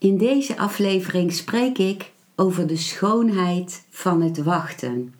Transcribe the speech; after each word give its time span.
In 0.00 0.16
deze 0.18 0.58
aflevering 0.58 1.32
spreek 1.32 1.78
ik 1.78 2.12
over 2.36 2.66
de 2.66 2.76
schoonheid 2.76 3.86
van 3.90 4.22
het 4.22 4.42
wachten. 4.42 5.14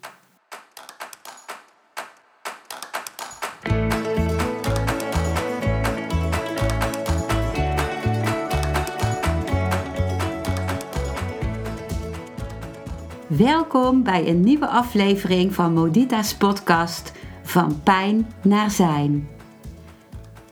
Welkom 13.27 14.03
bij 14.03 14.27
een 14.27 14.41
nieuwe 14.41 14.67
aflevering 14.67 15.53
van 15.53 15.73
Modita's 15.73 16.35
podcast 16.35 17.11
Van 17.43 17.83
Pijn 17.83 18.27
naar 18.41 18.71
Zijn. 18.71 19.29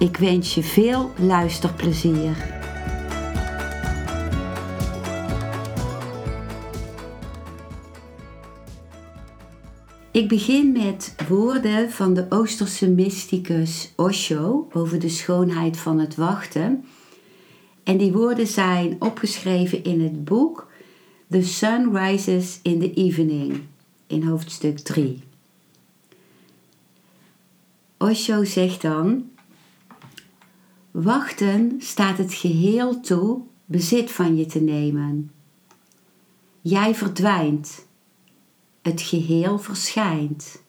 Ik 0.00 0.16
wens 0.16 0.54
je 0.54 0.62
veel 0.62 1.10
luisterplezier. 1.18 2.36
Ik 10.10 10.28
begin 10.28 10.72
met 10.72 11.14
woorden 11.28 11.90
van 11.90 12.14
de 12.14 12.26
Oosterse 12.28 12.90
mysticus 12.90 13.92
Osho 13.96 14.68
over 14.72 14.98
de 14.98 15.08
schoonheid 15.08 15.76
van 15.76 15.98
het 15.98 16.14
wachten. 16.14 16.84
En 17.84 17.96
die 17.96 18.12
woorden 18.12 18.46
zijn 18.46 18.96
opgeschreven 18.98 19.84
in 19.84 20.00
het 20.00 20.24
boek 20.24 20.70
The 21.30 21.42
Sun 21.42 21.96
Rises 21.96 22.58
in 22.62 22.78
the 22.80 22.94
Evening 22.94 23.60
in 24.06 24.22
hoofdstuk 24.22 24.78
3. 24.78 25.22
Osho 27.98 28.44
zegt 28.44 28.82
dan: 28.82 29.29
Wachten 30.90 31.76
staat 31.78 32.18
het 32.18 32.34
geheel 32.34 33.00
toe 33.00 33.42
bezit 33.64 34.10
van 34.10 34.36
je 34.36 34.46
te 34.46 34.60
nemen. 34.60 35.32
Jij 36.60 36.94
verdwijnt, 36.94 37.86
het 38.82 39.00
geheel 39.00 39.58
verschijnt. 39.58 40.62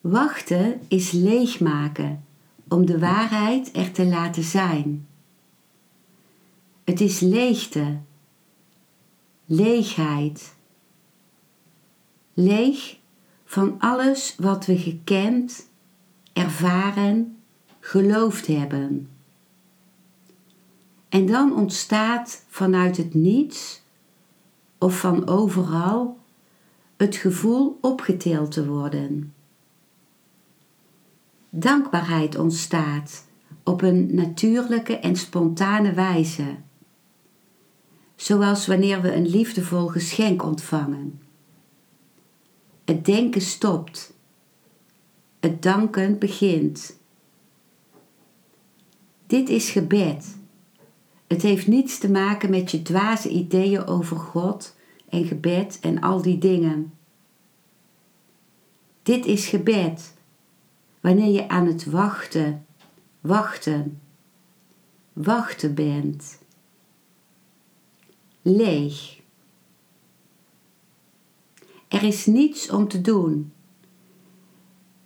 Wachten 0.00 0.80
is 0.88 1.10
leegmaken 1.10 2.24
om 2.68 2.86
de 2.86 2.98
waarheid 2.98 3.76
er 3.76 3.92
te 3.92 4.06
laten 4.06 4.42
zijn. 4.42 5.06
Het 6.84 7.00
is 7.00 7.20
leegte, 7.20 8.00
leegheid. 9.44 10.54
Leeg 12.34 12.98
van 13.44 13.74
alles 13.78 14.34
wat 14.38 14.66
we 14.66 14.78
gekend, 14.78 15.70
ervaren 16.32 17.35
geloofd 17.86 18.46
hebben. 18.46 19.08
En 21.08 21.26
dan 21.26 21.54
ontstaat 21.54 22.44
vanuit 22.48 22.96
het 22.96 23.14
niets 23.14 23.82
of 24.78 24.98
van 24.98 25.28
overal 25.28 26.18
het 26.96 27.16
gevoel 27.16 27.78
opgeteeld 27.80 28.50
te 28.50 28.66
worden. 28.66 29.34
Dankbaarheid 31.50 32.38
ontstaat 32.38 33.26
op 33.64 33.82
een 33.82 34.14
natuurlijke 34.14 34.96
en 34.96 35.16
spontane 35.16 35.92
wijze, 35.92 36.56
zoals 38.16 38.66
wanneer 38.66 39.00
we 39.00 39.14
een 39.14 39.28
liefdevol 39.28 39.86
geschenk 39.86 40.42
ontvangen. 40.42 41.20
Het 42.84 43.04
denken 43.04 43.40
stopt, 43.40 44.12
het 45.40 45.62
danken 45.62 46.18
begint. 46.18 46.95
Dit 49.26 49.48
is 49.48 49.70
gebed. 49.70 50.36
Het 51.26 51.42
heeft 51.42 51.66
niets 51.66 51.98
te 51.98 52.10
maken 52.10 52.50
met 52.50 52.70
je 52.70 52.82
dwaze 52.82 53.28
ideeën 53.28 53.86
over 53.86 54.16
God 54.16 54.76
en 55.08 55.24
gebed 55.24 55.78
en 55.80 56.00
al 56.00 56.22
die 56.22 56.38
dingen. 56.38 56.94
Dit 59.02 59.26
is 59.26 59.46
gebed. 59.46 60.14
Wanneer 61.00 61.32
je 61.32 61.48
aan 61.48 61.66
het 61.66 61.84
wachten, 61.84 62.66
wachten, 63.20 64.00
wachten 65.12 65.74
bent. 65.74 66.38
Leeg. 68.42 69.20
Er 71.88 72.02
is 72.02 72.26
niets 72.26 72.70
om 72.70 72.88
te 72.88 73.00
doen. 73.00 73.52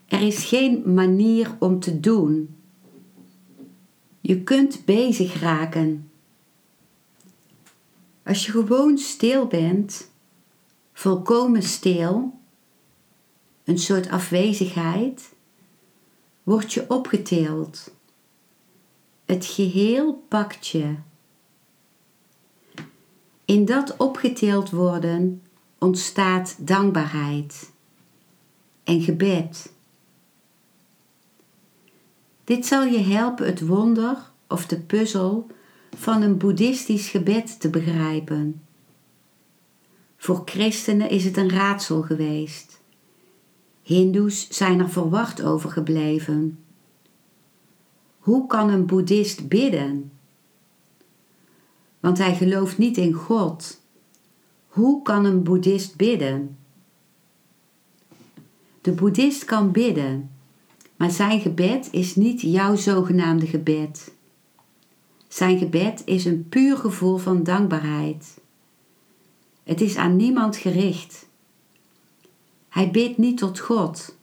Er 0.06 0.20
is 0.20 0.44
geen 0.44 0.94
manier 0.94 1.56
om 1.58 1.80
te 1.80 2.00
doen 2.00 2.59
je 4.20 4.42
kunt 4.42 4.84
bezig 4.84 5.40
raken. 5.40 6.10
Als 8.22 8.46
je 8.46 8.52
gewoon 8.52 8.98
stil 8.98 9.46
bent, 9.46 10.10
volkomen 10.92 11.62
stil, 11.62 12.38
een 13.64 13.78
soort 13.78 14.08
afwezigheid, 14.08 15.32
word 16.42 16.72
je 16.72 16.84
opgetild. 16.88 17.94
Het 19.24 19.46
geheel 19.46 20.24
pakt 20.28 20.66
je. 20.66 20.94
In 23.44 23.64
dat 23.64 23.96
opgetild 23.96 24.70
worden 24.70 25.42
ontstaat 25.78 26.56
dankbaarheid 26.58 27.70
en 28.84 29.00
gebed. 29.00 29.72
Dit 32.50 32.66
zal 32.66 32.84
je 32.84 32.98
helpen 32.98 33.46
het 33.46 33.66
wonder 33.66 34.16
of 34.48 34.66
de 34.66 34.80
puzzel 34.80 35.46
van 35.96 36.22
een 36.22 36.36
boeddhistisch 36.36 37.08
gebed 37.08 37.60
te 37.60 37.70
begrijpen. 37.70 38.62
Voor 40.16 40.42
christenen 40.44 41.10
is 41.10 41.24
het 41.24 41.36
een 41.36 41.50
raadsel 41.50 42.02
geweest. 42.02 42.80
Hindoes 43.82 44.48
zijn 44.48 44.80
er 44.80 44.90
verward 44.90 45.42
over 45.42 45.70
gebleven. 45.70 46.58
Hoe 48.18 48.46
kan 48.46 48.68
een 48.70 48.86
boeddhist 48.86 49.48
bidden? 49.48 50.12
Want 52.00 52.18
hij 52.18 52.34
gelooft 52.34 52.78
niet 52.78 52.96
in 52.96 53.12
God. 53.12 53.80
Hoe 54.66 55.02
kan 55.02 55.24
een 55.24 55.42
boeddhist 55.42 55.96
bidden? 55.96 56.58
De 58.80 58.92
boeddhist 58.92 59.44
kan 59.44 59.70
bidden 59.72 60.30
maar 61.00 61.10
zijn 61.10 61.40
gebed 61.40 61.88
is 61.90 62.16
niet 62.16 62.40
jouw 62.40 62.76
zogenaamde 62.76 63.46
gebed. 63.46 64.14
Zijn 65.28 65.58
gebed 65.58 66.02
is 66.04 66.24
een 66.24 66.48
puur 66.48 66.76
gevoel 66.76 67.16
van 67.16 67.42
dankbaarheid. 67.42 68.40
Het 69.62 69.80
is 69.80 69.96
aan 69.96 70.16
niemand 70.16 70.56
gericht. 70.56 71.28
Hij 72.68 72.90
bidt 72.90 73.18
niet 73.18 73.38
tot 73.38 73.58
God. 73.58 74.16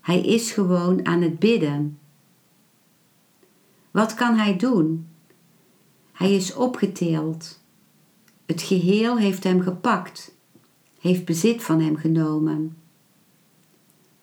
Hij 0.00 0.20
is 0.20 0.50
gewoon 0.50 1.06
aan 1.06 1.22
het 1.22 1.38
bidden. 1.38 1.98
Wat 3.90 4.14
kan 4.14 4.34
hij 4.36 4.56
doen? 4.56 5.08
Hij 6.12 6.34
is 6.34 6.54
opgeteeld. 6.54 7.60
Het 8.44 8.62
geheel 8.62 9.18
heeft 9.18 9.44
hem 9.44 9.60
gepakt, 9.60 10.34
heeft 11.00 11.24
bezit 11.24 11.62
van 11.62 11.80
hem 11.80 11.96
genomen. 11.96 12.76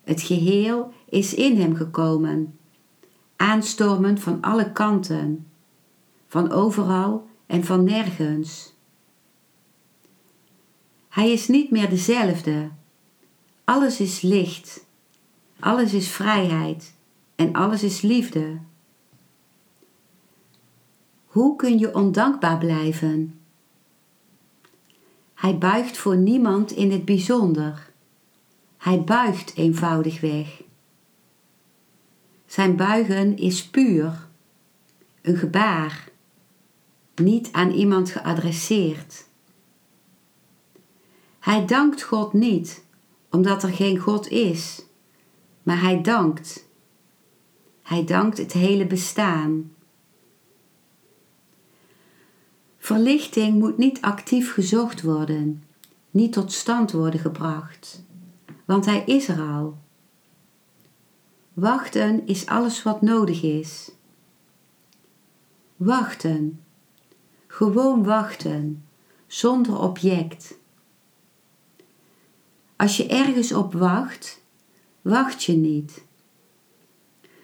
Het 0.03 0.21
geheel 0.21 0.93
is 1.09 1.33
in 1.33 1.57
hem 1.61 1.75
gekomen, 1.75 2.59
aanstormend 3.35 4.19
van 4.19 4.41
alle 4.41 4.71
kanten, 4.71 5.47
van 6.27 6.51
overal 6.51 7.27
en 7.45 7.63
van 7.63 7.83
nergens. 7.83 8.73
Hij 11.09 11.31
is 11.31 11.47
niet 11.47 11.71
meer 11.71 11.89
dezelfde. 11.89 12.69
Alles 13.63 13.99
is 13.99 14.21
licht, 14.21 14.85
alles 15.59 15.93
is 15.93 16.07
vrijheid 16.07 16.93
en 17.35 17.53
alles 17.53 17.83
is 17.83 18.01
liefde. 18.01 18.59
Hoe 21.25 21.55
kun 21.55 21.79
je 21.79 21.95
ondankbaar 21.95 22.57
blijven? 22.57 23.39
Hij 25.33 25.57
buigt 25.57 25.97
voor 25.97 26.17
niemand 26.17 26.71
in 26.71 26.91
het 26.91 27.05
bijzonder. 27.05 27.92
Hij 28.83 29.01
buigt 29.01 29.55
eenvoudigweg. 29.55 30.61
Zijn 32.45 32.75
buigen 32.75 33.37
is 33.37 33.67
puur, 33.69 34.27
een 35.21 35.37
gebaar, 35.37 36.09
niet 37.15 37.51
aan 37.51 37.71
iemand 37.71 38.09
geadresseerd. 38.09 39.27
Hij 41.39 41.65
dankt 41.65 42.01
God 42.01 42.33
niet 42.33 42.85
omdat 43.29 43.63
er 43.63 43.69
geen 43.69 43.97
God 43.97 44.27
is, 44.27 44.85
maar 45.63 45.81
hij 45.81 46.01
dankt. 46.01 46.69
Hij 47.81 48.05
dankt 48.05 48.37
het 48.37 48.51
hele 48.53 48.85
bestaan. 48.85 49.73
Verlichting 52.77 53.59
moet 53.59 53.77
niet 53.77 54.01
actief 54.01 54.53
gezocht 54.53 55.01
worden, 55.01 55.63
niet 56.11 56.33
tot 56.33 56.51
stand 56.51 56.91
worden 56.91 57.19
gebracht, 57.19 58.03
want 58.73 58.85
hij 58.85 59.03
is 59.05 59.27
er 59.27 59.41
al. 59.41 59.77
Wachten 61.53 62.27
is 62.27 62.45
alles 62.45 62.83
wat 62.83 63.01
nodig 63.01 63.43
is. 63.43 63.91
Wachten, 65.75 66.63
gewoon 67.47 68.03
wachten, 68.03 68.85
zonder 69.27 69.79
object. 69.79 70.57
Als 72.75 72.97
je 72.97 73.07
ergens 73.07 73.53
op 73.53 73.73
wacht, 73.73 74.41
wacht 75.01 75.43
je 75.43 75.53
niet. 75.53 76.03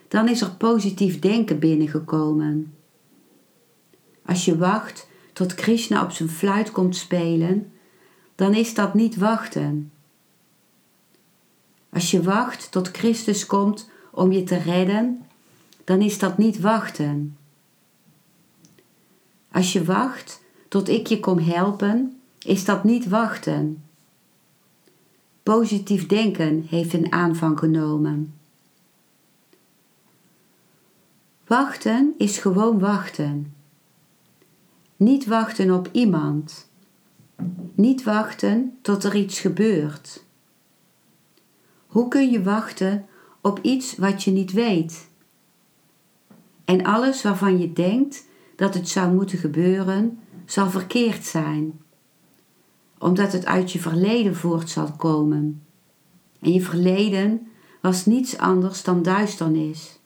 Dan 0.08 0.28
is 0.28 0.42
er 0.42 0.56
positief 0.56 1.20
denken 1.20 1.60
binnengekomen. 1.60 2.76
Als 4.26 4.46
je 4.46 4.58
wacht 4.58 5.08
tot 5.34 5.56
Krishna 5.56 6.04
op 6.04 6.12
zijn 6.12 6.30
fluit 6.30 6.72
komt 6.72 6.96
spelen, 6.96 7.72
dan 8.36 8.54
is 8.54 8.74
dat 8.74 8.94
niet 8.94 9.18
wachten. 9.18 9.92
Als 11.90 12.12
je 12.12 12.22
wacht 12.22 12.72
tot 12.72 12.88
Christus 12.88 13.46
komt 13.46 13.90
om 14.12 14.32
je 14.32 14.44
te 14.44 14.58
redden, 14.58 15.26
dan 15.84 16.02
is 16.02 16.20
dat 16.20 16.38
niet 16.38 16.60
wachten. 16.60 17.38
Als 19.52 19.74
je 19.74 19.84
wacht 19.84 20.42
tot 20.68 20.90
ik 20.90 21.08
je 21.08 21.20
kom 21.20 21.40
helpen, 21.40 22.22
is 22.40 22.66
dat 22.66 22.84
niet 22.84 23.08
wachten. 23.08 23.84
Positief 25.44 26.08
denken 26.08 26.66
heeft 26.70 26.94
een 26.94 27.12
aanvang 27.12 27.60
genomen. 27.60 28.34
Wachten 31.48 32.14
is 32.18 32.38
gewoon 32.38 32.80
wachten. 32.80 33.54
Niet 34.96 35.26
wachten 35.26 35.72
op 35.72 35.90
iemand. 35.92 36.70
Niet 37.74 38.04
wachten 38.04 38.78
tot 38.82 39.04
er 39.04 39.16
iets 39.16 39.40
gebeurt. 39.40 40.24
Hoe 41.90 42.08
kun 42.08 42.32
je 42.32 42.44
wachten 42.44 43.06
op 43.42 43.60
iets 43.62 43.96
wat 43.96 44.24
je 44.24 44.32
niet 44.32 44.52
weet? 44.52 45.10
En 46.66 46.84
alles 46.84 47.22
waarvan 47.22 47.58
je 47.58 47.74
denkt 47.74 48.28
dat 48.56 48.74
het 48.74 48.90
zou 48.90 49.14
moeten 49.14 49.38
gebeuren, 49.38 50.20
zal 50.46 50.70
verkeerd 50.70 51.26
zijn, 51.26 51.80
omdat 52.98 53.32
het 53.32 53.46
uit 53.46 53.72
je 53.72 53.80
verleden 53.80 54.36
voort 54.36 54.70
zal 54.70 54.92
komen. 54.92 55.64
En 56.40 56.54
je 56.54 56.62
verleden 56.62 57.48
was 57.82 58.06
niets 58.06 58.38
anders 58.38 58.84
dan 58.84 59.04
duisternis. 59.04 60.00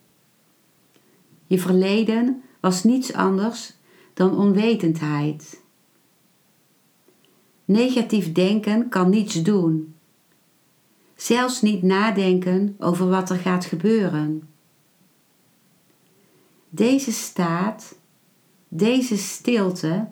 Je 1.47 1.59
verleden 1.59 2.44
was 2.59 2.83
niets 2.83 3.13
anders 3.13 3.74
dan 4.13 4.38
onwetendheid. 4.38 5.62
Negatief 7.65 8.31
denken 8.31 8.89
kan 8.89 9.09
niets 9.09 9.41
doen. 9.41 9.93
Zelfs 11.15 11.62
niet 11.62 11.83
nadenken 11.83 12.75
over 12.80 13.10
wat 13.10 13.30
er 13.30 13.38
gaat 13.38 13.65
gebeuren. 13.65 14.50
Deze 16.69 17.12
staat, 17.12 17.95
deze 18.68 19.18
stilte, 19.18 20.07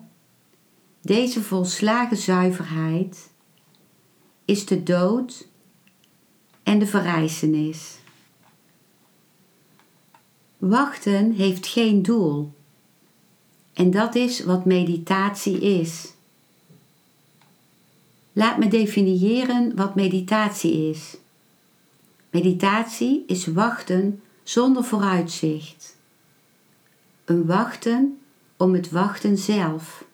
deze 1.00 1.42
volslagen 1.42 2.16
zuiverheid 2.16 3.30
is 4.44 4.66
de 4.66 4.82
dood 4.82 5.48
en 6.62 6.78
de 6.78 6.86
verrijzenis. 6.86 7.98
Wachten 10.58 11.32
heeft 11.32 11.66
geen 11.66 12.02
doel. 12.02 12.52
En 13.72 13.90
dat 13.90 14.14
is 14.14 14.44
wat 14.44 14.64
meditatie 14.64 15.60
is. 15.60 16.12
Laat 18.32 18.58
me 18.58 18.68
definiëren 18.68 19.76
wat 19.76 19.94
meditatie 19.94 20.90
is. 20.90 21.16
Meditatie 22.30 23.24
is 23.26 23.46
wachten 23.46 24.22
zonder 24.42 24.84
vooruitzicht. 24.84 25.96
Een 27.24 27.46
wachten 27.46 28.18
om 28.56 28.74
het 28.74 28.90
wachten 28.90 29.38
zelf. 29.38 30.04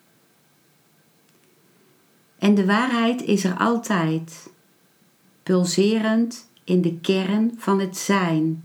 En 2.39 2.55
de 2.55 2.67
waarheid 2.67 3.23
is 3.23 3.45
er 3.45 3.57
altijd, 3.59 4.51
pulserend 5.43 6.51
in 6.65 6.83
de 6.83 6.99
kern 7.01 7.55
van 7.57 7.81
het 7.81 7.97
zijn. 7.97 8.65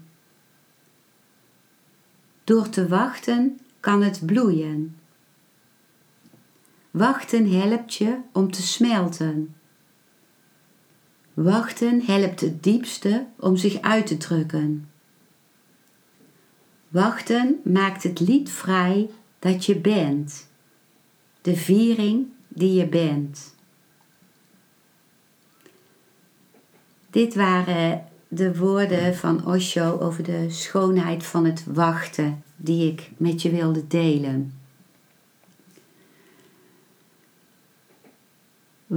Door 2.43 2.69
te 2.69 2.87
wachten 2.87 3.59
kan 3.79 4.01
het 4.01 4.25
bloeien. 4.25 4.97
Wachten 6.93 7.51
helpt 7.51 7.93
je 7.93 8.17
om 8.31 8.51
te 8.51 8.61
smelten. 8.61 9.55
Wachten 11.33 12.01
helpt 12.01 12.41
het 12.41 12.63
diepste 12.63 13.25
om 13.39 13.57
zich 13.57 13.81
uit 13.81 14.07
te 14.07 14.17
drukken. 14.17 14.89
Wachten 16.87 17.59
maakt 17.63 18.03
het 18.03 18.19
lied 18.19 18.51
vrij 18.51 19.09
dat 19.39 19.65
je 19.65 19.75
bent, 19.75 20.47
de 21.41 21.55
viering 21.55 22.27
die 22.47 22.73
je 22.73 22.87
bent. 22.87 23.55
Dit 27.09 27.35
waren 27.35 28.07
de 28.27 28.57
woorden 28.57 29.15
van 29.15 29.45
Osho 29.45 29.99
over 29.99 30.23
de 30.23 30.49
schoonheid 30.49 31.25
van 31.25 31.45
het 31.45 31.63
wachten 31.67 32.43
die 32.55 32.91
ik 32.91 33.11
met 33.17 33.41
je 33.41 33.49
wilde 33.49 33.87
delen. 33.87 34.62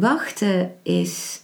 Wachten 0.00 0.74
is 0.82 1.42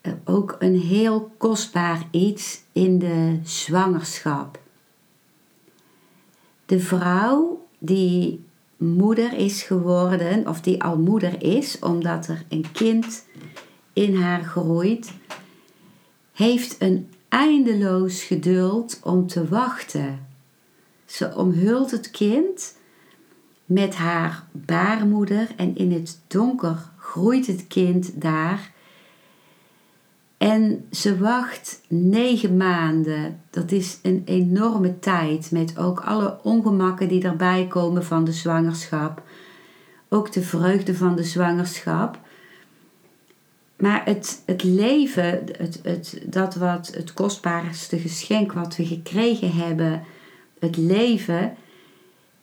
eh, 0.00 0.12
ook 0.24 0.56
een 0.58 0.80
heel 0.80 1.30
kostbaar 1.38 2.08
iets 2.10 2.62
in 2.72 2.98
de 2.98 3.38
zwangerschap. 3.42 4.58
De 6.66 6.80
vrouw 6.80 7.66
die 7.78 8.44
moeder 8.76 9.32
is 9.32 9.62
geworden, 9.62 10.48
of 10.48 10.60
die 10.60 10.82
al 10.82 10.98
moeder 10.98 11.42
is, 11.42 11.78
omdat 11.78 12.26
er 12.26 12.44
een 12.48 12.66
kind 12.72 13.24
in 13.92 14.16
haar 14.16 14.44
groeit, 14.44 15.12
heeft 16.32 16.82
een 16.82 17.10
eindeloos 17.28 18.22
geduld 18.22 19.00
om 19.02 19.26
te 19.26 19.48
wachten. 19.48 20.26
Ze 21.04 21.36
omhult 21.36 21.90
het 21.90 22.10
kind 22.10 22.76
met 23.64 23.94
haar 23.94 24.46
baarmoeder 24.52 25.48
en 25.56 25.76
in 25.76 25.92
het 25.92 26.20
donker 26.26 26.94
groeit 27.10 27.46
het 27.46 27.66
kind 27.66 28.20
daar. 28.20 28.70
En 30.36 30.86
ze 30.90 31.18
wacht 31.18 31.80
negen 31.88 32.56
maanden. 32.56 33.40
Dat 33.50 33.72
is 33.72 33.98
een 34.02 34.22
enorme 34.24 34.98
tijd 34.98 35.50
met 35.50 35.78
ook 35.78 36.00
alle 36.00 36.38
ongemakken 36.42 37.08
die 37.08 37.22
erbij 37.24 37.66
komen 37.66 38.04
van 38.04 38.24
de 38.24 38.32
zwangerschap. 38.32 39.22
Ook 40.08 40.32
de 40.32 40.42
vreugde 40.42 40.94
van 40.94 41.16
de 41.16 41.24
zwangerschap. 41.24 42.18
Maar 43.76 44.04
het, 44.04 44.42
het 44.46 44.62
leven, 44.62 45.44
het, 45.58 45.80
het, 45.82 46.22
dat 46.24 46.54
wat 46.54 46.90
het 46.94 47.12
kostbaarste 47.12 47.98
geschenk 47.98 48.52
wat 48.52 48.76
we 48.76 48.86
gekregen 48.86 49.52
hebben, 49.52 50.02
het 50.58 50.76
leven, 50.76 51.56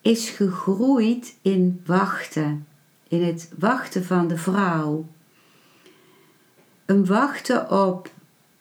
is 0.01 0.29
gegroeid 0.29 1.36
in 1.41 1.82
wachten. 1.86 2.65
In 3.13 3.24
het 3.24 3.51
wachten 3.58 4.05
van 4.05 4.27
de 4.27 4.38
vrouw. 4.38 5.05
Een 6.86 7.05
wachten 7.05 7.72
op 7.72 8.12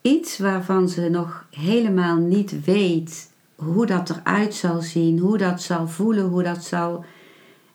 iets 0.00 0.38
waarvan 0.38 0.88
ze 0.88 1.08
nog 1.08 1.46
helemaal 1.50 2.16
niet 2.16 2.64
weet 2.64 3.30
hoe 3.54 3.86
dat 3.86 4.10
eruit 4.10 4.54
zal 4.54 4.80
zien, 4.80 5.18
hoe 5.18 5.38
dat 5.38 5.62
zal 5.62 5.88
voelen, 5.88 6.24
hoe 6.24 6.42
dat 6.42 6.64
zal 6.64 7.04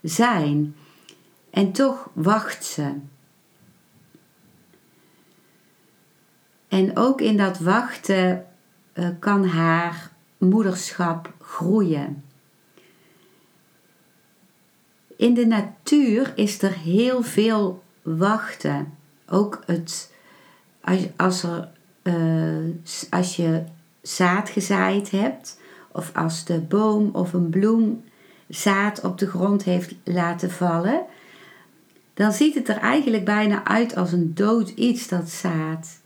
zijn. 0.01 0.75
En 1.49 1.71
toch 1.71 2.09
wacht 2.13 2.65
ze. 2.65 2.93
En 6.67 6.97
ook 6.97 7.21
in 7.21 7.37
dat 7.37 7.59
wachten 7.59 8.45
uh, 8.93 9.09
kan 9.19 9.45
haar 9.45 10.11
moederschap 10.37 11.33
groeien. 11.41 12.23
In 15.17 15.33
de 15.33 15.45
natuur 15.45 16.33
is 16.35 16.61
er 16.61 16.73
heel 16.73 17.23
veel 17.23 17.83
wachten. 18.01 18.93
Ook 19.29 19.63
het, 19.65 20.13
als, 20.81 21.07
als, 21.15 21.43
er, 21.43 21.69
uh, 22.03 22.73
als 23.09 23.35
je 23.35 23.63
zaad 24.01 24.49
gezaaid 24.49 25.11
hebt, 25.11 25.59
of 25.91 26.11
als 26.15 26.45
de 26.45 26.59
boom 26.59 27.09
of 27.13 27.33
een 27.33 27.49
bloem 27.49 28.03
zaad 28.49 29.03
op 29.03 29.17
de 29.17 29.27
grond 29.27 29.63
heeft 29.63 29.95
laten 30.03 30.51
vallen, 30.51 31.01
dan 32.13 32.31
ziet 32.31 32.55
het 32.55 32.69
er 32.69 32.77
eigenlijk 32.77 33.25
bijna 33.25 33.65
uit 33.65 33.95
als 33.95 34.11
een 34.11 34.33
dood 34.33 34.69
iets, 34.69 35.07
dat 35.07 35.29
zaad. 35.29 36.01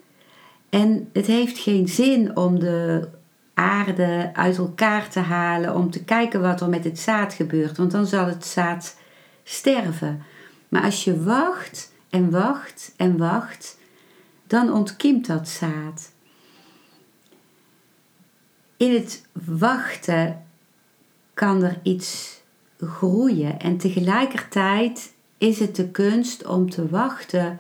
En 0.70 1.10
het 1.14 1.26
heeft 1.26 1.58
geen 1.58 1.88
zin 1.88 2.36
om 2.36 2.60
de 2.60 3.08
aarde 3.54 4.30
uit 4.34 4.58
elkaar 4.58 5.10
te 5.10 5.20
halen, 5.20 5.76
om 5.76 5.90
te 5.90 6.04
kijken 6.04 6.42
wat 6.42 6.62
er 6.62 6.70
met 6.70 6.84
het 6.84 7.00
zaad 7.00 7.34
gebeurt, 7.34 7.78
want 7.78 7.92
dan 7.92 8.06
zal 8.06 8.26
het 8.26 8.46
zaad 8.46 9.00
sterven. 9.44 10.24
Maar 10.70 10.84
als 10.84 11.04
je 11.04 11.24
wacht 11.24 11.92
en 12.10 12.30
wacht 12.30 12.94
en 12.98 13.18
wacht, 13.18 13.78
dan 14.48 14.74
ontkiemt 14.74 15.28
dat 15.28 15.50
zaad. 15.50 16.12
In 18.78 18.94
het 18.94 19.26
wachten 19.34 20.46
kan 21.34 21.64
er 21.64 21.80
iets 21.84 22.42
groeien 22.80 23.60
en 23.60 23.78
tegelijkertijd 23.78 25.14
is 25.38 25.60
het 25.60 25.76
de 25.76 25.90
kunst 25.90 26.46
om 26.46 26.70
te 26.70 26.90
wachten 26.90 27.60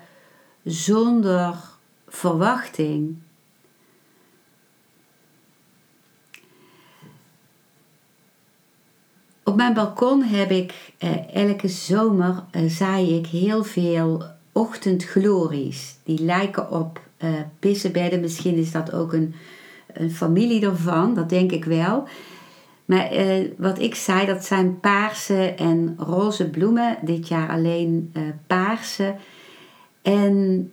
zonder 0.64 1.56
verwachting. 2.08 3.21
Op 9.51 9.58
mijn 9.58 9.74
balkon 9.74 10.24
heb 10.24 10.51
ik 10.51 10.93
eh, 10.98 11.36
elke 11.36 11.67
zomer 11.67 12.43
eh, 12.51 12.65
zaai 12.67 13.17
ik 13.17 13.27
heel 13.27 13.63
veel 13.63 14.24
ochtendglories. 14.51 15.96
Die 16.03 16.24
lijken 16.24 16.72
op 16.72 17.01
eh, 17.17 17.29
pissenbedden. 17.60 18.20
Misschien 18.20 18.55
is 18.55 18.72
dat 18.72 18.93
ook 18.93 19.13
een, 19.13 19.36
een 19.93 20.12
familie 20.12 20.65
ervan, 20.65 21.13
dat 21.13 21.29
denk 21.29 21.51
ik 21.51 21.65
wel. 21.65 22.08
Maar 22.86 23.05
eh, 23.12 23.48
wat 23.58 23.79
ik 23.79 23.96
zei, 23.96 24.25
dat 24.25 24.46
zijn 24.46 24.79
paarse 24.79 25.43
en 25.43 25.96
roze 25.98 26.50
bloemen. 26.50 26.98
Dit 27.01 27.27
jaar 27.27 27.50
alleen 27.50 28.10
eh, 28.13 28.22
paarse. 28.48 29.15
En 30.01 30.72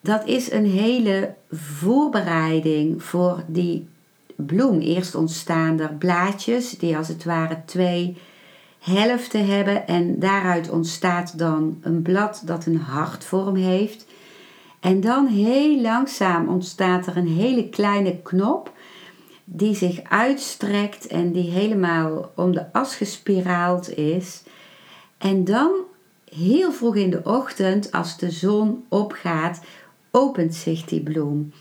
dat 0.00 0.26
is 0.26 0.52
een 0.52 0.66
hele 0.66 1.34
voorbereiding 1.50 3.02
voor 3.02 3.44
die 3.46 3.88
bloem. 4.40 4.80
Eerst 4.80 5.14
ontstaan 5.14 5.80
er 5.80 5.94
blaadjes 5.94 6.70
die 6.70 6.96
als 6.96 7.08
het 7.08 7.24
ware 7.24 7.62
twee 7.64 8.16
helften 8.78 9.46
hebben. 9.46 9.86
En 9.86 10.18
daaruit 10.18 10.70
ontstaat 10.70 11.38
dan 11.38 11.78
een 11.82 12.02
blad 12.02 12.42
dat 12.44 12.66
een 12.66 12.80
hartvorm 12.80 13.54
heeft. 13.54 14.06
En 14.80 15.00
dan 15.00 15.26
heel 15.26 15.80
langzaam 15.80 16.48
ontstaat 16.48 17.06
er 17.06 17.16
een 17.16 17.28
hele 17.28 17.68
kleine 17.68 18.16
knop 18.22 18.72
die 19.44 19.74
zich 19.74 20.00
uitstrekt 20.08 21.06
en 21.06 21.32
die 21.32 21.50
helemaal 21.50 22.32
om 22.36 22.52
de 22.52 22.72
as 22.72 22.96
gespiraald 22.96 23.96
is. 23.96 24.42
En 25.18 25.44
dan 25.44 25.70
heel 26.34 26.72
vroeg 26.72 26.96
in 26.96 27.10
de 27.10 27.20
ochtend, 27.24 27.92
als 27.92 28.18
de 28.18 28.30
zon 28.30 28.84
opgaat, 28.88 29.60
opent 30.10 30.54
zich 30.54 30.84
die 30.84 31.00
bloem. 31.00 31.52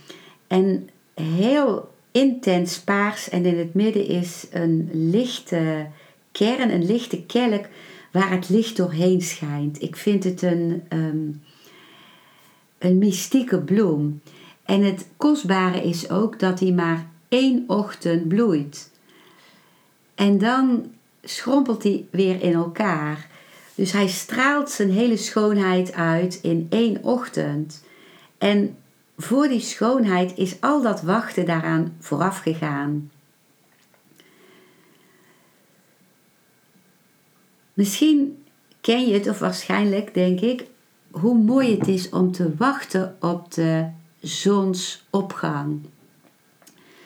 En 0.47 0.89
heel 1.13 1.88
intens 2.11 2.79
paars 2.79 3.29
en 3.29 3.45
in 3.45 3.57
het 3.57 3.73
midden 3.73 4.07
is 4.07 4.47
een 4.51 4.89
lichte 4.93 5.87
kern, 6.31 6.71
een 6.71 6.85
lichte 6.85 7.23
kelk 7.23 7.65
waar 8.11 8.31
het 8.31 8.49
licht 8.49 8.77
doorheen 8.77 9.21
schijnt. 9.21 9.81
Ik 9.81 9.95
vind 9.95 10.23
het 10.23 10.41
een, 10.41 10.83
um, 10.89 11.41
een 12.77 12.97
mystieke 12.97 13.59
bloem. 13.59 14.21
En 14.65 14.83
het 14.83 15.07
kostbare 15.17 15.83
is 15.83 16.09
ook 16.09 16.39
dat 16.39 16.59
hij 16.59 16.71
maar 16.71 17.07
één 17.27 17.63
ochtend 17.67 18.27
bloeit. 18.27 18.91
En 20.15 20.37
dan 20.37 20.91
schrompelt 21.23 21.83
hij 21.83 22.05
weer 22.09 22.41
in 22.41 22.53
elkaar. 22.53 23.27
Dus 23.75 23.91
hij 23.91 24.07
straalt 24.07 24.69
zijn 24.69 24.91
hele 24.91 25.17
schoonheid 25.17 25.93
uit 25.93 26.39
in 26.41 26.67
één 26.69 27.03
ochtend. 27.03 27.83
En 28.37 28.77
voor 29.21 29.47
die 29.47 29.59
schoonheid 29.59 30.37
is 30.37 30.61
al 30.61 30.81
dat 30.81 31.01
wachten 31.01 31.45
daaraan 31.45 31.95
vooraf 31.99 32.39
gegaan. 32.39 33.11
Misschien 37.73 38.43
ken 38.81 39.07
je 39.07 39.13
het, 39.13 39.29
of 39.29 39.39
waarschijnlijk 39.39 40.13
denk 40.13 40.39
ik, 40.39 40.67
hoe 41.11 41.37
mooi 41.37 41.77
het 41.77 41.87
is 41.87 42.09
om 42.09 42.31
te 42.31 42.55
wachten 42.55 43.17
op 43.19 43.53
de 43.53 43.89
zonsopgang. 44.19 45.79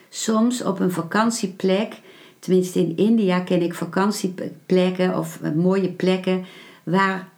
Soms 0.09 0.63
op 0.63 0.79
een 0.79 0.91
vakantieplek, 0.91 2.01
tenminste 2.39 2.79
in 2.79 2.97
India 2.97 3.39
ken 3.39 3.61
ik 3.61 3.73
vakantieplekken 3.73 5.17
of 5.17 5.41
mooie 5.55 5.91
plekken 5.91 6.45
waar 6.83 7.29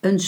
een 0.00 0.20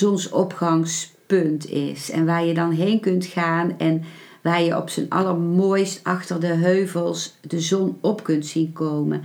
zonsopgangspunt 1.27 1.71
is 1.71 2.11
en 2.11 2.27
waar 2.27 2.45
je 2.45 2.55
dan 2.55 2.71
heen 2.71 3.01
kunt 3.01 3.27
gaan 3.27 3.79
en 3.79 4.03
waar 4.43 4.63
je 4.63 4.77
op 4.77 4.89
zijn 4.89 5.09
allermooist 5.09 6.01
achter 6.03 6.41
de 6.41 6.47
heuvels 6.47 7.37
de 7.41 7.61
zon 7.61 7.99
op 8.01 8.23
kunt 8.23 8.47
zien 8.47 8.73
komen. 8.73 9.25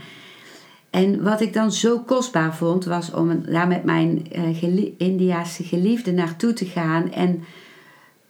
En 0.89 1.23
wat 1.23 1.41
ik 1.41 1.53
dan 1.53 1.71
zo 1.71 1.99
kostbaar 1.99 2.55
vond, 2.55 2.85
was 2.85 3.11
om 3.11 3.45
daar 3.45 3.67
met 3.67 3.83
mijn 3.83 4.27
uh, 4.35 4.91
Indiaanse 4.97 5.63
geliefde 5.63 6.11
naartoe 6.11 6.53
te 6.53 6.65
gaan. 6.65 7.11
En 7.11 7.43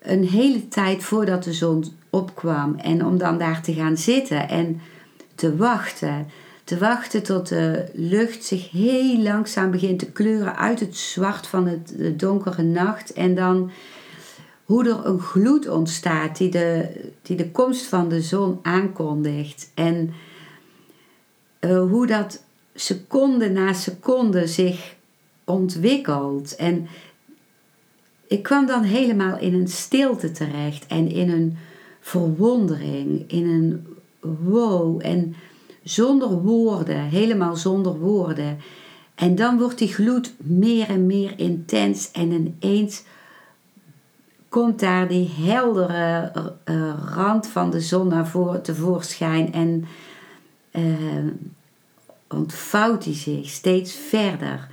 een 0.02 0.28
hele 0.28 0.68
tijd 0.68 1.04
voordat 1.04 1.44
de 1.44 1.54
zon 1.54 1.86
opkwam. 2.10 2.76
En 2.76 3.06
om 3.06 3.18
dan 3.18 3.38
daar 3.38 3.62
te 3.62 3.74
gaan 3.74 3.98
zitten 3.98 4.50
en 4.50 4.82
te 5.36 5.56
wachten. 5.56 6.28
Te 6.70 6.78
wachten 6.78 7.24
tot 7.24 7.48
de 7.48 7.86
lucht 7.94 8.44
zich 8.44 8.72
heel 8.72 9.18
langzaam 9.18 9.72
begint 9.72 10.00
te 10.00 10.12
kleuren 10.12 10.56
uit 10.56 10.80
het 10.80 10.98
zwart 10.98 11.48
van 11.48 11.68
het, 11.68 11.94
de 11.98 12.16
donkere 12.16 12.64
nacht. 12.64 13.14
En 13.14 13.36
dan 13.36 13.72
hoe 14.64 14.90
er 14.90 15.06
een 15.06 15.20
gloed 15.20 15.70
ontstaat 15.70 16.38
die 16.38 16.50
de, 16.50 16.90
die 17.22 17.38
de 17.38 17.52
komst 17.52 17.86
van 17.86 18.10
de 18.10 18.22
zon 18.22 18.60
aankondigt. 18.62 19.72
En 19.74 20.14
uh, 21.60 21.82
hoe 21.82 22.08
dat 22.08 22.44
seconde 22.74 23.50
na 23.50 23.74
seconde 23.74 24.48
zich 24.48 24.96
ontwikkelt. 25.44 26.56
En 26.56 26.88
ik 28.28 28.44
kwam 28.44 28.66
dan 28.66 28.84
helemaal 28.84 29.40
in 29.40 29.54
een 29.54 29.68
stilte 29.68 30.32
terecht 30.32 30.88
en 30.88 31.12
in 31.12 31.30
een 31.30 31.58
verwondering, 32.00 33.32
in 33.32 33.48
een 33.48 33.88
wow 34.20 35.00
en 35.04 35.36
zonder 35.89 36.29
woorden, 36.29 37.01
helemaal 37.01 37.55
zonder 37.55 38.00
woorden. 38.00 38.60
En 39.15 39.36
dan 39.36 39.58
wordt 39.58 39.77
die 39.77 39.93
gloed 39.93 40.34
meer 40.38 40.89
en 40.89 41.05
meer 41.05 41.39
intens 41.39 42.12
en 42.12 42.31
ineens 42.31 43.03
komt 44.50 44.79
daar 44.79 45.08
die 45.08 45.29
heldere 45.38 46.31
uh, 46.65 46.93
rand 47.15 47.48
van 47.48 47.69
de 47.72 47.79
zon 47.81 48.08
naar 48.08 48.27
voren 48.27 48.62
tevoorschijn 48.62 49.53
en 49.53 49.86
uh, 50.72 51.31
ontvouwt 52.27 53.03
hij 53.03 53.13
zich 53.13 53.50
steeds 53.50 53.93
verder. 53.93 54.67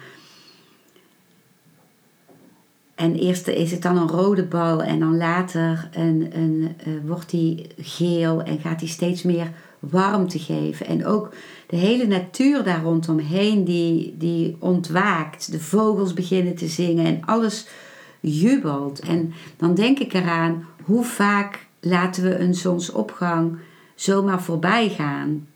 En 2.94 3.14
eerst 3.14 3.48
is 3.48 3.70
het 3.70 3.82
dan 3.82 3.96
een 3.96 4.08
rode 4.08 4.44
bal 4.44 4.82
en 4.82 4.98
dan 4.98 5.16
later 5.16 5.88
een, 5.92 6.28
een, 6.32 6.76
uh, 6.86 6.94
wordt 7.06 7.30
hij 7.30 7.70
geel 7.78 8.42
en 8.42 8.58
gaat 8.58 8.80
hij 8.80 8.88
steeds 8.88 9.22
meer 9.22 9.50
warmte 9.90 10.38
geven. 10.38 10.86
En 10.86 11.06
ook 11.06 11.34
de 11.66 11.76
hele 11.76 12.06
natuur 12.06 12.62
daar 12.62 12.82
rondomheen 12.82 13.64
die, 13.64 14.14
die 14.18 14.56
ontwaakt. 14.58 15.52
De 15.52 15.60
vogels 15.60 16.12
beginnen 16.12 16.54
te 16.54 16.68
zingen 16.68 17.06
en 17.06 17.24
alles 17.24 17.66
jubelt. 18.20 19.00
En 19.00 19.32
dan 19.56 19.74
denk 19.74 19.98
ik 19.98 20.12
eraan 20.12 20.66
hoe 20.82 21.04
vaak 21.04 21.66
laten 21.80 22.22
we 22.22 22.38
een 22.38 22.54
zonsopgang 22.54 23.58
zomaar 23.94 24.42
voorbij 24.42 24.88
gaan. 24.88 25.46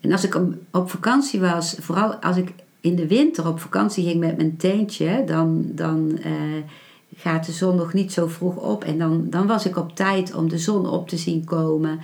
En 0.00 0.12
als 0.12 0.24
ik 0.24 0.40
op 0.70 0.90
vakantie 0.90 1.40
was, 1.40 1.76
vooral 1.78 2.14
als 2.14 2.36
ik 2.36 2.52
in 2.80 2.96
de 2.96 3.06
winter 3.06 3.48
op 3.48 3.60
vakantie 3.60 4.04
ging 4.04 4.20
met 4.20 4.36
mijn 4.36 4.56
tentje, 4.56 5.22
dan, 5.26 5.64
dan 5.64 6.18
uh, 6.18 6.32
gaat 7.16 7.46
de 7.46 7.52
zon 7.52 7.76
nog 7.76 7.92
niet 7.92 8.12
zo 8.12 8.26
vroeg 8.26 8.56
op. 8.56 8.84
En 8.84 8.98
dan, 8.98 9.26
dan 9.30 9.46
was 9.46 9.66
ik 9.66 9.76
op 9.76 9.96
tijd 9.96 10.34
om 10.34 10.48
de 10.48 10.58
zon 10.58 10.86
op 10.86 11.08
te 11.08 11.16
zien 11.16 11.44
komen 11.44 12.00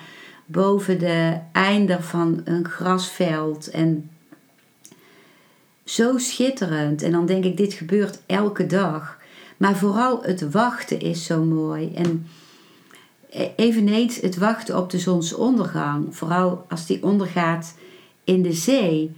boven 0.50 0.98
de 0.98 1.38
einder 1.52 2.02
van 2.02 2.40
een 2.44 2.68
grasveld. 2.68 3.70
En 3.70 4.10
zo 5.84 6.18
schitterend. 6.18 7.02
En 7.02 7.12
dan 7.12 7.26
denk 7.26 7.44
ik, 7.44 7.56
dit 7.56 7.72
gebeurt 7.72 8.20
elke 8.26 8.66
dag. 8.66 9.18
Maar 9.56 9.76
vooral 9.76 10.22
het 10.22 10.50
wachten 10.50 11.00
is 11.00 11.24
zo 11.24 11.44
mooi. 11.44 11.94
En 11.94 12.26
eveneens 13.56 14.20
het 14.20 14.36
wachten 14.36 14.78
op 14.78 14.90
de 14.90 14.98
zonsondergang. 14.98 16.16
Vooral 16.16 16.64
als 16.68 16.86
die 16.86 17.02
ondergaat 17.02 17.74
in 18.24 18.42
de 18.42 18.52
zee. 18.52 19.16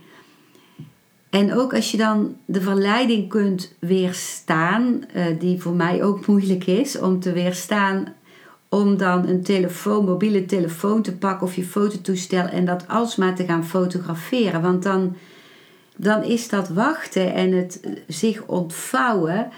En 1.30 1.54
ook 1.54 1.74
als 1.74 1.90
je 1.90 1.96
dan 1.96 2.36
de 2.44 2.60
verleiding 2.60 3.28
kunt 3.28 3.74
weerstaan, 3.78 5.04
uh, 5.16 5.24
die 5.38 5.60
voor 5.60 5.74
mij 5.74 6.02
ook 6.02 6.26
moeilijk 6.26 6.66
is, 6.66 6.98
om 6.98 7.20
te 7.20 7.32
weerstaan 7.32 8.14
om 8.70 8.96
dan 8.96 9.28
een 9.28 9.42
telefoon, 9.42 10.04
mobiele 10.04 10.46
telefoon 10.46 11.02
te 11.02 11.16
pakken 11.16 11.46
of 11.46 11.54
je 11.56 11.64
fototoestel 11.64 12.46
en 12.46 12.64
dat 12.64 12.88
alsmaar 12.88 13.34
te 13.34 13.44
gaan 13.44 13.66
fotograferen. 13.66 14.62
Want 14.62 14.82
dan, 14.82 15.16
dan 15.96 16.24
is 16.24 16.48
dat 16.48 16.68
wachten 16.68 17.34
en 17.34 17.52
het 17.52 17.80
zich 18.06 18.46
ontvouwen 18.46 19.50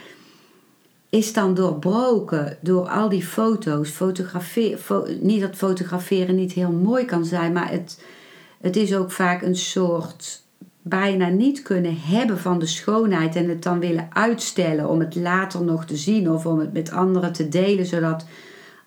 is 1.09 1.33
dan 1.33 1.55
doorbroken 1.55 2.57
door 2.61 2.89
al 2.89 3.09
die 3.09 3.25
foto's. 3.25 3.91
Fotografeer, 3.91 4.79
niet 5.21 5.41
dat 5.41 5.57
fotograferen 5.57 6.35
niet 6.35 6.53
heel 6.53 6.71
mooi 6.71 7.05
kan 7.05 7.25
zijn, 7.25 7.53
maar 7.53 7.71
het, 7.71 8.05
het 8.61 8.77
is 8.77 8.95
ook 8.95 9.11
vaak 9.11 9.43
een 9.43 9.57
soort 9.57 10.43
bijna 10.83 11.29
niet 11.29 11.63
kunnen 11.63 11.97
hebben 12.01 12.39
van 12.39 12.59
de 12.59 12.67
schoonheid 12.67 13.37
en 13.37 13.49
het 13.49 13.63
dan 13.63 13.79
willen 13.79 14.09
uitstellen 14.13 14.89
om 14.89 15.01
het 15.01 15.15
later 15.15 15.65
nog 15.65 15.85
te 15.85 15.97
zien 15.97 16.31
of 16.31 16.47
om 16.47 16.59
het 16.59 16.73
met 16.73 16.91
anderen 16.91 17.33
te 17.33 17.49
delen, 17.49 17.87
zodat 17.87 18.25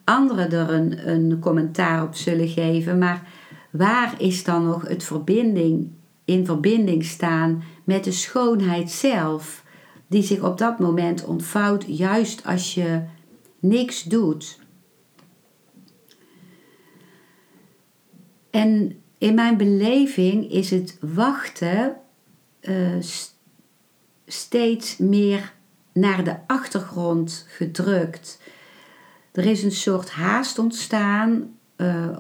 anderen 0.06 0.52
er 0.52 0.70
een, 1.08 1.40
commentaar 1.40 2.04
op 2.04 2.16
zullen 2.16 2.48
geven. 2.48 2.98
Maar 2.98 3.28
waar 3.72 4.14
is 4.18 4.44
dan 4.44 4.66
nog 4.66 4.88
het 4.88 5.04
verbinding, 5.04 5.92
in 6.26 6.46
verbinding 6.46 7.04
staan 7.04 7.64
met 7.84 8.04
de 8.04 8.12
schoonheid 8.12 8.92
zelf? 8.92 9.64
die 10.08 10.24
zich 10.24 10.42
op 10.42 10.58
dat 10.58 10.80
moment 10.80 11.26
ontvouwt, 11.26 11.84
juist 11.88 12.46
als 12.46 12.74
je 12.74 13.02
niks 13.60 14.04
doet. 14.04 14.60
En 18.50 19.02
in 19.18 19.34
mijn 19.34 19.58
beleving 19.58 20.52
is 20.52 20.70
het 20.70 20.98
wachten 21.02 21.96
uh, 22.62 23.02
steeds 24.26 24.98
meer 24.98 25.54
naar 25.94 26.24
de 26.24 26.38
achtergrond 26.48 27.46
gedrukt. 27.50 28.40
Er 29.36 29.46
is 29.46 29.64
een 29.64 29.72
soort 29.72 30.10
haast 30.10 30.60
ontstaan 30.60 31.56
uh, 31.78 32.18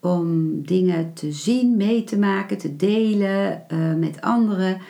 om 0.00 0.62
dingen 0.66 1.12
te 1.12 1.32
zien, 1.32 1.76
mee 1.76 2.04
te 2.04 2.18
maken, 2.18 2.58
te 2.58 2.76
delen 2.76 3.64
uh, 3.72 3.94
met 3.94 4.20
anderen. 4.20 4.80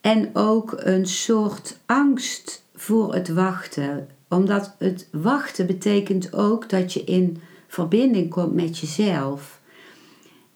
En 0.00 0.30
ook 0.32 0.74
een 0.76 1.06
soort 1.06 1.78
angst 1.86 2.64
voor 2.74 3.14
het 3.14 3.28
wachten. 3.28 4.08
Omdat 4.28 4.74
het 4.78 5.08
wachten 5.12 5.66
betekent 5.66 6.32
ook 6.32 6.68
dat 6.68 6.92
je 6.92 7.04
in 7.04 7.40
verbinding 7.68 8.30
komt 8.30 8.54
met 8.54 8.78
jezelf. 8.78 9.60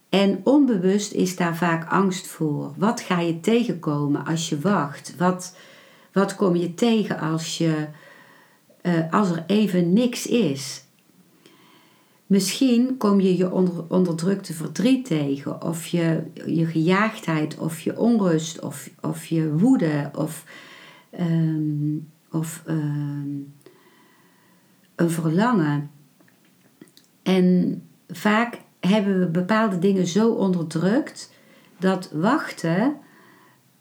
En 0.08 0.40
onbewust 0.44 1.12
is 1.12 1.36
daar 1.36 1.56
vaak 1.56 1.90
angst 1.90 2.26
voor. 2.26 2.72
Wat 2.76 3.00
ga 3.00 3.20
je 3.20 3.40
tegenkomen 3.40 4.24
als 4.24 4.48
je 4.48 4.60
wacht? 4.60 5.14
Wat, 5.18 5.56
wat 6.12 6.36
kom 6.36 6.56
je 6.56 6.74
tegen 6.74 7.18
als, 7.18 7.58
je, 7.58 7.86
uh, 8.82 9.12
als 9.12 9.30
er 9.30 9.44
even 9.46 9.92
niks 9.92 10.26
is? 10.26 10.84
Misschien 12.32 12.96
kom 12.96 13.20
je 13.20 13.36
je 13.36 13.52
onder, 13.52 13.84
onderdrukte 13.88 14.52
verdriet 14.52 15.04
tegen, 15.04 15.62
of 15.62 15.86
je, 15.86 16.22
je 16.46 16.66
gejaagdheid, 16.66 17.58
of 17.58 17.80
je 17.80 17.98
onrust, 17.98 18.60
of, 18.60 18.90
of 19.00 19.24
je 19.24 19.52
woede, 19.52 20.10
of, 20.14 20.44
ehm, 21.10 21.96
of 22.30 22.62
ehm, 22.66 23.28
een 24.94 25.10
verlangen. 25.10 25.90
En 27.22 27.82
vaak 28.08 28.60
hebben 28.80 29.20
we 29.20 29.26
bepaalde 29.26 29.78
dingen 29.78 30.06
zo 30.06 30.30
onderdrukt 30.30 31.32
dat 31.78 32.10
wachten, 32.12 32.96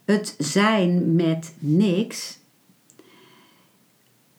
het 0.06 0.36
zijn 0.38 1.16
met 1.16 1.56
niks, 1.60 2.40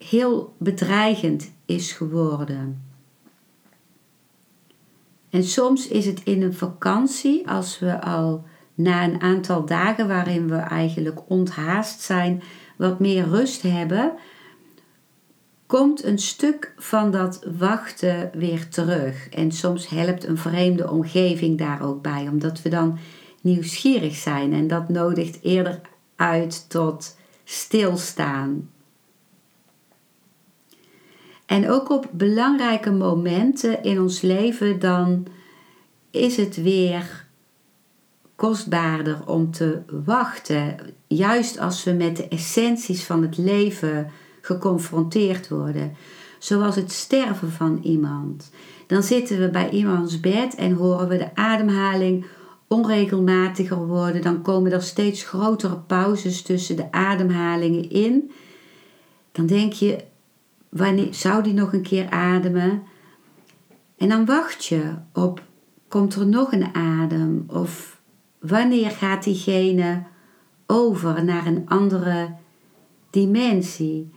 heel 0.03 0.55
bedreigend 0.59 1.53
is 1.67 1.93
geworden. 1.93 2.83
En 5.31 5.45
soms 5.45 5.89
is 5.89 6.07
het 6.07 6.21
in 6.25 6.43
een 6.43 6.55
vakantie, 6.55 7.49
als 7.49 7.79
we 7.79 8.01
al 8.01 8.45
na 8.75 9.05
een 9.05 9.21
aantal 9.21 9.67
dagen 9.67 10.09
waarin 10.09 10.49
we 10.49 10.57
eigenlijk 10.57 11.21
onthaast 11.29 12.01
zijn, 12.01 12.43
wat 12.77 13.01
meer 13.01 13.29
rust 13.29 13.63
hebben, 13.63 14.13
komt 15.67 16.05
een 16.05 16.19
stuk 16.19 16.75
van 16.77 17.11
dat 17.11 17.47
wachten 17.59 18.31
weer 18.35 18.69
terug. 18.69 19.29
En 19.29 19.53
soms 19.53 19.89
helpt 19.89 20.27
een 20.27 20.39
vreemde 20.39 20.91
omgeving 20.91 21.59
daar 21.59 21.83
ook 21.83 22.03
bij, 22.03 22.29
omdat 22.29 22.63
we 22.63 22.69
dan 22.69 22.99
nieuwsgierig 23.41 24.15
zijn. 24.15 24.53
En 24.53 24.67
dat 24.67 24.89
nodigt 24.89 25.39
eerder 25.43 25.81
uit 26.17 26.71
tot 26.71 27.17
stilstaan, 27.45 28.71
en 31.53 31.71
ook 31.71 31.91
op 31.91 32.09
belangrijke 32.13 32.91
momenten 32.91 33.83
in 33.83 34.01
ons 34.01 34.21
leven, 34.21 34.79
dan 34.79 35.27
is 36.11 36.37
het 36.37 36.63
weer 36.63 37.27
kostbaarder 38.37 39.19
om 39.27 39.51
te 39.51 39.79
wachten. 40.05 40.77
Juist 41.07 41.59
als 41.59 41.85
we 41.85 41.93
met 41.93 42.17
de 42.17 42.29
essenties 42.29 43.05
van 43.05 43.23
het 43.23 43.39
leven 43.39 44.11
geconfronteerd 44.41 45.49
worden. 45.49 45.97
Zoals 46.39 46.77
het 46.77 46.93
sterven 46.93 47.51
van 47.51 47.81
iemand. 47.83 48.51
Dan 48.87 49.03
zitten 49.03 49.39
we 49.39 49.51
bij 49.51 49.71
iemands 49.71 50.21
bed 50.21 50.55
en 50.55 50.73
horen 50.73 51.09
we 51.09 51.17
de 51.17 51.35
ademhaling 51.35 52.27
onregelmatiger 52.69 53.87
worden. 53.87 54.23
Dan 54.23 54.43
komen 54.43 54.73
er 54.73 54.83
steeds 54.83 55.25
grotere 55.25 55.77
pauzes 55.77 56.43
tussen 56.43 56.77
de 56.77 56.93
ademhalingen 56.93 57.91
in. 57.91 58.31
Dan 59.33 59.47
denk 59.47 59.73
je, 59.73 60.11
wanneer 60.73 61.15
zou 61.15 61.43
die 61.43 61.53
nog 61.53 61.73
een 61.73 61.83
keer 61.83 62.11
ademen? 62.11 62.83
En 63.97 64.09
dan 64.09 64.25
wacht 64.25 64.65
je 64.65 64.95
op, 65.13 65.43
komt 65.89 66.15
er 66.15 66.27
nog 66.27 66.53
een 66.53 66.75
adem? 66.75 67.45
Of 67.47 68.01
wanneer 68.39 68.91
gaat 68.91 69.25
diegene 69.25 70.03
over 70.67 71.25
naar 71.25 71.47
een 71.47 71.63
andere 71.69 72.35
dimensie? 73.11 74.11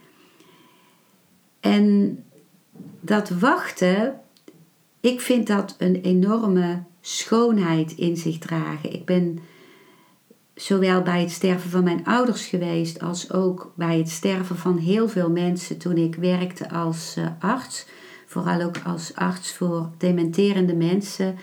En 1.60 2.18
dat 3.00 3.30
wachten, 3.30 4.20
ik 5.00 5.22
vind 5.22 5.48
dat 5.48 5.76
een 5.78 5.96
enorme 5.96 6.84
schoonheid 7.02 7.92
in 7.92 8.18
zich 8.18 8.38
dragen. 8.38 8.94
Ik 8.94 9.06
ben 9.06 9.40
zowel 10.56 11.02
bij 11.02 11.22
het 11.22 11.32
sterven 11.32 11.70
van 11.70 11.84
mijn 11.84 12.06
ouders 12.06 12.46
geweest 12.46 13.02
als 13.02 13.32
ook 13.32 13.74
bij 13.76 13.98
het 13.98 14.10
sterven 14.10 14.58
van 14.58 14.78
heel 14.78 15.10
veel 15.10 15.30
mensen 15.30 15.78
toen 15.78 15.98
ik 15.98 16.16
werkte 16.16 16.70
als 16.70 17.16
uh, 17.18 17.28
arts. 17.40 17.86
Vooral 18.26 18.62
ook 18.62 18.78
als 18.86 19.16
arts 19.16 19.54
voor 19.54 19.90
dementerende 19.98 20.76
mensen. 20.76 21.38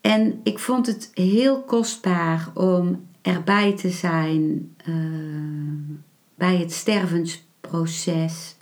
En 0.00 0.40
ik 0.42 0.58
vond 0.58 0.86
het 0.86 1.10
heel 1.14 1.62
kostbaar 1.62 2.50
om 2.54 3.06
erbij 3.22 3.76
te 3.76 3.90
zijn 3.90 4.74
uh, 4.88 5.96
bij 6.34 6.56
het 6.56 6.72
stervensproces. 6.72 8.56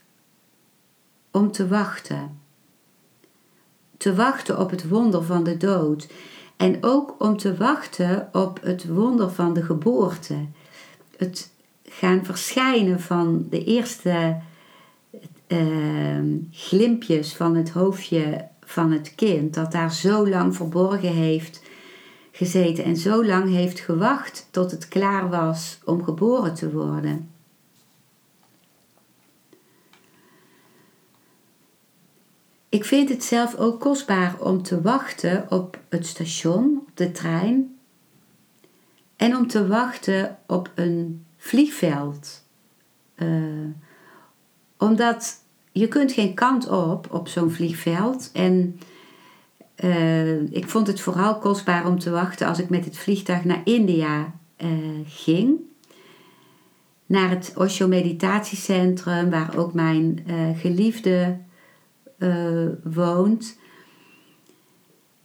Om 1.31 1.53
te 1.53 1.69
wachten. 1.69 2.39
Te 3.97 4.15
wachten 4.15 4.59
op 4.59 4.71
het 4.71 4.89
wonder 4.89 5.23
van 5.23 5.45
de 5.45 5.57
dood. 5.57 6.09
En 6.57 6.77
ook 6.81 7.15
om 7.19 7.37
te 7.37 7.57
wachten 7.57 8.29
op 8.33 8.61
het 8.63 8.89
wonder 8.89 9.31
van 9.31 9.55
de 9.55 9.63
geboorte. 9.63 10.35
Het 11.17 11.51
gaan 11.85 12.25
verschijnen 12.25 13.01
van 13.01 13.47
de 13.51 13.65
eerste 13.65 14.37
uh, 15.49 15.59
glimpjes 16.51 17.35
van 17.35 17.57
het 17.57 17.71
hoofdje 17.71 18.49
van 18.65 18.93
het 18.93 19.15
kind, 19.15 19.55
dat 19.55 19.73
daar 19.73 19.93
zo 19.93 20.29
lang 20.29 20.57
verborgen 20.57 21.13
heeft 21.13 21.63
gezeten 22.33 22.85
en 22.85 22.97
zo 22.97 23.25
lang 23.25 23.51
heeft 23.51 23.81
gewacht 23.81 24.49
tot 24.51 24.71
het 24.71 24.89
klaar 24.89 25.29
was 25.29 25.79
om 25.85 26.05
geboren 26.05 26.55
te 26.55 26.73
worden. 26.73 27.31
Ik 32.69 32.85
vind 32.85 33.09
het 33.09 33.25
zelf 33.25 33.55
ook 33.55 33.81
kostbaar 33.81 34.41
om 34.41 34.63
te 34.63 34.81
wachten 34.81 35.47
op 35.51 35.79
het 35.89 36.07
station, 36.07 36.79
op 36.89 36.97
de 36.97 37.13
trein. 37.13 37.77
En 39.17 39.37
om 39.37 39.47
te 39.47 39.67
wachten 39.67 40.39
op 40.47 40.71
een 40.75 41.25
vliegveld. 41.37 42.45
Uh, 43.17 43.69
omdat 44.79 45.35
je 45.73 45.89
kunt 45.89 46.13
geen 46.13 46.35
kant 46.35 46.69
op 46.69 47.13
op 47.13 47.29
zo'n 47.29 47.51
vliegveld. 47.51 48.31
En 48.33 48.81
uh, 49.85 50.53
ik 50.53 50.69
vond 50.69 50.87
het 50.87 51.01
vooral 51.01 51.39
kostbaar 51.39 51.87
om 51.87 51.99
te 51.99 52.11
wachten 52.11 52.47
als 52.47 52.59
ik 52.59 52.69
met 52.69 52.85
het 52.85 52.99
vliegtuig 52.99 53.45
naar 53.45 53.61
India 53.65 54.35
uh, 54.59 54.69
ging. 55.07 55.59
Naar 57.07 57.31
het 57.31 57.53
Osho 57.57 57.89
Meditatiecentrum, 57.89 59.31
waar 59.31 59.57
ook 59.57 59.73
mijn 59.73 60.25
geliefde 60.57 61.39
uh, 62.19 62.69
woont. 62.83 63.59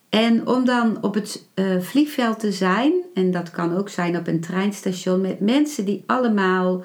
En 0.09 0.47
om 0.47 0.65
dan 0.65 1.03
op 1.03 1.13
het 1.13 1.45
uh, 1.55 1.79
vliegveld 1.79 2.39
te 2.39 2.51
zijn, 2.51 2.93
en 3.13 3.31
dat 3.31 3.51
kan 3.51 3.77
ook 3.77 3.89
zijn 3.89 4.17
op 4.17 4.27
een 4.27 4.39
treinstation, 4.39 5.21
met 5.21 5.39
mensen 5.39 5.85
die 5.85 6.03
allemaal 6.05 6.83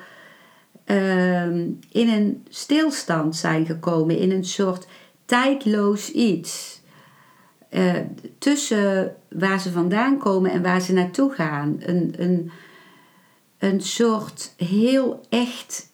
ehm, 0.84 1.68
in 1.92 2.08
een 2.08 2.44
stilstand 2.48 3.36
zijn 3.36 3.66
gekomen, 3.66 4.18
in 4.18 4.30
een 4.30 4.44
soort 4.44 4.86
tijdloos 5.24 6.10
iets. 6.10 6.80
Eh, 7.68 7.94
tussen 8.38 9.16
waar 9.30 9.60
ze 9.60 9.72
vandaan 9.72 10.18
komen 10.18 10.50
en 10.50 10.62
waar 10.62 10.80
ze 10.80 10.92
naartoe 10.92 11.32
gaan. 11.32 11.76
Een, 11.80 12.14
een, 12.18 12.50
een 13.58 13.80
soort 13.80 14.54
heel 14.56 15.20
echt 15.28 15.90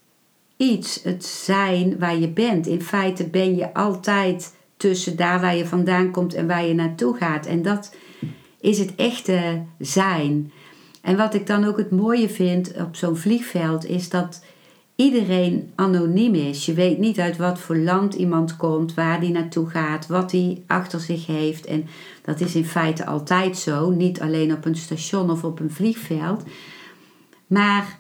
iets, 0.56 1.02
het 1.02 1.24
zijn 1.24 1.98
waar 1.98 2.18
je 2.18 2.28
bent. 2.28 2.66
In 2.66 2.82
feite 2.82 3.28
ben 3.28 3.56
je 3.56 3.74
altijd 3.74 4.54
tussen 4.76 5.16
daar 5.16 5.40
waar 5.40 5.56
je 5.56 5.66
vandaan 5.66 6.10
komt 6.10 6.34
en 6.34 6.46
waar 6.46 6.64
je 6.64 6.74
naartoe 6.74 7.16
gaat. 7.16 7.46
En 7.46 7.62
dat 7.62 7.94
is 8.60 8.78
het 8.78 8.94
echte 8.94 9.62
zijn. 9.78 10.52
En 11.00 11.16
wat 11.16 11.34
ik 11.34 11.46
dan 11.46 11.64
ook 11.64 11.76
het 11.76 11.90
mooie 11.90 12.28
vind 12.28 12.72
op 12.76 12.96
zo'n 12.96 13.16
vliegveld 13.16 13.86
is 13.86 14.08
dat 14.08 14.42
iedereen 14.96 15.72
anoniem 15.74 16.34
is. 16.34 16.66
Je 16.66 16.74
weet 16.74 16.98
niet 16.98 17.18
uit 17.18 17.36
wat 17.36 17.58
voor 17.58 17.76
land 17.76 18.14
iemand 18.14 18.56
komt, 18.56 18.94
waar 18.94 19.20
die 19.20 19.30
naartoe 19.30 19.68
gaat, 19.68 20.06
wat 20.06 20.32
hij 20.32 20.62
achter 20.66 21.00
zich 21.00 21.26
heeft. 21.26 21.66
En 21.66 21.86
dat 22.22 22.40
is 22.40 22.54
in 22.54 22.64
feite 22.64 23.06
altijd 23.06 23.58
zo, 23.58 23.90
niet 23.90 24.20
alleen 24.20 24.52
op 24.52 24.64
een 24.64 24.76
station 24.76 25.30
of 25.30 25.44
op 25.44 25.60
een 25.60 25.70
vliegveld. 25.70 26.42
Maar 27.46 27.98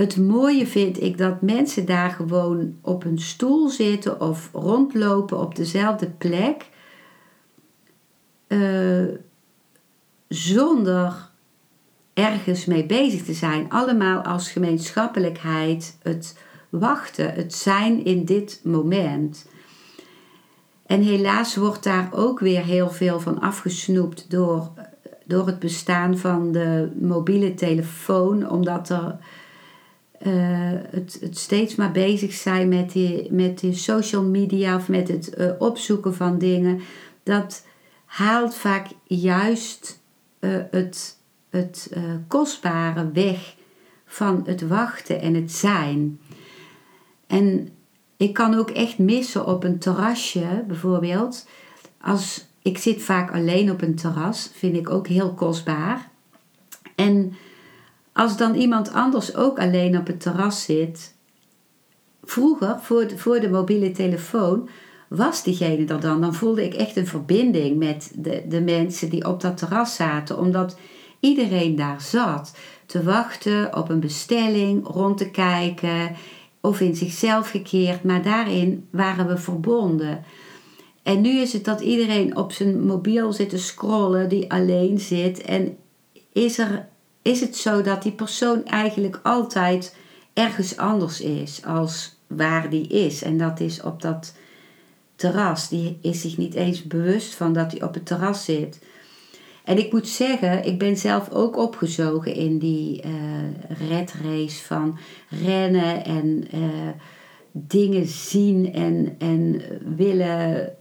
het 0.00 0.16
mooie 0.16 0.66
vind 0.66 1.02
ik 1.02 1.18
dat 1.18 1.42
mensen 1.42 1.86
daar 1.86 2.10
gewoon 2.10 2.76
op 2.80 3.04
een 3.04 3.18
stoel 3.18 3.68
zitten 3.68 4.20
of 4.20 4.50
rondlopen 4.52 5.40
op 5.40 5.56
dezelfde 5.56 6.10
plek. 6.10 6.68
Uh, 8.48 9.04
zonder 10.28 11.28
ergens 12.14 12.64
mee 12.64 12.86
bezig 12.86 13.22
te 13.24 13.34
zijn. 13.34 13.70
Allemaal 13.70 14.22
als 14.22 14.50
gemeenschappelijkheid, 14.50 15.98
het 16.02 16.38
wachten, 16.68 17.34
het 17.34 17.54
zijn 17.54 18.04
in 18.04 18.24
dit 18.24 18.60
moment. 18.64 19.48
En 20.86 21.00
helaas 21.02 21.56
wordt 21.56 21.84
daar 21.84 22.08
ook 22.12 22.40
weer 22.40 22.64
heel 22.64 22.90
veel 22.90 23.20
van 23.20 23.40
afgesnoept 23.40 24.30
door, 24.30 24.70
door 25.24 25.46
het 25.46 25.58
bestaan 25.58 26.18
van 26.18 26.52
de 26.52 26.90
mobiele 27.00 27.54
telefoon, 27.54 28.50
omdat 28.50 28.88
er 28.88 29.18
uh, 30.26 30.32
het, 30.90 31.18
het, 31.20 31.38
steeds 31.38 31.74
maar 31.74 31.92
bezig 31.92 32.32
zijn 32.32 32.68
met 32.68 32.92
die, 32.92 33.32
met 33.32 33.58
die 33.58 33.74
social 33.74 34.22
media 34.22 34.76
of 34.76 34.88
met 34.88 35.08
het 35.08 35.34
uh, 35.38 35.50
opzoeken 35.58 36.14
van 36.14 36.38
dingen. 36.38 36.80
Dat 37.22 37.66
haalt 38.04 38.54
vaak 38.54 38.86
juist 39.04 40.00
uh, 40.40 40.56
het 40.70 41.18
het 41.50 41.90
kostbare 42.28 43.10
weg 43.12 43.54
van 44.06 44.42
het 44.46 44.68
wachten 44.68 45.20
en 45.20 45.34
het 45.34 45.52
zijn. 45.52 46.20
En 47.26 47.68
ik 48.16 48.32
kan 48.32 48.54
ook 48.54 48.70
echt 48.70 48.98
missen 48.98 49.46
op 49.46 49.64
een 49.64 49.78
terrasje 49.78 50.64
bijvoorbeeld. 50.66 51.48
Als 52.00 52.46
ik 52.62 52.78
zit 52.78 53.02
vaak 53.02 53.32
alleen 53.32 53.70
op 53.70 53.82
een 53.82 53.94
terras, 53.94 54.50
vind 54.54 54.76
ik 54.76 54.90
ook 54.90 55.06
heel 55.06 55.34
kostbaar. 55.34 56.10
En 56.94 57.34
als 58.12 58.36
dan 58.36 58.54
iemand 58.54 58.92
anders 58.92 59.34
ook 59.34 59.58
alleen 59.58 59.98
op 59.98 60.06
het 60.06 60.20
terras 60.20 60.64
zit, 60.64 61.14
vroeger 62.24 62.78
voor 62.80 63.08
de, 63.08 63.18
voor 63.18 63.40
de 63.40 63.50
mobiele 63.50 63.90
telefoon 63.90 64.68
was 65.08 65.42
diegene 65.42 65.86
er 65.86 66.00
dan. 66.00 66.20
Dan 66.20 66.34
voelde 66.34 66.64
ik 66.64 66.74
echt 66.74 66.96
een 66.96 67.06
verbinding 67.06 67.78
met 67.78 68.12
de, 68.14 68.44
de 68.48 68.60
mensen 68.60 69.10
die 69.10 69.28
op 69.28 69.40
dat 69.40 69.56
terras 69.56 69.94
zaten, 69.94 70.38
omdat 70.38 70.78
iedereen 71.20 71.76
daar 71.76 72.00
zat 72.00 72.56
te 72.86 73.02
wachten 73.02 73.76
op 73.76 73.88
een 73.88 74.00
bestelling, 74.00 74.86
rond 74.86 75.18
te 75.18 75.30
kijken 75.30 76.16
of 76.60 76.80
in 76.80 76.96
zichzelf 76.96 77.50
gekeerd, 77.50 78.04
maar 78.04 78.22
daarin 78.22 78.86
waren 78.90 79.26
we 79.26 79.36
verbonden. 79.36 80.24
En 81.02 81.20
nu 81.20 81.40
is 81.40 81.52
het 81.52 81.64
dat 81.64 81.80
iedereen 81.80 82.36
op 82.36 82.52
zijn 82.52 82.86
mobiel 82.86 83.32
zit 83.32 83.48
te 83.48 83.58
scrollen, 83.58 84.28
die 84.28 84.52
alleen 84.52 84.98
zit. 84.98 85.40
En 85.42 85.76
is, 86.32 86.58
er, 86.58 86.88
is 87.22 87.40
het 87.40 87.56
zo 87.56 87.82
dat 87.82 88.02
die 88.02 88.12
persoon 88.12 88.64
eigenlijk 88.64 89.20
altijd 89.22 89.96
ergens 90.32 90.76
anders 90.76 91.20
is 91.20 91.64
als 91.64 92.16
waar 92.26 92.70
die 92.70 92.86
is. 92.86 93.22
En 93.22 93.38
dat 93.38 93.60
is 93.60 93.82
op 93.82 94.02
dat 94.02 94.34
terras. 95.16 95.68
Die 95.68 95.98
is 96.02 96.20
zich 96.20 96.36
niet 96.36 96.54
eens 96.54 96.82
bewust 96.82 97.34
van 97.34 97.52
dat 97.52 97.70
hij 97.70 97.82
op 97.82 97.94
het 97.94 98.06
terras 98.06 98.44
zit. 98.44 98.78
En 99.64 99.78
ik 99.78 99.92
moet 99.92 100.08
zeggen, 100.08 100.64
ik 100.64 100.78
ben 100.78 100.96
zelf 100.96 101.30
ook 101.30 101.56
opgezogen 101.56 102.34
in 102.34 102.58
die 102.58 103.04
uh, 103.06 103.12
redrace 103.88 104.62
van 104.62 104.98
rennen 105.28 106.04
en 106.04 106.44
uh, 106.54 106.88
dingen 107.52 108.06
zien 108.06 108.72
en, 108.72 109.14
en 109.18 109.62
willen 109.96 110.72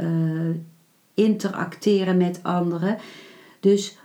uh, 0.00 0.54
interacteren 1.14 2.16
met 2.16 2.40
anderen. 2.42 2.98
Dus 3.60 3.98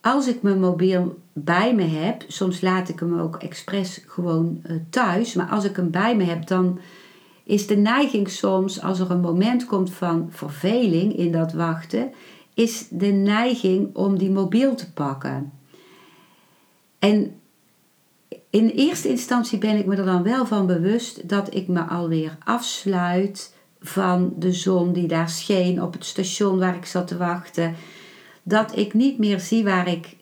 als 0.00 0.26
ik 0.28 0.42
mijn 0.42 0.60
mobiel 0.60 1.18
bij 1.32 1.74
me 1.74 1.82
heb, 1.82 2.24
soms 2.28 2.60
laat 2.60 2.88
ik 2.88 3.00
hem 3.00 3.18
ook 3.18 3.36
expres 3.36 4.04
gewoon 4.06 4.62
thuis, 4.90 5.34
maar 5.34 5.48
als 5.48 5.64
ik 5.64 5.76
hem 5.76 5.90
bij 5.90 6.16
me 6.16 6.24
heb, 6.24 6.46
dan 6.46 6.78
is 7.44 7.66
de 7.66 7.76
neiging 7.76 8.30
soms, 8.30 8.82
als 8.82 9.00
er 9.00 9.10
een 9.10 9.20
moment 9.20 9.66
komt 9.66 9.92
van 9.92 10.28
verveling 10.30 11.16
in 11.16 11.32
dat 11.32 11.52
wachten, 11.52 12.12
is 12.54 12.86
de 12.90 13.06
neiging 13.06 13.96
om 13.96 14.18
die 14.18 14.30
mobiel 14.30 14.74
te 14.74 14.92
pakken. 14.92 15.52
En 16.98 17.40
in 18.50 18.68
eerste 18.68 19.08
instantie 19.08 19.58
ben 19.58 19.76
ik 19.76 19.86
me 19.86 19.96
er 19.96 20.04
dan 20.04 20.22
wel 20.22 20.46
van 20.46 20.66
bewust 20.66 21.28
dat 21.28 21.54
ik 21.54 21.68
me 21.68 21.80
alweer 21.80 22.36
afsluit 22.44 23.54
van 23.80 24.32
de 24.36 24.52
zon 24.52 24.92
die 24.92 25.06
daar 25.06 25.28
scheen 25.28 25.82
op 25.82 25.92
het 25.92 26.04
station 26.04 26.58
waar 26.58 26.76
ik 26.76 26.86
zat 26.86 27.06
te 27.06 27.16
wachten. 27.16 27.74
Dat 28.42 28.76
ik 28.76 28.94
niet 28.94 29.18
meer 29.18 29.40
zie 29.40 29.64
waar 29.64 29.88
ik, 29.88 30.16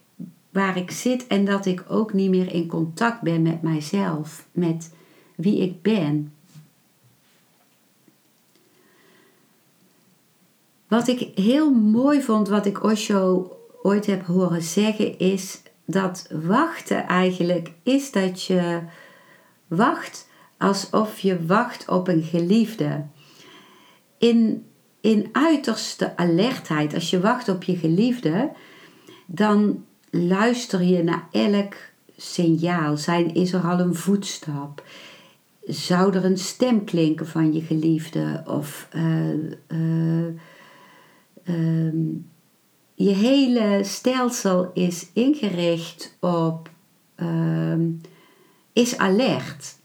waar 0.50 0.76
ik 0.76 0.90
zit 0.90 1.26
en 1.26 1.44
dat 1.44 1.66
ik 1.66 1.84
ook 1.88 2.12
niet 2.12 2.30
meer 2.30 2.52
in 2.52 2.66
contact 2.66 3.20
ben 3.22 3.42
met 3.42 3.62
mijzelf, 3.62 4.46
met 4.52 4.92
wie 5.36 5.58
ik 5.58 5.82
ben. 5.82 6.32
Wat 10.88 11.08
ik 11.08 11.38
heel 11.38 11.72
mooi 11.72 12.22
vond, 12.22 12.48
wat 12.48 12.66
ik 12.66 12.82
Osho 12.82 13.52
ooit 13.82 14.06
heb 14.06 14.26
horen 14.26 14.62
zeggen, 14.62 15.18
is 15.18 15.62
dat 15.84 16.28
wachten 16.30 17.06
eigenlijk 17.06 17.72
is 17.82 18.10
dat 18.10 18.42
je 18.42 18.80
wacht 19.66 20.28
alsof 20.58 21.18
je 21.18 21.46
wacht 21.46 21.88
op 21.88 22.08
een 22.08 22.22
geliefde. 22.22 23.06
In, 24.18 24.66
in 25.00 25.28
uiterste 25.32 26.16
alertheid, 26.16 26.94
als 26.94 27.10
je 27.10 27.20
wacht 27.20 27.48
op 27.48 27.62
je 27.62 27.76
geliefde, 27.76 28.50
dan 29.26 29.84
luister 30.10 30.82
je 30.82 31.02
naar 31.02 31.28
elk 31.32 31.74
signaal. 32.16 32.96
Zijn, 32.96 33.34
is 33.34 33.52
er 33.52 33.62
al 33.62 33.80
een 33.80 33.94
voetstap? 33.94 34.84
Zou 35.64 36.14
er 36.14 36.24
een 36.24 36.38
stem 36.38 36.84
klinken 36.84 37.26
van 37.26 37.52
je 37.52 37.60
geliefde? 37.60 38.42
Of 38.46 38.88
uh, 38.94 39.34
uh, 39.68 40.34
Ehm, 41.48 42.06
je 42.94 43.14
hele 43.14 43.80
stelsel 43.84 44.70
is 44.74 45.10
ingericht 45.12 46.16
op, 46.20 46.70
ehm, 47.14 47.90
is 48.72 48.98
alert. 48.98 49.77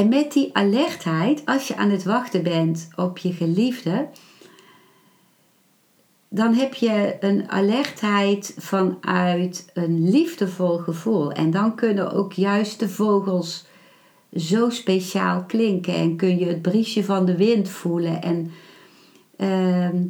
En 0.00 0.08
met 0.08 0.32
die 0.32 0.50
alertheid, 0.52 1.42
als 1.44 1.68
je 1.68 1.76
aan 1.76 1.90
het 1.90 2.04
wachten 2.04 2.42
bent 2.42 2.88
op 2.96 3.18
je 3.18 3.32
geliefde, 3.32 4.08
dan 6.28 6.54
heb 6.54 6.74
je 6.74 7.16
een 7.20 7.50
alertheid 7.50 8.54
vanuit 8.58 9.70
een 9.74 10.10
liefdevol 10.10 10.78
gevoel. 10.78 11.32
En 11.32 11.50
dan 11.50 11.74
kunnen 11.74 12.12
ook 12.12 12.32
juist 12.32 12.78
de 12.78 12.88
vogels 12.88 13.66
zo 14.34 14.70
speciaal 14.70 15.44
klinken 15.44 15.94
en 15.94 16.16
kun 16.16 16.38
je 16.38 16.46
het 16.46 16.62
briesje 16.62 17.04
van 17.04 17.24
de 17.24 17.36
wind 17.36 17.68
voelen. 17.68 18.22
En 18.22 18.50
ehm, 19.36 20.02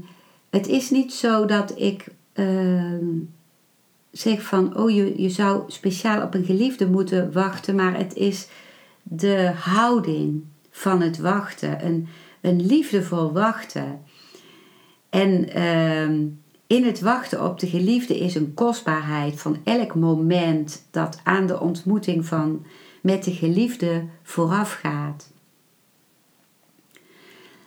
het 0.51 0.67
is 0.67 0.91
niet 0.91 1.13
zo 1.13 1.45
dat 1.45 1.79
ik 1.79 2.07
ehm, 2.33 3.07
zeg 4.11 4.43
van, 4.43 4.77
oh 4.77 4.91
je, 4.91 5.23
je 5.23 5.31
zou 5.31 5.63
speciaal 5.67 6.23
op 6.23 6.35
een 6.35 6.45
geliefde 6.45 6.87
moeten 6.87 7.33
wachten, 7.33 7.75
maar 7.75 7.97
het 7.97 8.15
is 8.15 8.49
de 9.13 9.53
houding 9.55 10.45
van 10.71 11.01
het 11.01 11.19
wachten, 11.19 11.87
een, 11.87 12.09
een 12.41 12.67
liefdevol 12.67 13.33
wachten. 13.33 14.03
En 15.09 15.49
ehm, 15.53 16.27
in 16.67 16.85
het 16.85 17.01
wachten 17.01 17.45
op 17.45 17.59
de 17.59 17.67
geliefde 17.67 18.19
is 18.19 18.35
een 18.35 18.55
kostbaarheid 18.55 19.41
van 19.41 19.57
elk 19.65 19.95
moment 19.95 20.87
dat 20.91 21.21
aan 21.25 21.47
de 21.47 21.61
ontmoeting 21.61 22.27
van 22.27 22.67
met 23.01 23.25
de 23.25 23.33
geliefde 23.33 24.05
voorafgaat. 24.23 25.33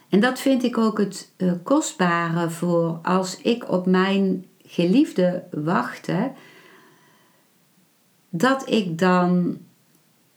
En 0.10 0.20
dat 0.20 0.40
vind 0.40 0.64
ik 0.64 0.78
ook 0.78 0.98
het 0.98 1.32
uh, 1.38 1.52
kostbare 1.64 2.50
voor 2.50 3.00
als 3.02 3.42
ik 3.42 3.72
op 3.72 3.86
mijn 3.86 4.46
geliefde 4.66 5.44
wachtte, 5.52 6.32
dat 8.30 8.70
ik 8.70 8.98
dan 8.98 9.58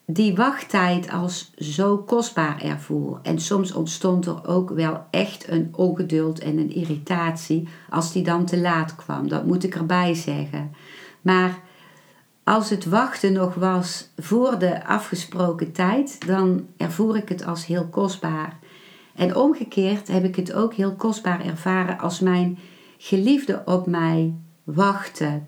die 0.06 0.34
wachttijd 0.34 1.10
als 1.10 1.52
zo 1.56 1.98
kostbaar 1.98 2.62
ervoor. 2.62 3.18
En 3.22 3.38
soms 3.38 3.72
ontstond 3.72 4.26
er 4.26 4.46
ook 4.46 4.70
wel 4.70 5.06
echt 5.10 5.48
een 5.48 5.68
ongeduld 5.72 6.38
en 6.38 6.58
een 6.58 6.74
irritatie 6.74 7.68
als 7.90 8.12
die 8.12 8.22
dan 8.22 8.44
te 8.44 8.58
laat 8.58 8.94
kwam. 8.94 9.28
Dat 9.28 9.46
moet 9.46 9.64
ik 9.64 9.74
erbij 9.74 10.14
zeggen. 10.14 10.74
Maar 11.22 11.58
als 12.44 12.70
het 12.70 12.84
wachten 12.84 13.32
nog 13.32 13.54
was 13.54 14.10
voor 14.16 14.58
de 14.58 14.86
afgesproken 14.86 15.72
tijd, 15.72 16.26
dan 16.26 16.66
ervoer 16.76 17.16
ik 17.16 17.28
het 17.28 17.46
als 17.46 17.66
heel 17.66 17.86
kostbaar. 17.86 18.58
En 19.14 19.36
omgekeerd 19.36 20.08
heb 20.08 20.24
ik 20.24 20.36
het 20.36 20.52
ook 20.52 20.74
heel 20.74 20.94
kostbaar 20.94 21.44
ervaren 21.44 21.98
als 21.98 22.20
mijn 22.20 22.58
geliefde 22.98 23.62
op 23.64 23.86
mij 23.86 24.34
wachtte. 24.64 25.40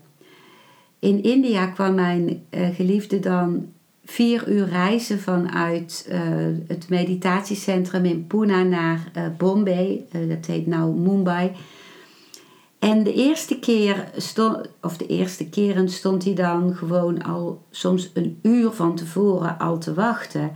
In 0.99 1.23
India 1.23 1.67
kwam 1.67 1.95
mijn 1.95 2.45
uh, 2.49 2.67
geliefde 2.75 3.19
dan 3.19 3.67
vier 4.09 4.47
uur 4.47 4.67
reizen 4.67 5.19
vanuit 5.19 6.09
uh, 6.11 6.19
het 6.67 6.89
meditatiecentrum 6.89 8.05
in 8.05 8.27
Pune 8.27 8.63
naar 8.63 9.11
uh, 9.17 9.23
Bombay. 9.37 10.05
dat 10.11 10.45
heet 10.45 10.67
nou 10.67 10.95
Mumbai. 10.95 11.51
En 12.79 13.03
de 13.03 13.13
eerste 13.13 13.59
keer 13.59 14.11
stond, 14.17 14.69
of 14.81 14.97
de 14.97 15.05
eerste 15.07 15.49
keren 15.49 15.89
stond 15.89 16.23
hij 16.23 16.33
dan 16.33 16.75
gewoon 16.75 17.23
al 17.23 17.65
soms 17.69 18.11
een 18.13 18.39
uur 18.41 18.71
van 18.71 18.95
tevoren 18.95 19.57
al 19.57 19.77
te 19.77 19.93
wachten. 19.93 20.51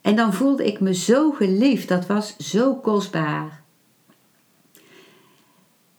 En 0.00 0.16
dan 0.16 0.32
voelde 0.32 0.66
ik 0.66 0.80
me 0.80 0.94
zo 0.94 1.30
geliefd, 1.30 1.88
dat 1.88 2.06
was 2.06 2.36
zo 2.36 2.74
kostbaar. 2.74 3.63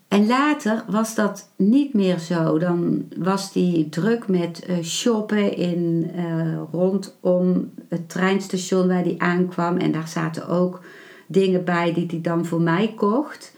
En 0.07 0.27
later 0.27 0.83
was 0.87 1.15
dat 1.15 1.49
niet 1.55 1.93
meer 1.93 2.19
zo. 2.19 2.57
Dan 2.57 3.05
was 3.17 3.53
hij 3.53 3.87
druk 3.89 4.27
met 4.27 4.65
uh, 4.69 4.83
shoppen 4.83 5.57
in, 5.57 6.11
uh, 6.15 6.61
rondom 6.71 7.71
het 7.89 8.09
treinstation 8.09 8.87
waar 8.87 9.03
hij 9.03 9.15
aankwam. 9.17 9.77
En 9.77 9.91
daar 9.91 10.07
zaten 10.07 10.47
ook 10.47 10.81
dingen 11.27 11.63
bij 11.63 11.93
die 11.93 12.05
hij 12.09 12.21
dan 12.21 12.45
voor 12.45 12.61
mij 12.61 12.93
kocht. 12.95 13.53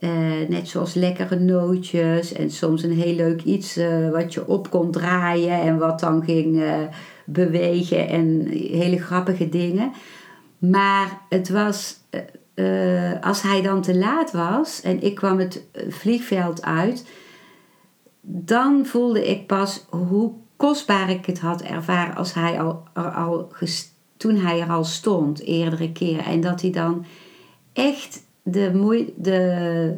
Uh, 0.00 0.10
net 0.48 0.68
zoals 0.68 0.94
lekkere 0.94 1.38
nootjes 1.38 2.32
en 2.32 2.50
soms 2.50 2.82
een 2.82 2.92
heel 2.92 3.14
leuk 3.14 3.42
iets 3.42 3.78
wat 4.12 4.34
je 4.34 4.46
op 4.46 4.70
kon 4.70 4.90
draaien 4.90 5.60
en 5.60 5.78
wat 5.78 6.00
dan 6.00 6.24
ging 6.24 6.62
bewegen 7.24 8.08
en 8.08 8.46
hele 8.50 8.98
grappige 8.98 9.48
dingen. 9.48 9.92
Maar 10.58 11.20
het 11.28 11.48
was, 11.48 11.96
uh, 12.58 13.12
als 13.20 13.42
hij 13.42 13.62
dan 13.62 13.82
te 13.82 13.98
laat 13.98 14.32
was 14.32 14.80
en 14.80 15.02
ik 15.02 15.14
kwam 15.14 15.38
het 15.38 15.62
vliegveld 15.88 16.62
uit, 16.62 17.06
dan 18.20 18.86
voelde 18.86 19.28
ik 19.28 19.46
pas 19.46 19.86
hoe 19.88 20.32
kostbaar 20.56 21.10
ik 21.10 21.26
het 21.26 21.38
had 21.38 21.62
ervaren 21.62 22.14
als 22.14 22.34
hij 22.34 22.60
al, 22.60 22.82
al 22.94 23.52
toen 24.16 24.36
hij 24.36 24.60
er 24.60 24.70
al 24.70 24.84
stond, 24.84 25.40
eerdere 25.40 25.92
keren. 25.92 26.24
En 26.24 26.40
dat 26.40 26.60
hij 26.60 26.70
dan 26.70 27.04
echt 27.72 28.22
de 28.42 28.70
moe, 28.74 29.12
de, 29.16 29.94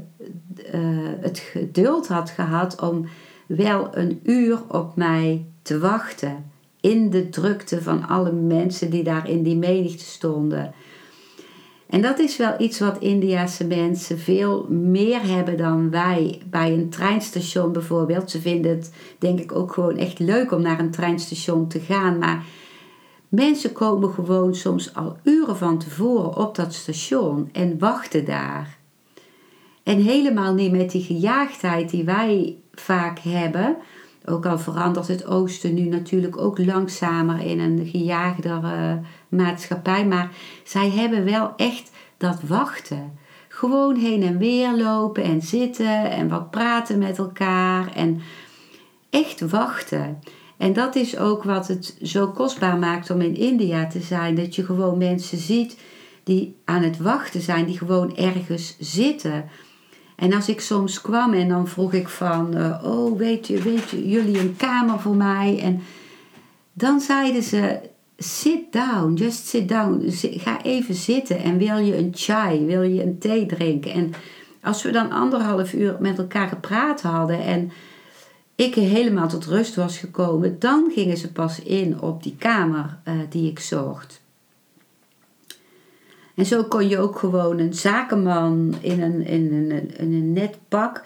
uh, 0.74 1.08
het 1.20 1.38
geduld 1.38 2.08
had 2.08 2.30
gehad 2.30 2.80
om 2.80 3.06
wel 3.46 3.96
een 3.96 4.20
uur 4.22 4.62
op 4.68 4.96
mij 4.96 5.44
te 5.62 5.78
wachten 5.78 6.50
in 6.80 7.10
de 7.10 7.28
drukte 7.28 7.82
van 7.82 8.08
alle 8.08 8.32
mensen 8.32 8.90
die 8.90 9.02
daar 9.02 9.28
in 9.28 9.42
die 9.42 9.56
menigte 9.56 10.04
stonden. 10.04 10.72
En 11.90 12.02
dat 12.02 12.18
is 12.18 12.36
wel 12.36 12.54
iets 12.58 12.78
wat 12.78 12.98
Indiase 12.98 13.66
mensen 13.66 14.18
veel 14.18 14.66
meer 14.68 15.22
hebben 15.22 15.56
dan 15.56 15.90
wij 15.90 16.42
bij 16.50 16.72
een 16.72 16.90
treinstation 16.90 17.72
bijvoorbeeld. 17.72 18.30
Ze 18.30 18.40
vinden 18.40 18.70
het 18.70 18.92
denk 19.18 19.40
ik 19.40 19.52
ook 19.52 19.72
gewoon 19.72 19.96
echt 19.96 20.18
leuk 20.18 20.52
om 20.52 20.62
naar 20.62 20.78
een 20.78 20.90
treinstation 20.90 21.68
te 21.68 21.80
gaan, 21.80 22.18
maar 22.18 22.44
mensen 23.28 23.72
komen 23.72 24.10
gewoon 24.10 24.54
soms 24.54 24.94
al 24.94 25.16
uren 25.22 25.56
van 25.56 25.78
tevoren 25.78 26.36
op 26.36 26.54
dat 26.54 26.74
station 26.74 27.48
en 27.52 27.78
wachten 27.78 28.24
daar. 28.24 28.78
En 29.82 30.02
helemaal 30.02 30.54
niet 30.54 30.72
met 30.72 30.90
die 30.90 31.02
gejaagdheid 31.02 31.90
die 31.90 32.04
wij 32.04 32.56
vaak 32.72 33.18
hebben, 33.18 33.76
ook 34.24 34.46
al 34.46 34.58
verandert 34.58 35.08
het 35.08 35.26
oosten 35.26 35.74
nu 35.74 35.82
natuurlijk 35.82 36.36
ook 36.36 36.58
langzamer 36.58 37.40
in 37.40 37.60
een 37.60 37.86
gejaagdere 37.86 39.00
maatschappij. 39.28 40.06
Maar 40.06 40.30
zij 40.64 40.90
hebben 40.90 41.24
wel 41.24 41.52
echt 41.56 41.90
dat 42.16 42.40
wachten. 42.42 43.18
Gewoon 43.48 43.96
heen 43.96 44.22
en 44.22 44.38
weer 44.38 44.76
lopen 44.76 45.22
en 45.22 45.42
zitten 45.42 46.10
en 46.10 46.28
wat 46.28 46.50
praten 46.50 46.98
met 46.98 47.18
elkaar. 47.18 47.92
En 47.94 48.20
echt 49.10 49.50
wachten. 49.50 50.18
En 50.56 50.72
dat 50.72 50.94
is 50.94 51.18
ook 51.18 51.44
wat 51.44 51.68
het 51.68 51.96
zo 52.02 52.28
kostbaar 52.28 52.78
maakt 52.78 53.10
om 53.10 53.20
in 53.20 53.36
India 53.36 53.86
te 53.86 54.00
zijn. 54.00 54.34
Dat 54.34 54.54
je 54.54 54.64
gewoon 54.64 54.98
mensen 54.98 55.38
ziet 55.38 55.78
die 56.24 56.56
aan 56.64 56.82
het 56.82 56.98
wachten 56.98 57.40
zijn, 57.40 57.66
die 57.66 57.78
gewoon 57.78 58.16
ergens 58.16 58.76
zitten. 58.78 59.44
En 60.20 60.32
als 60.32 60.48
ik 60.48 60.60
soms 60.60 61.00
kwam 61.00 61.32
en 61.32 61.48
dan 61.48 61.68
vroeg 61.68 61.92
ik 61.92 62.08
van, 62.08 62.56
uh, 62.56 62.84
oh 62.84 63.18
weet 63.18 63.46
je, 63.46 63.62
weet 63.62 63.90
je, 63.90 64.08
jullie 64.08 64.38
een 64.38 64.56
kamer 64.56 65.00
voor 65.00 65.16
mij? 65.16 65.58
En 65.62 65.82
dan 66.72 67.00
zeiden 67.00 67.42
ze, 67.42 67.78
sit 68.16 68.72
down, 68.72 69.14
just 69.14 69.46
sit 69.46 69.68
down. 69.68 70.04
Ga 70.20 70.62
even 70.62 70.94
zitten 70.94 71.38
en 71.38 71.58
wil 71.58 71.76
je 71.76 71.96
een 71.96 72.10
chai, 72.14 72.66
wil 72.66 72.82
je 72.82 73.02
een 73.02 73.18
thee 73.18 73.46
drinken? 73.46 73.92
En 73.92 74.12
als 74.62 74.82
we 74.82 74.90
dan 74.90 75.10
anderhalf 75.10 75.72
uur 75.72 75.96
met 76.00 76.18
elkaar 76.18 76.48
gepraat 76.48 77.02
hadden 77.02 77.42
en 77.42 77.72
ik 78.54 78.74
helemaal 78.74 79.28
tot 79.28 79.46
rust 79.46 79.74
was 79.74 79.98
gekomen, 79.98 80.58
dan 80.58 80.90
gingen 80.94 81.16
ze 81.16 81.32
pas 81.32 81.62
in 81.62 82.00
op 82.00 82.22
die 82.22 82.36
kamer 82.38 82.98
uh, 83.08 83.14
die 83.28 83.50
ik 83.50 83.58
zocht. 83.58 84.19
En 86.40 86.46
zo 86.46 86.64
kon 86.64 86.88
je 86.88 86.98
ook 86.98 87.18
gewoon 87.18 87.58
een 87.58 87.74
zakenman 87.74 88.74
in 88.80 89.02
een, 89.02 89.26
in 89.26 89.52
een, 89.52 89.90
een 89.96 90.32
net 90.32 90.58
pak 90.68 91.02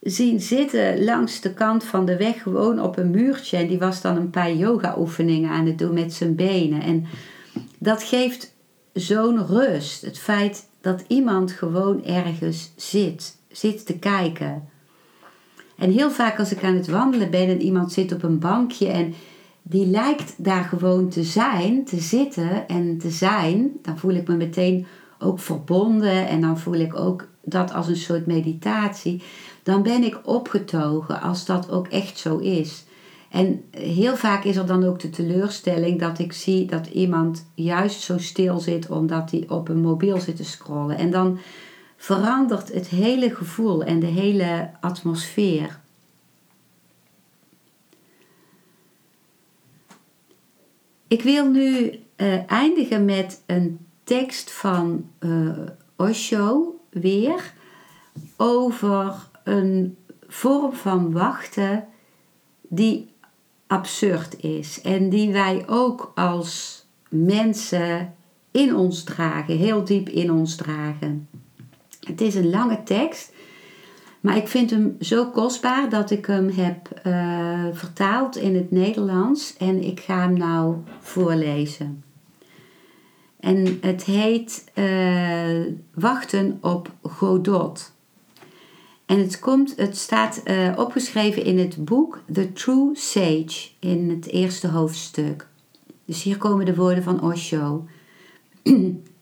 zien 0.00 0.40
zitten 0.40 1.04
langs 1.04 1.40
de 1.40 1.54
kant 1.54 1.84
van 1.84 2.06
de 2.06 2.16
weg, 2.16 2.42
gewoon 2.42 2.80
op 2.80 2.96
een 2.96 3.10
muurtje. 3.10 3.56
En 3.56 3.66
die 3.66 3.78
was 3.78 4.00
dan 4.00 4.16
een 4.16 4.30
paar 4.30 4.52
yoga-oefeningen 4.52 5.50
aan 5.50 5.66
het 5.66 5.78
doen 5.78 5.94
met 5.94 6.12
zijn 6.12 6.34
benen. 6.34 6.82
En 6.82 7.06
dat 7.78 8.02
geeft 8.02 8.54
zo'n 8.92 9.46
rust. 9.46 10.02
Het 10.02 10.18
feit 10.18 10.68
dat 10.80 11.04
iemand 11.08 11.52
gewoon 11.52 12.04
ergens 12.04 12.72
zit, 12.76 13.36
zit 13.50 13.86
te 13.86 13.98
kijken. 13.98 14.68
En 15.78 15.90
heel 15.90 16.10
vaak 16.10 16.38
als 16.38 16.52
ik 16.52 16.64
aan 16.64 16.74
het 16.74 16.88
wandelen 16.88 17.30
ben 17.30 17.48
en 17.48 17.60
iemand 17.62 17.92
zit 17.92 18.12
op 18.12 18.22
een 18.22 18.38
bankje 18.38 18.88
en 18.88 19.14
die 19.66 19.86
lijkt 19.86 20.34
daar 20.44 20.64
gewoon 20.64 21.08
te 21.08 21.22
zijn, 21.22 21.84
te 21.84 22.00
zitten 22.00 22.68
en 22.68 22.98
te 22.98 23.10
zijn, 23.10 23.72
dan 23.82 23.98
voel 23.98 24.14
ik 24.14 24.28
me 24.28 24.36
meteen 24.36 24.86
ook 25.18 25.38
verbonden 25.38 26.28
en 26.28 26.40
dan 26.40 26.58
voel 26.58 26.74
ik 26.74 26.98
ook 26.98 27.28
dat 27.44 27.72
als 27.72 27.88
een 27.88 27.96
soort 27.96 28.26
meditatie. 28.26 29.22
Dan 29.62 29.82
ben 29.82 30.02
ik 30.02 30.20
opgetogen 30.24 31.20
als 31.20 31.46
dat 31.46 31.70
ook 31.70 31.88
echt 31.88 32.18
zo 32.18 32.38
is. 32.38 32.84
En 33.30 33.64
heel 33.70 34.16
vaak 34.16 34.44
is 34.44 34.56
er 34.56 34.66
dan 34.66 34.84
ook 34.84 35.00
de 35.00 35.10
teleurstelling 35.10 36.00
dat 36.00 36.18
ik 36.18 36.32
zie 36.32 36.66
dat 36.66 36.86
iemand 36.86 37.46
juist 37.54 38.00
zo 38.00 38.18
stil 38.18 38.58
zit 38.58 38.90
omdat 38.90 39.30
hij 39.30 39.44
op 39.48 39.68
een 39.68 39.80
mobiel 39.80 40.20
zit 40.20 40.36
te 40.36 40.44
scrollen. 40.44 40.96
En 40.96 41.10
dan 41.10 41.38
verandert 41.96 42.72
het 42.72 42.88
hele 42.88 43.34
gevoel 43.34 43.84
en 43.84 44.00
de 44.00 44.06
hele 44.06 44.70
atmosfeer. 44.80 45.82
Ik 51.08 51.22
wil 51.22 51.50
nu 51.50 51.98
uh, 52.16 52.50
eindigen 52.50 53.04
met 53.04 53.42
een 53.46 53.86
tekst 54.04 54.52
van 54.52 55.10
uh, 55.20 55.58
Osho 55.96 56.80
weer 56.90 57.52
over 58.36 59.14
een 59.44 59.96
vorm 60.28 60.72
van 60.72 61.12
wachten 61.12 61.84
die 62.68 63.12
absurd 63.66 64.42
is 64.42 64.80
en 64.80 65.08
die 65.08 65.32
wij 65.32 65.64
ook 65.68 66.12
als 66.14 66.84
mensen 67.08 68.14
in 68.50 68.76
ons 68.76 69.02
dragen, 69.02 69.56
heel 69.56 69.84
diep 69.84 70.08
in 70.08 70.32
ons 70.32 70.56
dragen. 70.56 71.28
Het 72.00 72.20
is 72.20 72.34
een 72.34 72.50
lange 72.50 72.82
tekst, 72.82 73.32
maar 74.24 74.36
ik 74.36 74.48
vind 74.48 74.70
hem 74.70 74.96
zo 75.00 75.26
kostbaar 75.30 75.88
dat 75.88 76.10
ik 76.10 76.26
hem 76.26 76.48
heb 76.48 77.00
uh, 77.06 77.64
vertaald 77.72 78.36
in 78.36 78.54
het 78.54 78.70
Nederlands 78.70 79.56
en 79.56 79.82
ik 79.82 80.00
ga 80.00 80.20
hem 80.20 80.36
nou 80.36 80.76
voorlezen. 81.00 82.04
En 83.40 83.78
het 83.80 84.04
heet 84.04 84.64
uh, 84.74 85.66
Wachten 85.94 86.58
op 86.60 86.90
Godot. 87.02 87.92
En 89.06 89.18
het, 89.18 89.38
komt, 89.38 89.76
het 89.76 89.96
staat 89.96 90.42
uh, 90.44 90.72
opgeschreven 90.76 91.44
in 91.44 91.58
het 91.58 91.84
boek 91.84 92.22
The 92.32 92.52
True 92.52 92.90
Sage 92.92 93.68
in 93.78 94.10
het 94.10 94.26
eerste 94.26 94.68
hoofdstuk. 94.68 95.48
Dus 96.04 96.22
hier 96.22 96.36
komen 96.38 96.66
de 96.66 96.74
woorden 96.74 97.02
van 97.02 97.22
Osho. 97.22 97.86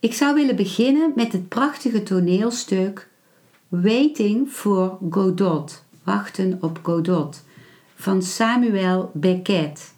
Ik 0.00 0.14
zou 0.14 0.34
willen 0.34 0.56
beginnen 0.56 1.12
met 1.14 1.32
het 1.32 1.48
prachtige 1.48 2.02
toneelstuk 2.02 3.08
Waiting 3.68 4.48
for 4.48 4.98
Godot, 5.10 5.84
Wachten 6.02 6.58
op 6.60 6.80
Godot, 6.82 7.44
van 7.94 8.22
Samuel 8.22 9.10
Beckett. 9.14 9.94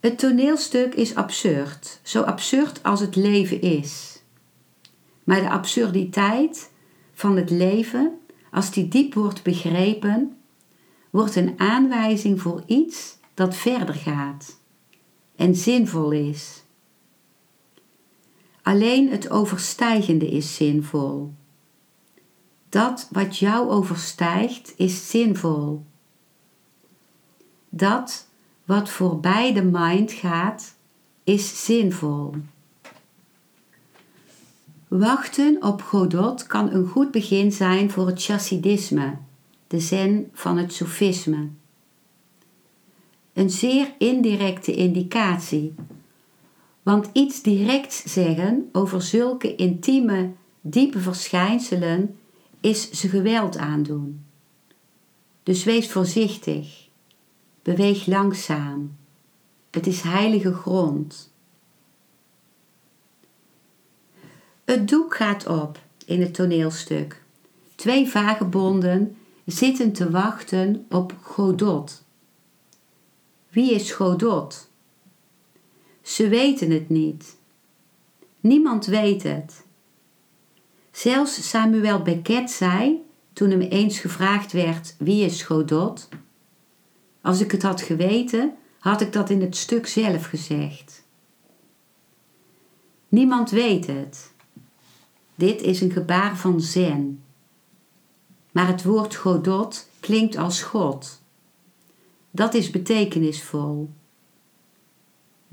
Het 0.00 0.18
toneelstuk 0.18 0.94
is 0.94 1.14
absurd, 1.14 2.00
zo 2.02 2.22
absurd 2.22 2.82
als 2.82 3.00
het 3.00 3.16
leven 3.16 3.60
is. 3.60 4.22
Maar 5.24 5.40
de 5.40 5.50
absurditeit 5.50 6.70
van 7.12 7.36
het 7.36 7.50
leven, 7.50 8.18
als 8.50 8.70
die 8.70 8.88
diep 8.88 9.14
wordt 9.14 9.42
begrepen, 9.42 10.36
wordt 11.10 11.36
een 11.36 11.54
aanwijzing 11.56 12.40
voor 12.40 12.62
iets 12.66 13.18
dat 13.34 13.56
verder 13.56 13.94
gaat 13.94 14.60
en 15.36 15.54
zinvol 15.54 16.10
is. 16.10 16.64
Alleen 18.66 19.10
het 19.10 19.30
overstijgende 19.30 20.30
is 20.30 20.54
zinvol. 20.54 21.32
Dat 22.68 23.08
wat 23.10 23.38
jou 23.38 23.70
overstijgt 23.70 24.74
is 24.76 25.10
zinvol. 25.10 25.84
Dat 27.68 28.28
wat 28.64 28.88
voorbij 28.88 29.52
de 29.52 29.62
mind 29.62 30.12
gaat 30.12 30.74
is 31.24 31.64
zinvol. 31.64 32.34
Wachten 34.88 35.62
op 35.62 35.82
Godot 35.82 36.46
kan 36.46 36.72
een 36.72 36.86
goed 36.86 37.10
begin 37.10 37.52
zijn 37.52 37.90
voor 37.90 38.06
het 38.06 38.22
chassidisme, 38.22 39.16
de 39.66 39.80
zen 39.80 40.30
van 40.32 40.56
het 40.58 40.72
sofisme. 40.72 41.48
Een 43.32 43.50
zeer 43.50 43.94
indirecte 43.98 44.74
indicatie, 44.74 45.74
want 46.86 47.08
iets 47.12 47.42
direct 47.42 47.92
zeggen 47.92 48.68
over 48.72 49.02
zulke 49.02 49.54
intieme, 49.54 50.32
diepe 50.60 51.00
verschijnselen 51.00 52.18
is 52.60 52.90
ze 52.90 53.08
geweld 53.08 53.56
aandoen. 53.56 54.24
Dus 55.42 55.64
wees 55.64 55.90
voorzichtig. 55.90 56.88
Beweeg 57.62 58.06
langzaam. 58.06 58.96
Het 59.70 59.86
is 59.86 60.00
heilige 60.00 60.52
grond. 60.52 61.32
Het 64.64 64.88
doek 64.88 65.16
gaat 65.16 65.46
op 65.46 65.80
in 66.04 66.20
het 66.20 66.34
toneelstuk. 66.34 67.22
Twee 67.74 68.08
vagebonden 68.08 69.16
zitten 69.44 69.92
te 69.92 70.10
wachten 70.10 70.86
op 70.90 71.14
Godot. 71.22 72.04
Wie 73.48 73.70
is 73.74 73.92
Godot? 73.92 74.68
Ze 76.06 76.28
weten 76.28 76.70
het 76.70 76.88
niet. 76.88 77.36
Niemand 78.40 78.86
weet 78.86 79.22
het. 79.22 79.64
Zelfs 80.90 81.48
Samuel 81.48 82.02
Beckett 82.02 82.50
zei, 82.50 83.04
toen 83.32 83.50
hem 83.50 83.60
eens 83.60 83.98
gevraagd 83.98 84.52
werd 84.52 84.94
wie 84.98 85.24
is 85.24 85.42
Godot, 85.42 86.08
als 87.20 87.40
ik 87.40 87.52
het 87.52 87.62
had 87.62 87.82
geweten, 87.82 88.56
had 88.78 89.00
ik 89.00 89.12
dat 89.12 89.30
in 89.30 89.40
het 89.40 89.56
stuk 89.56 89.86
zelf 89.86 90.24
gezegd. 90.24 91.04
Niemand 93.08 93.50
weet 93.50 93.86
het. 93.86 94.32
Dit 95.34 95.62
is 95.62 95.80
een 95.80 95.92
gebaar 95.92 96.36
van 96.36 96.60
zen. 96.60 97.22
Maar 98.52 98.66
het 98.66 98.84
woord 98.84 99.14
Godot 99.14 99.88
klinkt 100.00 100.36
als 100.36 100.62
God. 100.62 101.22
Dat 102.30 102.54
is 102.54 102.70
betekenisvol. 102.70 103.90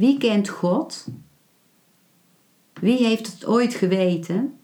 Wie 0.03 0.17
kent 0.17 0.49
God? 0.49 1.07
Wie 2.73 3.05
heeft 3.05 3.27
het 3.27 3.45
ooit 3.45 3.73
geweten? 3.73 4.59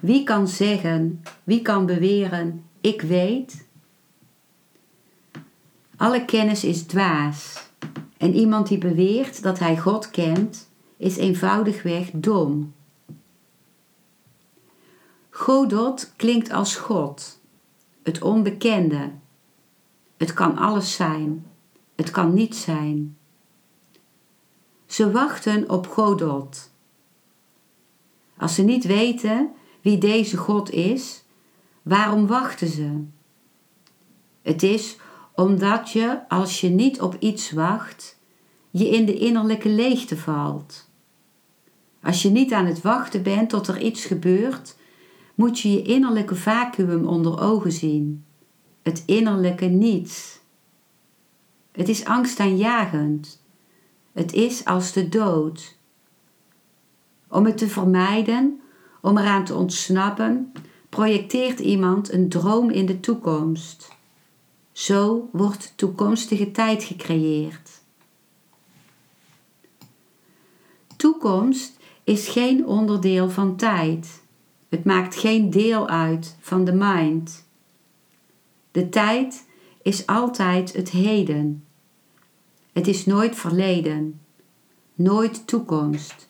Wie 0.00 0.24
kan 0.24 0.48
zeggen, 0.48 1.22
wie 1.44 1.62
kan 1.62 1.86
beweren, 1.86 2.64
ik 2.80 3.02
weet? 3.02 3.66
Alle 5.96 6.24
kennis 6.24 6.64
is 6.64 6.82
dwaas. 6.82 7.68
En 8.16 8.34
iemand 8.34 8.68
die 8.68 8.78
beweert 8.78 9.42
dat 9.42 9.58
hij 9.58 9.78
God 9.78 10.10
kent, 10.10 10.70
is 10.96 11.16
eenvoudigweg 11.16 12.10
dom. 12.10 12.74
Godot 15.30 16.12
klinkt 16.16 16.52
als 16.52 16.76
God, 16.76 17.40
het 18.02 18.22
onbekende. 18.22 19.10
Het 20.16 20.32
kan 20.32 20.58
alles 20.58 20.94
zijn, 20.94 21.46
het 21.94 22.10
kan 22.10 22.34
niet 22.34 22.56
zijn. 22.56 23.16
Ze 24.92 25.10
wachten 25.10 25.70
op 25.70 25.88
Godot. 25.88 26.70
Als 28.36 28.54
ze 28.54 28.62
niet 28.62 28.84
weten 28.84 29.50
wie 29.80 29.98
deze 29.98 30.36
God 30.36 30.70
is, 30.70 31.24
waarom 31.82 32.26
wachten 32.26 32.68
ze? 32.68 33.04
Het 34.42 34.62
is 34.62 34.96
omdat 35.34 35.90
je, 35.90 36.28
als 36.28 36.60
je 36.60 36.68
niet 36.68 37.00
op 37.00 37.16
iets 37.18 37.50
wacht, 37.50 38.18
je 38.70 38.88
in 38.88 39.06
de 39.06 39.18
innerlijke 39.18 39.68
leegte 39.68 40.16
valt. 40.16 40.88
Als 42.02 42.22
je 42.22 42.30
niet 42.30 42.52
aan 42.52 42.66
het 42.66 42.80
wachten 42.80 43.22
bent 43.22 43.50
tot 43.50 43.68
er 43.68 43.80
iets 43.80 44.04
gebeurt, 44.04 44.76
moet 45.34 45.60
je 45.60 45.72
je 45.72 45.82
innerlijke 45.82 46.36
vacuüm 46.36 47.06
onder 47.06 47.40
ogen 47.40 47.72
zien. 47.72 48.24
Het 48.82 49.02
innerlijke 49.06 49.66
niets. 49.66 50.40
Het 51.72 51.88
is 51.88 52.04
angstaanjagend. 52.04 53.41
Het 54.12 54.32
is 54.32 54.64
als 54.64 54.92
de 54.92 55.08
dood. 55.08 55.76
Om 57.28 57.44
het 57.46 57.58
te 57.58 57.68
vermijden, 57.68 58.60
om 59.00 59.18
eraan 59.18 59.44
te 59.44 59.54
ontsnappen, 59.54 60.52
projecteert 60.88 61.60
iemand 61.60 62.12
een 62.12 62.28
droom 62.28 62.70
in 62.70 62.86
de 62.86 63.00
toekomst. 63.00 63.88
Zo 64.72 65.28
wordt 65.32 65.72
toekomstige 65.76 66.50
tijd 66.50 66.84
gecreëerd. 66.84 67.80
Toekomst 70.96 71.78
is 72.04 72.28
geen 72.28 72.66
onderdeel 72.66 73.30
van 73.30 73.56
tijd. 73.56 74.22
Het 74.68 74.84
maakt 74.84 75.16
geen 75.16 75.50
deel 75.50 75.88
uit 75.88 76.36
van 76.40 76.64
de 76.64 76.72
mind. 76.72 77.46
De 78.70 78.88
tijd 78.88 79.46
is 79.82 80.06
altijd 80.06 80.72
het 80.72 80.90
heden. 80.90 81.64
Het 82.72 82.86
is 82.86 83.06
nooit 83.06 83.36
verleden, 83.36 84.20
nooit 84.94 85.46
toekomst. 85.46 86.28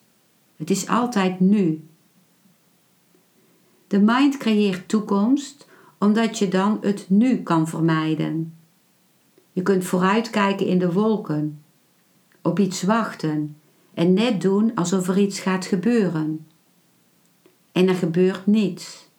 Het 0.55 0.69
is 0.69 0.87
altijd 0.87 1.39
nu. 1.39 1.83
De 3.87 3.99
mind 3.99 4.37
creëert 4.37 4.87
toekomst 4.87 5.67
omdat 5.99 6.37
je 6.37 6.47
dan 6.47 6.77
het 6.81 7.05
nu 7.09 7.37
kan 7.37 7.67
vermijden. 7.67 8.53
Je 9.51 9.61
kunt 9.61 9.83
vooruitkijken 9.83 10.67
in 10.67 10.79
de 10.79 10.91
wolken, 10.91 11.63
op 12.41 12.59
iets 12.59 12.83
wachten 12.83 13.57
en 13.93 14.13
net 14.13 14.41
doen 14.41 14.75
alsof 14.75 15.07
er 15.07 15.17
iets 15.17 15.39
gaat 15.39 15.65
gebeuren. 15.65 16.47
En 17.71 17.87
er 17.87 17.95
gebeurt 17.95 18.45
niets. 18.45 19.09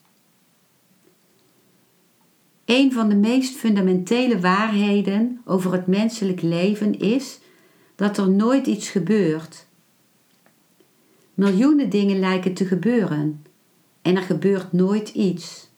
Een 2.64 2.92
van 2.92 3.08
de 3.08 3.14
meest 3.14 3.56
fundamentele 3.56 4.40
waarheden 4.40 5.42
over 5.44 5.72
het 5.72 5.86
menselijk 5.86 6.42
leven 6.42 6.98
is 6.98 7.38
dat 7.94 8.18
er 8.18 8.30
nooit 8.30 8.66
iets 8.66 8.88
gebeurt. 8.88 9.66
Miljoenen 11.34 11.90
dingen 11.90 12.18
lijken 12.18 12.54
te 12.54 12.64
gebeuren 12.64 13.44
en 14.02 14.16
er 14.16 14.22
gebeurt 14.22 14.72
nooit 14.72 15.08
iets. 15.08 15.68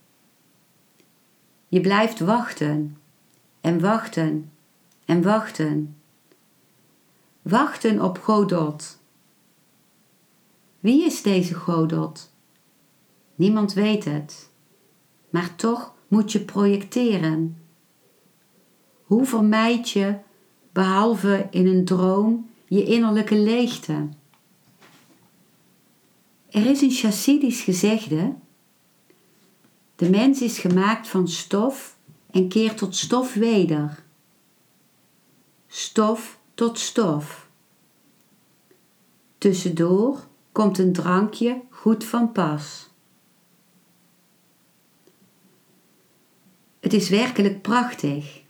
Je 1.68 1.80
blijft 1.80 2.20
wachten 2.20 2.96
en 3.60 3.80
wachten 3.80 4.50
en 5.04 5.22
wachten. 5.22 5.96
Wachten 7.42 8.02
op 8.02 8.18
Godot. 8.18 8.98
Wie 10.80 11.04
is 11.04 11.22
deze 11.22 11.54
Godot? 11.54 12.30
Niemand 13.34 13.72
weet 13.72 14.04
het, 14.04 14.50
maar 15.30 15.54
toch 15.56 15.95
moet 16.08 16.32
je 16.32 16.40
projecteren. 16.40 17.56
Hoe 19.02 19.24
vermijd 19.24 19.90
je, 19.90 20.18
behalve 20.72 21.46
in 21.50 21.66
een 21.66 21.84
droom, 21.84 22.50
je 22.66 22.84
innerlijke 22.84 23.38
leegte? 23.38 24.08
Er 26.50 26.66
is 26.66 26.80
een 26.80 26.90
chassidisch 26.90 27.62
gezegde 27.62 28.34
de 29.96 30.10
mens 30.10 30.40
is 30.40 30.58
gemaakt 30.58 31.08
van 31.08 31.28
stof 31.28 31.96
en 32.30 32.48
keert 32.48 32.78
tot 32.78 32.96
stof 32.96 33.34
weder. 33.34 34.04
Stof 35.66 36.38
tot 36.54 36.78
stof. 36.78 37.48
Tussendoor 39.38 40.26
komt 40.52 40.78
een 40.78 40.92
drankje 40.92 41.60
goed 41.70 42.04
van 42.04 42.32
pas. 42.32 42.85
Het 46.86 46.94
is 46.94 47.08
werkelijk 47.08 47.62
prachtig. 47.62 48.42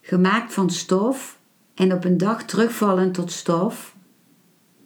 Gemaakt 0.00 0.52
van 0.52 0.70
stof 0.70 1.38
en 1.74 1.92
op 1.92 2.04
een 2.04 2.18
dag 2.18 2.44
terugvallen 2.44 3.12
tot 3.12 3.32
stof. 3.32 3.96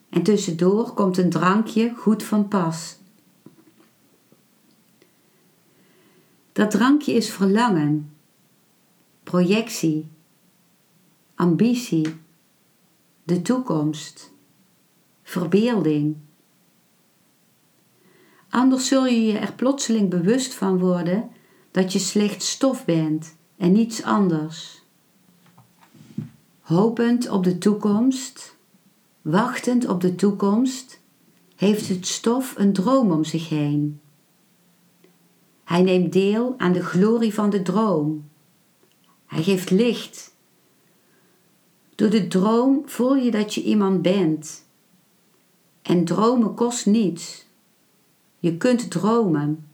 En 0.08 0.22
tussendoor 0.22 0.92
komt 0.92 1.16
een 1.16 1.30
drankje 1.30 1.94
goed 1.96 2.22
van 2.22 2.48
pas. 2.48 2.96
Dat 6.52 6.70
drankje 6.70 7.12
is 7.12 7.30
verlangen, 7.30 8.12
projectie, 9.22 10.08
ambitie, 11.34 12.14
de 13.22 13.42
toekomst, 13.42 14.32
verbeelding. 15.22 16.16
Anders 18.48 18.88
zul 18.88 19.06
je 19.06 19.26
je 19.26 19.38
er 19.38 19.52
plotseling 19.52 20.10
bewust 20.10 20.54
van 20.54 20.78
worden 20.78 21.30
dat 21.72 21.92
je 21.92 21.98
slechts 21.98 22.50
stof 22.50 22.84
bent 22.84 23.36
en 23.56 23.72
niets 23.72 24.02
anders. 24.02 24.82
Hopend 26.60 27.28
op 27.28 27.44
de 27.44 27.58
toekomst, 27.58 28.56
wachtend 29.22 29.86
op 29.88 30.00
de 30.00 30.14
toekomst, 30.14 31.00
heeft 31.56 31.88
het 31.88 32.06
stof 32.06 32.54
een 32.56 32.72
droom 32.72 33.10
om 33.10 33.24
zich 33.24 33.48
heen. 33.48 34.00
Hij 35.64 35.82
neemt 35.82 36.12
deel 36.12 36.54
aan 36.56 36.72
de 36.72 36.82
glorie 36.82 37.34
van 37.34 37.50
de 37.50 37.62
droom. 37.62 38.28
Hij 39.26 39.42
geeft 39.42 39.70
licht. 39.70 40.34
Door 41.94 42.10
de 42.10 42.26
droom 42.26 42.82
voel 42.86 43.14
je 43.14 43.30
dat 43.30 43.54
je 43.54 43.62
iemand 43.62 44.02
bent. 44.02 44.66
En 45.82 46.04
dromen 46.04 46.54
kost 46.54 46.86
niets. 46.86 47.46
Je 48.38 48.56
kunt 48.56 48.90
dromen. 48.90 49.66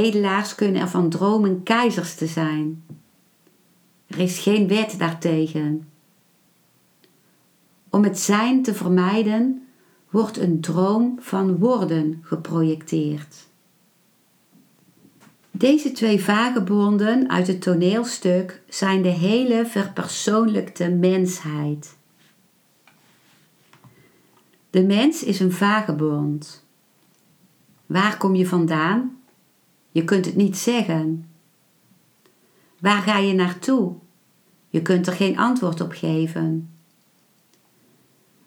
Bedelaars 0.00 0.54
kunnen 0.54 0.80
er 0.80 0.88
van 0.88 1.08
dromen 1.08 1.62
keizers 1.62 2.14
te 2.14 2.26
zijn. 2.26 2.84
Er 4.06 4.18
is 4.18 4.38
geen 4.38 4.68
wet 4.68 4.98
daartegen. 4.98 5.88
Om 7.90 8.04
het 8.04 8.18
zijn 8.18 8.62
te 8.62 8.74
vermijden, 8.74 9.66
wordt 10.10 10.36
een 10.36 10.60
droom 10.60 11.16
van 11.20 11.58
worden 11.58 12.20
geprojecteerd. 12.22 13.48
Deze 15.50 15.92
twee 15.92 16.20
vagebonden 16.20 17.30
uit 17.30 17.46
het 17.46 17.62
toneelstuk 17.62 18.62
zijn 18.68 19.02
de 19.02 19.08
hele 19.08 19.66
verpersoonlijkte 19.66 20.88
mensheid. 20.88 21.96
De 24.70 24.82
mens 24.82 25.22
is 25.22 25.40
een 25.40 25.52
vagebond. 25.52 26.64
Waar 27.86 28.16
kom 28.16 28.34
je 28.34 28.46
vandaan? 28.46 29.21
Je 29.92 30.04
kunt 30.04 30.24
het 30.24 30.36
niet 30.36 30.56
zeggen. 30.56 31.30
Waar 32.80 33.02
ga 33.02 33.18
je 33.18 33.32
naartoe? 33.32 33.94
Je 34.68 34.82
kunt 34.82 35.06
er 35.06 35.12
geen 35.12 35.38
antwoord 35.38 35.80
op 35.80 35.92
geven. 35.92 36.70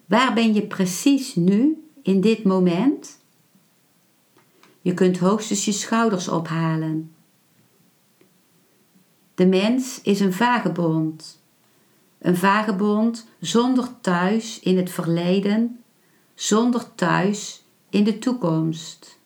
Waar 0.06 0.34
ben 0.34 0.54
je 0.54 0.62
precies 0.62 1.34
nu, 1.34 1.84
in 2.02 2.20
dit 2.20 2.44
moment? 2.44 3.18
Je 4.80 4.94
kunt 4.94 5.18
hoogstens 5.18 5.64
je 5.64 5.72
schouders 5.72 6.28
ophalen. 6.28 7.14
De 9.34 9.46
mens 9.46 10.00
is 10.02 10.20
een 10.20 10.32
vagebond. 10.32 11.42
Een 12.18 12.36
vagebond 12.36 13.26
zonder 13.40 13.88
thuis 14.00 14.60
in 14.60 14.76
het 14.76 14.90
verleden, 14.90 15.84
zonder 16.34 16.94
thuis 16.94 17.64
in 17.90 18.04
de 18.04 18.18
toekomst. 18.18 19.18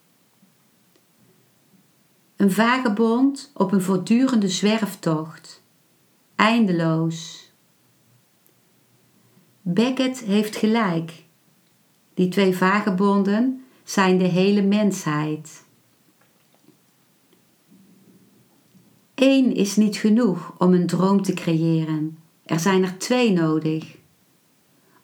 Een 2.41 2.53
vagebond 2.53 3.51
op 3.55 3.73
een 3.73 3.83
voortdurende 3.83 4.49
zwerftocht, 4.49 5.63
eindeloos. 6.35 7.51
Beckett 9.63 10.21
heeft 10.21 10.57
gelijk. 10.57 11.25
Die 12.15 12.29
twee 12.29 12.57
vagebonden 12.57 13.65
zijn 13.85 14.19
de 14.19 14.25
hele 14.25 14.63
mensheid. 14.63 15.65
Eén 19.15 19.55
is 19.55 19.77
niet 19.77 19.97
genoeg 19.97 20.55
om 20.59 20.73
een 20.75 20.87
droom 20.87 21.23
te 21.23 21.35
creëren. 21.35 22.19
Er 22.45 22.61
zijn 22.61 22.83
er 22.85 22.99
twee 22.99 23.33
nodig. 23.33 23.97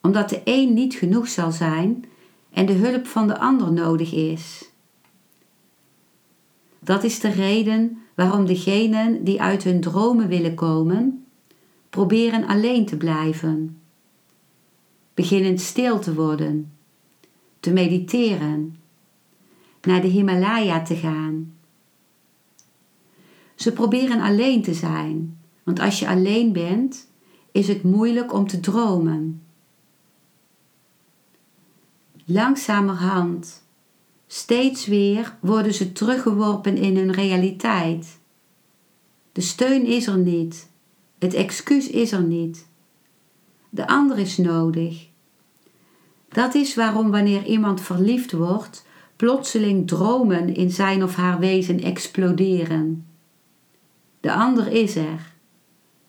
Omdat 0.03 0.29
de 0.29 0.41
een 0.45 0.75
niet 0.75 0.95
genoeg 0.95 1.29
zal 1.29 1.53
zijn 1.53 2.05
en 2.51 2.67
de 2.67 2.73
hulp 2.73 3.07
van 3.07 3.27
de 3.27 3.39
ander 3.39 3.73
nodig 3.73 4.13
is. 4.13 4.66
Dat 6.87 7.05
is 7.05 7.21
de 7.21 7.31
reden 7.31 7.99
waarom 8.15 8.47
degenen 8.47 9.25
die 9.25 9.43
uit 9.43 9.65
hun 9.65 9.81
dromen 9.81 10.29
willen 10.29 10.55
komen, 10.55 11.27
proberen 11.91 12.47
alleen 12.47 12.87
te 12.87 12.97
blijven. 12.97 13.81
Beginnen 15.15 15.59
stil 15.59 15.99
te 15.99 16.15
worden 16.15 16.71
te 17.67 17.73
mediteren, 17.73 18.77
naar 19.83 20.01
de 20.01 20.07
Himalaya 20.07 20.83
te 20.83 20.97
gaan. 20.97 21.55
Ze 23.55 23.73
proberen 23.73 24.21
alleen 24.21 24.63
te 24.63 24.75
zijn, 24.75 25.39
want 25.63 25.81
als 25.81 25.99
je 25.99 26.09
alleen 26.09 26.53
bent, 26.53 27.09
is 27.53 27.69
het 27.69 27.83
moeilijk 27.83 28.33
om 28.33 28.47
te 28.47 28.61
dromen. 28.61 29.43
Langzamerhand, 32.25 33.66
steeds 34.27 34.87
weer 34.87 35.37
worden 35.41 35.75
ze 35.75 35.93
teruggeworpen 35.93 36.77
in 36.77 36.97
hun 36.97 37.13
realiteit. 37.13 38.19
De 39.33 39.41
steun 39.41 39.87
is 39.87 40.07
er 40.07 40.19
niet, 40.19 40.71
het 41.19 41.35
excuus 41.35 41.89
is 41.89 42.13
er 42.13 42.23
niet. 42.23 42.67
De 43.71 43.89
ander 43.89 44.19
is 44.19 44.37
nodig. 44.37 45.09
Dat 46.29 46.55
is 46.55 46.75
waarom 46.75 47.11
wanneer 47.11 47.45
iemand 47.45 47.81
verliefd 47.81 48.33
wordt, 48.33 48.87
plotseling 49.17 49.89
dromen 49.89 50.55
in 50.55 50.71
zijn 50.71 51.03
of 51.03 51.15
haar 51.15 51.39
wezen 51.39 51.81
exploderen. 51.81 53.07
De 54.21 54.33
ander 54.33 54.73
is 54.73 54.97
er. 54.97 55.35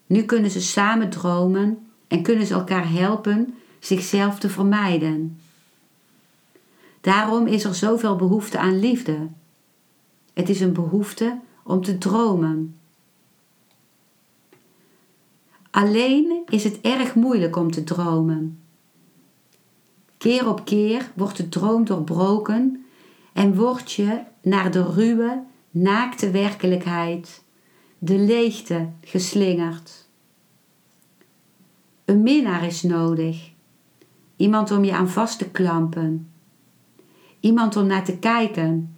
Nu 0.08 0.22
kunnen 0.22 0.52
ze 0.52 0.62
samen 0.62 1.10
dromen 1.10 1.88
en 2.08 2.22
kunnen 2.22 2.46
ze 2.46 2.54
elkaar 2.54 2.92
helpen 2.92 3.54
zichzelf 3.80 4.40
te 4.40 4.50
vermijden. 4.50 5.40
Daarom 7.08 7.48
is 7.48 7.64
er 7.64 7.76
zoveel 7.76 8.16
behoefte 8.16 8.58
aan 8.58 8.80
liefde. 8.80 9.28
Het 10.34 10.50
is 10.50 10.60
een 10.60 10.74
behoefte 10.74 11.40
om 11.64 11.84
te 11.84 11.98
dromen. 11.98 12.76
Alleen 15.72 16.44
is 16.50 16.64
het 16.64 16.82
erg 16.82 17.16
moeilijk 17.16 17.56
om 17.56 17.72
te 17.72 17.84
dromen. 17.84 18.60
Keer 20.18 20.50
op 20.50 20.66
keer 20.66 21.12
wordt 21.16 21.38
de 21.38 21.50
droom 21.50 21.86
doorbroken 21.86 22.86
en 23.34 23.56
word 23.56 23.92
je 23.92 24.22
naar 24.42 24.72
de 24.72 24.84
ruwe, 24.84 25.44
naakte 25.70 26.32
werkelijkheid, 26.32 27.44
de 27.98 28.18
leegte, 28.18 28.90
geslingerd. 29.02 30.08
Een 32.06 32.24
minnaar 32.24 32.66
is 32.66 32.84
nodig, 32.84 33.52
iemand 34.36 34.72
om 34.72 34.84
je 34.84 34.94
aan 34.94 35.10
vast 35.10 35.38
te 35.38 35.50
klampen, 35.50 36.32
iemand 37.40 37.76
om 37.76 37.88
naar 37.88 38.06
te 38.06 38.18
kijken, 38.18 38.96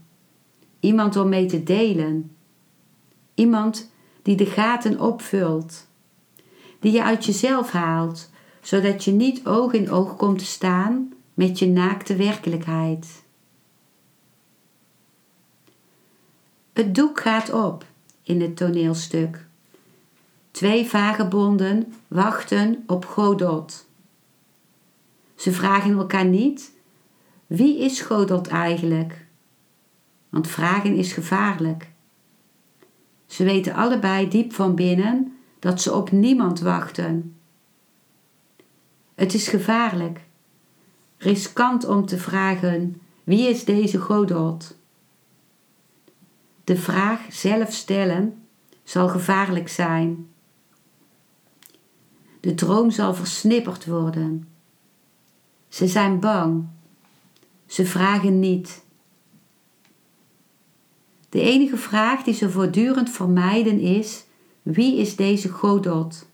iemand 0.80 1.16
om 1.16 1.30
mee 1.30 1.46
te 1.46 1.64
delen, 1.64 2.32
iemand 3.34 3.92
die 4.22 4.36
de 4.36 4.46
gaten 4.46 5.00
opvult, 5.00 5.88
die 6.80 6.92
je 6.92 7.04
uit 7.04 7.26
jezelf 7.26 7.72
haalt 7.72 8.30
zodat 8.62 9.04
je 9.04 9.12
niet 9.12 9.46
oog 9.46 9.74
in 9.74 9.92
oog 9.92 10.16
komt 10.16 10.40
te 10.40 10.46
staan 10.46 11.14
met 11.34 11.60
je 11.60 11.68
naakte 11.68 12.16
werkelijkheid. 12.16 13.24
Het 16.74 16.96
doek 16.96 17.20
gaat 17.20 17.54
op 17.54 17.86
in 18.24 18.42
het 18.42 18.58
toneelstuk. 18.58 19.46
Twee 20.52 20.86
vagebonden 20.86 21.94
wachten 22.08 22.84
op 22.88 23.06
Godot. 23.06 23.86
Ze 25.36 25.52
vragen 25.52 25.98
elkaar 25.98 26.26
niet: 26.26 26.72
wie 27.50 27.80
is 27.80 28.02
Godot 28.02 28.48
eigenlijk? 28.48 29.26
Want 30.30 30.48
vragen 30.48 30.96
is 30.96 31.14
gevaarlijk. 31.14 31.92
Ze 33.26 33.44
weten 33.44 33.74
allebei 33.74 34.30
diep 34.30 34.54
van 34.54 34.76
binnen 34.76 35.38
dat 35.60 35.82
ze 35.82 35.94
op 35.94 36.12
niemand 36.12 36.60
wachten 36.60 37.34
het 39.20 39.34
is 39.34 39.48
gevaarlijk, 39.48 40.26
riskant 41.18 41.86
om 41.86 42.06
te 42.06 42.18
vragen: 42.18 43.02
wie 43.24 43.50
is 43.50 43.66
deze 43.66 43.98
Godot? 43.98 44.76
De 46.64 46.76
vraag 46.78 47.34
zelf 47.34 47.74
stellen 47.74 48.44
zal 48.84 49.08
gevaarlijk 49.08 49.70
zijn. 49.70 50.30
De 52.40 52.54
droom 52.54 52.92
zal 52.92 53.14
versnipperd 53.14 53.86
worden. 53.86 54.48
Ze 55.68 55.88
zijn 55.88 56.20
bang. 56.20 56.68
Ze 57.70 57.86
vragen 57.86 58.40
niet. 58.40 58.84
De 61.30 61.42
enige 61.42 61.78
vraag 61.78 62.24
die 62.24 62.34
ze 62.34 62.50
voortdurend 62.50 63.10
vermijden 63.10 63.80
is: 63.80 64.26
wie 64.62 64.98
is 64.98 65.16
deze 65.16 65.50
Godot? 65.50 66.30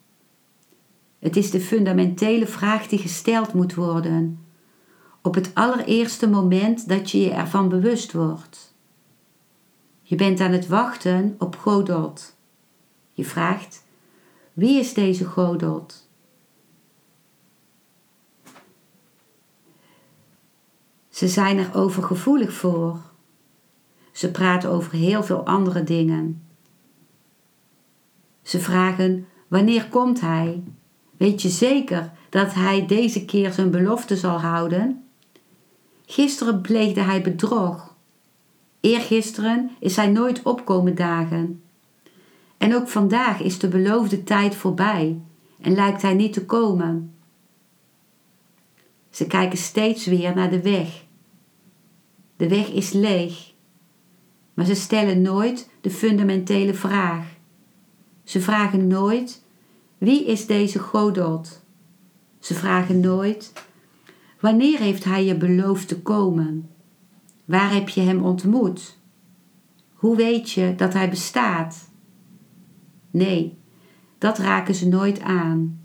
Het 1.19 1.35
is 1.35 1.51
de 1.51 1.59
fundamentele 1.59 2.47
vraag 2.47 2.87
die 2.87 2.99
gesteld 2.99 3.53
moet 3.53 3.73
worden. 3.73 4.45
Op 5.21 5.35
het 5.35 5.51
allereerste 5.53 6.29
moment 6.29 6.87
dat 6.87 7.11
je 7.11 7.21
je 7.21 7.31
ervan 7.31 7.69
bewust 7.69 8.11
wordt. 8.11 8.73
Je 10.01 10.15
bent 10.15 10.39
aan 10.39 10.51
het 10.51 10.67
wachten 10.67 11.35
op 11.39 11.55
Godot. 11.55 12.35
Je 13.13 13.25
vraagt: 13.25 13.83
Wie 14.53 14.79
is 14.79 14.93
deze 14.93 15.25
Godot? 15.25 16.04
Ze 21.15 21.27
zijn 21.27 21.57
er 21.57 21.69
overgevoelig 21.73 22.53
voor. 22.53 22.99
Ze 24.11 24.31
praten 24.31 24.69
over 24.69 24.93
heel 24.93 25.23
veel 25.23 25.45
andere 25.45 25.83
dingen. 25.83 26.43
Ze 28.41 28.59
vragen: 28.59 29.27
Wanneer 29.47 29.87
komt 29.89 30.21
hij? 30.21 30.63
Weet 31.17 31.41
je 31.41 31.49
zeker 31.49 32.11
dat 32.29 32.53
hij 32.53 32.85
deze 32.85 33.25
keer 33.25 33.53
zijn 33.53 33.71
belofte 33.71 34.17
zal 34.17 34.39
houden? 34.39 35.03
Gisteren 36.05 36.61
pleegde 36.61 37.01
hij 37.01 37.21
bedrog. 37.21 37.95
Eergisteren 38.79 39.71
is 39.79 39.95
hij 39.95 40.07
nooit 40.07 40.43
opkomen 40.43 40.95
dagen. 40.95 41.63
En 42.57 42.75
ook 42.75 42.87
vandaag 42.87 43.41
is 43.41 43.59
de 43.59 43.67
beloofde 43.67 44.23
tijd 44.23 44.55
voorbij 44.55 45.19
en 45.61 45.73
lijkt 45.73 46.01
hij 46.01 46.13
niet 46.13 46.33
te 46.33 46.45
komen. 46.45 47.13
Ze 49.09 49.27
kijken 49.27 49.57
steeds 49.57 50.05
weer 50.05 50.35
naar 50.35 50.49
de 50.49 50.61
weg. 50.61 51.04
De 52.35 52.47
weg 52.47 52.67
is 52.67 52.91
leeg, 52.91 53.53
maar 54.53 54.65
ze 54.65 54.75
stellen 54.75 55.21
nooit 55.21 55.69
de 55.81 55.89
fundamentele 55.89 56.73
vraag. 56.73 57.25
Ze 58.23 58.41
vragen 58.41 58.87
nooit: 58.87 59.43
wie 59.97 60.25
is 60.25 60.45
deze 60.45 60.79
Godot? 60.79 61.61
Ze 62.39 62.53
vragen 62.53 62.99
nooit: 62.99 63.53
wanneer 64.39 64.79
heeft 64.79 65.03
hij 65.03 65.25
je 65.25 65.35
beloofd 65.35 65.87
te 65.87 66.01
komen? 66.01 66.69
Waar 67.45 67.73
heb 67.73 67.89
je 67.89 68.01
hem 68.01 68.23
ontmoet? 68.23 68.97
Hoe 69.93 70.15
weet 70.15 70.51
je 70.51 70.73
dat 70.75 70.93
hij 70.93 71.09
bestaat? 71.09 71.89
Nee, 73.11 73.57
dat 74.17 74.37
raken 74.37 74.75
ze 74.75 74.87
nooit 74.87 75.19
aan. 75.21 75.79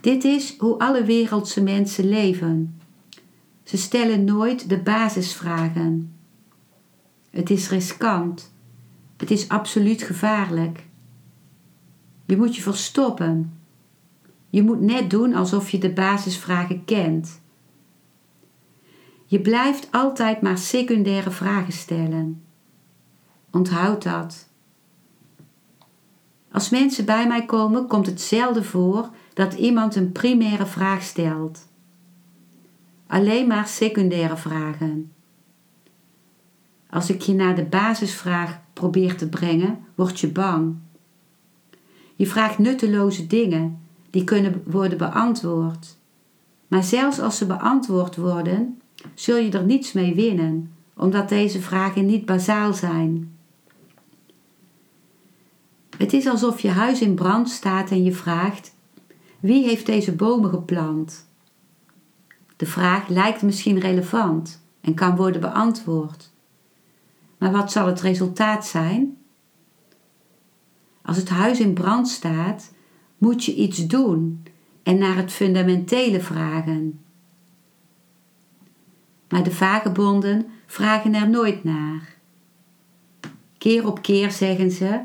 Dit 0.00 0.24
is 0.24 0.58
hoe 0.58 0.78
alle 0.78 1.04
wereldse 1.04 1.62
mensen 1.62 2.08
leven. 2.08 2.75
Ze 3.66 3.76
stellen 3.76 4.24
nooit 4.24 4.68
de 4.68 4.78
basisvragen. 4.78 6.16
Het 7.30 7.50
is 7.50 7.70
riskant. 7.70 8.54
Het 9.16 9.30
is 9.30 9.48
absoluut 9.48 10.02
gevaarlijk. 10.02 10.86
Je 12.26 12.36
moet 12.36 12.56
je 12.56 12.62
verstoppen. 12.62 13.58
Je 14.50 14.62
moet 14.62 14.80
net 14.80 15.10
doen 15.10 15.34
alsof 15.34 15.70
je 15.70 15.78
de 15.78 15.92
basisvragen 15.92 16.84
kent. 16.84 17.40
Je 19.24 19.40
blijft 19.40 19.88
altijd 19.90 20.40
maar 20.40 20.58
secundaire 20.58 21.30
vragen 21.30 21.72
stellen. 21.72 22.42
Onthoud 23.50 24.02
dat. 24.02 24.48
Als 26.52 26.70
mensen 26.70 27.04
bij 27.04 27.26
mij 27.26 27.46
komen, 27.46 27.86
komt 27.86 28.06
het 28.06 28.20
zelden 28.20 28.64
voor 28.64 29.10
dat 29.34 29.54
iemand 29.54 29.94
een 29.94 30.12
primaire 30.12 30.66
vraag 30.66 31.02
stelt. 31.02 31.66
Alleen 33.06 33.46
maar 33.46 33.66
secundaire 33.66 34.36
vragen. 34.36 35.12
Als 36.90 37.10
ik 37.10 37.20
je 37.20 37.32
naar 37.32 37.54
de 37.54 37.64
basisvraag 37.64 38.60
probeer 38.72 39.16
te 39.16 39.28
brengen, 39.28 39.78
word 39.94 40.20
je 40.20 40.28
bang. 40.28 40.74
Je 42.16 42.26
vraagt 42.26 42.58
nutteloze 42.58 43.26
dingen 43.26 43.80
die 44.10 44.24
kunnen 44.24 44.62
worden 44.64 44.98
beantwoord. 44.98 45.96
Maar 46.68 46.84
zelfs 46.84 47.20
als 47.20 47.38
ze 47.38 47.46
beantwoord 47.46 48.16
worden, 48.16 48.80
zul 49.14 49.36
je 49.36 49.50
er 49.50 49.64
niets 49.64 49.92
mee 49.92 50.14
winnen, 50.14 50.72
omdat 50.94 51.28
deze 51.28 51.60
vragen 51.60 52.06
niet 52.06 52.26
bazaal 52.26 52.72
zijn. 52.72 53.36
Het 55.98 56.12
is 56.12 56.26
alsof 56.26 56.60
je 56.60 56.70
huis 56.70 57.00
in 57.00 57.14
brand 57.14 57.50
staat 57.50 57.90
en 57.90 58.02
je 58.04 58.12
vraagt: 58.12 58.74
wie 59.40 59.64
heeft 59.64 59.86
deze 59.86 60.12
bomen 60.12 60.50
geplant? 60.50 61.25
De 62.56 62.66
vraag 62.66 63.08
lijkt 63.08 63.42
misschien 63.42 63.78
relevant 63.78 64.62
en 64.80 64.94
kan 64.94 65.16
worden 65.16 65.40
beantwoord. 65.40 66.30
Maar 67.38 67.52
wat 67.52 67.72
zal 67.72 67.86
het 67.86 68.00
resultaat 68.00 68.66
zijn? 68.66 69.16
Als 71.02 71.16
het 71.16 71.28
huis 71.28 71.60
in 71.60 71.74
brand 71.74 72.08
staat, 72.08 72.72
moet 73.18 73.44
je 73.44 73.54
iets 73.54 73.86
doen 73.86 74.42
en 74.82 74.98
naar 74.98 75.16
het 75.16 75.32
fundamentele 75.32 76.20
vragen. 76.20 77.00
Maar 79.28 79.42
de 79.42 79.50
vagebonden 79.50 80.46
vragen 80.66 81.14
er 81.14 81.28
nooit 81.28 81.64
naar. 81.64 82.16
Keer 83.58 83.86
op 83.86 84.02
keer 84.02 84.30
zeggen 84.30 84.70
ze: 84.70 85.00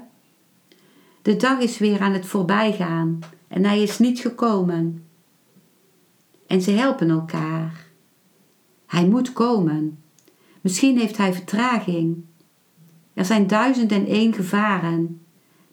De 1.21 1.35
dag 1.35 1.59
is 1.59 1.77
weer 1.77 1.99
aan 1.99 2.13
het 2.13 2.25
voorbijgaan 2.25 3.19
en 3.47 3.65
hij 3.65 3.81
is 3.81 3.99
niet 3.99 4.19
gekomen. 4.19 5.05
En 6.51 6.61
ze 6.61 6.71
helpen 6.71 7.09
elkaar. 7.09 7.85
Hij 8.85 9.07
moet 9.07 9.33
komen. 9.33 10.03
Misschien 10.61 10.97
heeft 10.97 11.17
hij 11.17 11.33
vertraging. 11.33 12.23
Er 13.13 13.25
zijn 13.25 13.47
duizend 13.47 13.91
en 13.91 14.05
één 14.05 14.33
gevaren, 14.33 15.21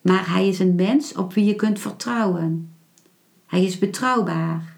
maar 0.01 0.31
hij 0.31 0.49
is 0.49 0.59
een 0.59 0.75
mens 0.75 1.15
op 1.15 1.33
wie 1.33 1.45
je 1.45 1.55
kunt 1.55 1.79
vertrouwen. 1.79 2.75
Hij 3.47 3.65
is 3.65 3.79
betrouwbaar. 3.79 4.77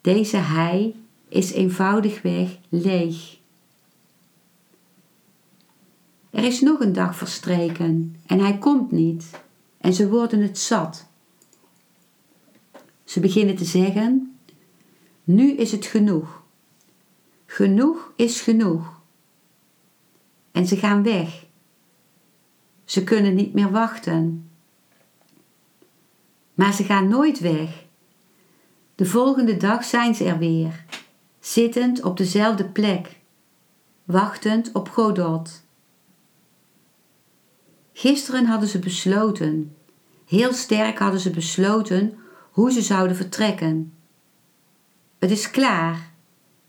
Deze 0.00 0.36
hij 0.36 0.94
is 1.28 1.52
eenvoudigweg 1.52 2.58
leeg. 2.68 3.38
Er 6.30 6.44
is 6.44 6.60
nog 6.60 6.80
een 6.80 6.92
dag 6.92 7.16
verstreken 7.16 8.16
en 8.26 8.38
hij 8.38 8.58
komt 8.58 8.90
niet 8.90 9.30
en 9.78 9.94
ze 9.94 10.08
worden 10.08 10.42
het 10.42 10.58
zat. 10.58 11.12
Ze 13.14 13.20
beginnen 13.20 13.56
te 13.56 13.64
zeggen: 13.64 14.36
Nu 15.24 15.52
is 15.52 15.72
het 15.72 15.86
genoeg. 15.86 16.42
Genoeg 17.46 18.12
is 18.16 18.40
genoeg. 18.40 19.00
En 20.52 20.66
ze 20.66 20.76
gaan 20.76 21.02
weg. 21.02 21.46
Ze 22.84 23.04
kunnen 23.04 23.34
niet 23.34 23.54
meer 23.54 23.70
wachten. 23.70 24.50
Maar 26.54 26.72
ze 26.72 26.84
gaan 26.84 27.08
nooit 27.08 27.38
weg. 27.40 27.84
De 28.94 29.06
volgende 29.06 29.56
dag 29.56 29.84
zijn 29.84 30.14
ze 30.14 30.24
er 30.24 30.38
weer, 30.38 30.84
zittend 31.40 32.02
op 32.02 32.16
dezelfde 32.16 32.64
plek, 32.68 33.20
wachtend 34.04 34.72
op 34.72 34.88
Godot. 34.88 35.64
Gisteren 37.92 38.46
hadden 38.46 38.68
ze 38.68 38.78
besloten, 38.78 39.76
heel 40.26 40.52
sterk 40.52 40.98
hadden 40.98 41.20
ze 41.20 41.30
besloten 41.30 42.18
hoe 42.54 42.72
ze 42.72 42.82
zouden 42.82 43.16
vertrekken. 43.16 43.92
Het 45.18 45.30
is 45.30 45.50
klaar. 45.50 46.10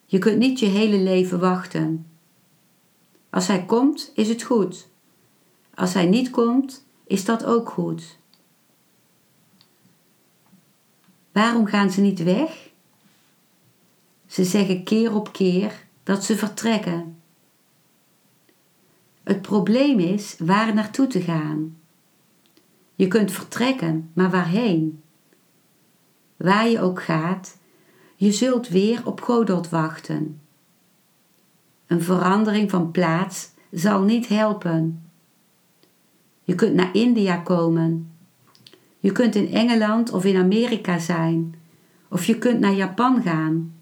Je 0.06 0.18
kunt 0.18 0.38
niet 0.38 0.60
je 0.60 0.66
hele 0.66 0.98
leven 0.98 1.40
wachten. 1.40 2.06
Als 3.30 3.48
hij 3.48 3.66
komt, 3.66 4.12
is 4.16 4.30
het 4.30 4.44
goed. 4.44 4.88
Als 5.74 5.94
hij 5.94 6.06
niet 6.06 6.30
komt, 6.30 6.86
is 7.08 7.26
dat 7.26 7.46
ook 7.46 7.70
goed. 7.70 8.18
Waarom 11.32 11.66
gaan 11.66 11.92
ze 11.92 12.02
niet 12.02 12.24
weg? 12.24 12.70
Ze 14.26 14.44
zeggen 14.44 14.84
keer 14.84 15.16
op 15.16 15.34
keer 15.34 15.86
dat 16.04 16.24
ze 16.24 16.38
vertrekken. 16.38 17.20
Het 19.24 19.42
probleem 19.42 20.00
is 20.00 20.36
waar 20.40 20.74
naartoe 20.74 21.08
te 21.08 21.22
gaan. 21.22 21.78
Je 22.96 23.08
kunt 23.08 23.32
vertrekken, 23.32 24.12
maar 24.14 24.30
waarheen? 24.30 25.04
Waar 26.46 26.70
je 26.70 26.82
ook 26.82 27.04
gaat, 27.04 27.58
je 28.16 28.32
zult 28.32 28.68
weer 28.68 29.02
op 29.06 29.22
Godot 29.22 29.70
wachten. 29.70 30.42
Een 31.88 32.02
verandering 32.02 32.70
van 32.70 32.92
plaats 32.92 33.50
zal 33.72 34.02
niet 34.02 34.28
helpen. 34.28 35.10
Je 36.44 36.56
kunt 36.56 36.74
naar 36.74 36.96
India 36.96 37.38
komen. 37.38 38.12
Je 39.00 39.12
kunt 39.12 39.36
in 39.36 39.54
Engeland 39.54 40.12
of 40.12 40.26
in 40.26 40.36
Amerika 40.36 41.00
zijn. 41.00 41.56
Of 42.08 42.26
je 42.26 42.38
kunt 42.38 42.60
naar 42.60 42.74
Japan 42.74 43.22
gaan. 43.22 43.74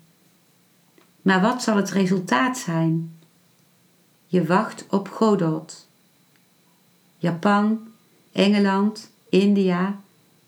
Maar 1.22 1.42
wat 1.42 1.64
zal 1.64 1.76
het 1.76 1.90
resultaat 1.92 2.58
zijn? 2.58 3.20
Je 4.26 4.46
wacht 4.46 4.86
op 4.90 5.10
Godot. 5.10 5.88
Japan, 7.18 7.80
Engeland, 8.32 9.12
India, 9.30 10.00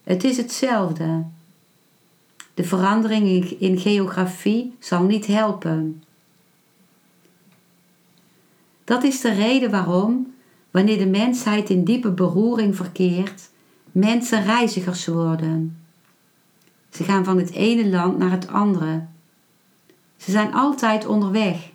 het 0.03 0.23
is 0.23 0.37
hetzelfde. 0.37 1.25
De 2.55 2.63
verandering 2.63 3.51
in 3.59 3.79
geografie 3.79 4.75
zal 4.79 5.03
niet 5.03 5.25
helpen. 5.25 6.03
Dat 8.83 9.03
is 9.03 9.21
de 9.21 9.33
reden 9.33 9.71
waarom, 9.71 10.33
wanneer 10.71 10.97
de 10.97 11.05
mensheid 11.05 11.69
in 11.69 11.83
diepe 11.83 12.11
beroering 12.11 12.75
verkeert, 12.75 13.49
mensen 13.91 14.43
reizigers 14.43 15.07
worden. 15.07 15.77
Ze 16.89 17.03
gaan 17.03 17.23
van 17.23 17.37
het 17.37 17.51
ene 17.51 17.89
land 17.89 18.17
naar 18.17 18.31
het 18.31 18.47
andere. 18.47 19.05
Ze 20.17 20.31
zijn 20.31 20.53
altijd 20.53 21.05
onderweg. 21.05 21.71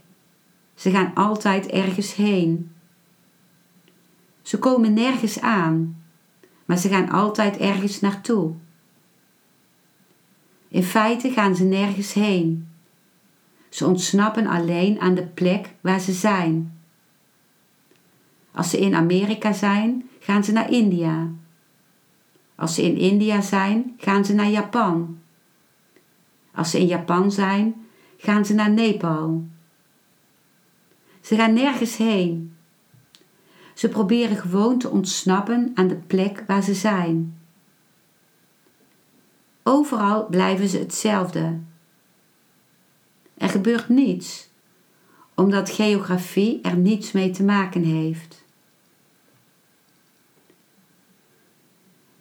Ze 0.74 0.90
gaan 0.90 1.14
altijd 1.14 1.66
ergens 1.66 2.14
heen. 2.14 2.72
Ze 4.42 4.58
komen 4.58 4.92
nergens 4.94 5.40
aan, 5.40 6.02
maar 6.64 6.76
ze 6.76 6.88
gaan 6.88 7.10
altijd 7.10 7.56
ergens 7.56 8.00
naartoe. 8.00 8.52
In 10.70 10.82
feite 10.82 11.30
gaan 11.30 11.56
ze 11.56 11.64
nergens 11.64 12.12
heen. 12.12 12.68
Ze 13.68 13.86
ontsnappen 13.86 14.46
alleen 14.46 15.00
aan 15.00 15.14
de 15.14 15.26
plek 15.26 15.74
waar 15.80 16.00
ze 16.00 16.12
zijn. 16.12 16.78
Als 18.52 18.70
ze 18.70 18.78
in 18.78 18.94
Amerika 18.94 19.52
zijn, 19.52 20.08
gaan 20.20 20.44
ze 20.44 20.52
naar 20.52 20.70
India. 20.70 21.28
Als 22.54 22.74
ze 22.74 22.82
in 22.82 22.96
India 22.96 23.40
zijn, 23.40 23.94
gaan 23.98 24.24
ze 24.24 24.34
naar 24.34 24.48
Japan. 24.50 25.18
Als 26.54 26.70
ze 26.70 26.78
in 26.78 26.86
Japan 26.86 27.32
zijn, 27.32 27.86
gaan 28.16 28.44
ze 28.44 28.54
naar 28.54 28.70
Nepal. 28.70 29.44
Ze 31.20 31.36
gaan 31.36 31.52
nergens 31.52 31.96
heen. 31.96 32.54
Ze 33.74 33.88
proberen 33.88 34.36
gewoon 34.36 34.78
te 34.78 34.90
ontsnappen 34.90 35.70
aan 35.74 35.88
de 35.88 35.96
plek 35.96 36.44
waar 36.46 36.62
ze 36.62 36.74
zijn. 36.74 37.39
Overal 39.70 40.26
blijven 40.26 40.68
ze 40.68 40.78
hetzelfde. 40.78 41.58
Er 43.34 43.48
gebeurt 43.48 43.88
niets, 43.88 44.48
omdat 45.34 45.70
geografie 45.70 46.60
er 46.62 46.76
niets 46.76 47.12
mee 47.12 47.30
te 47.30 47.42
maken 47.42 47.84
heeft. 47.84 48.44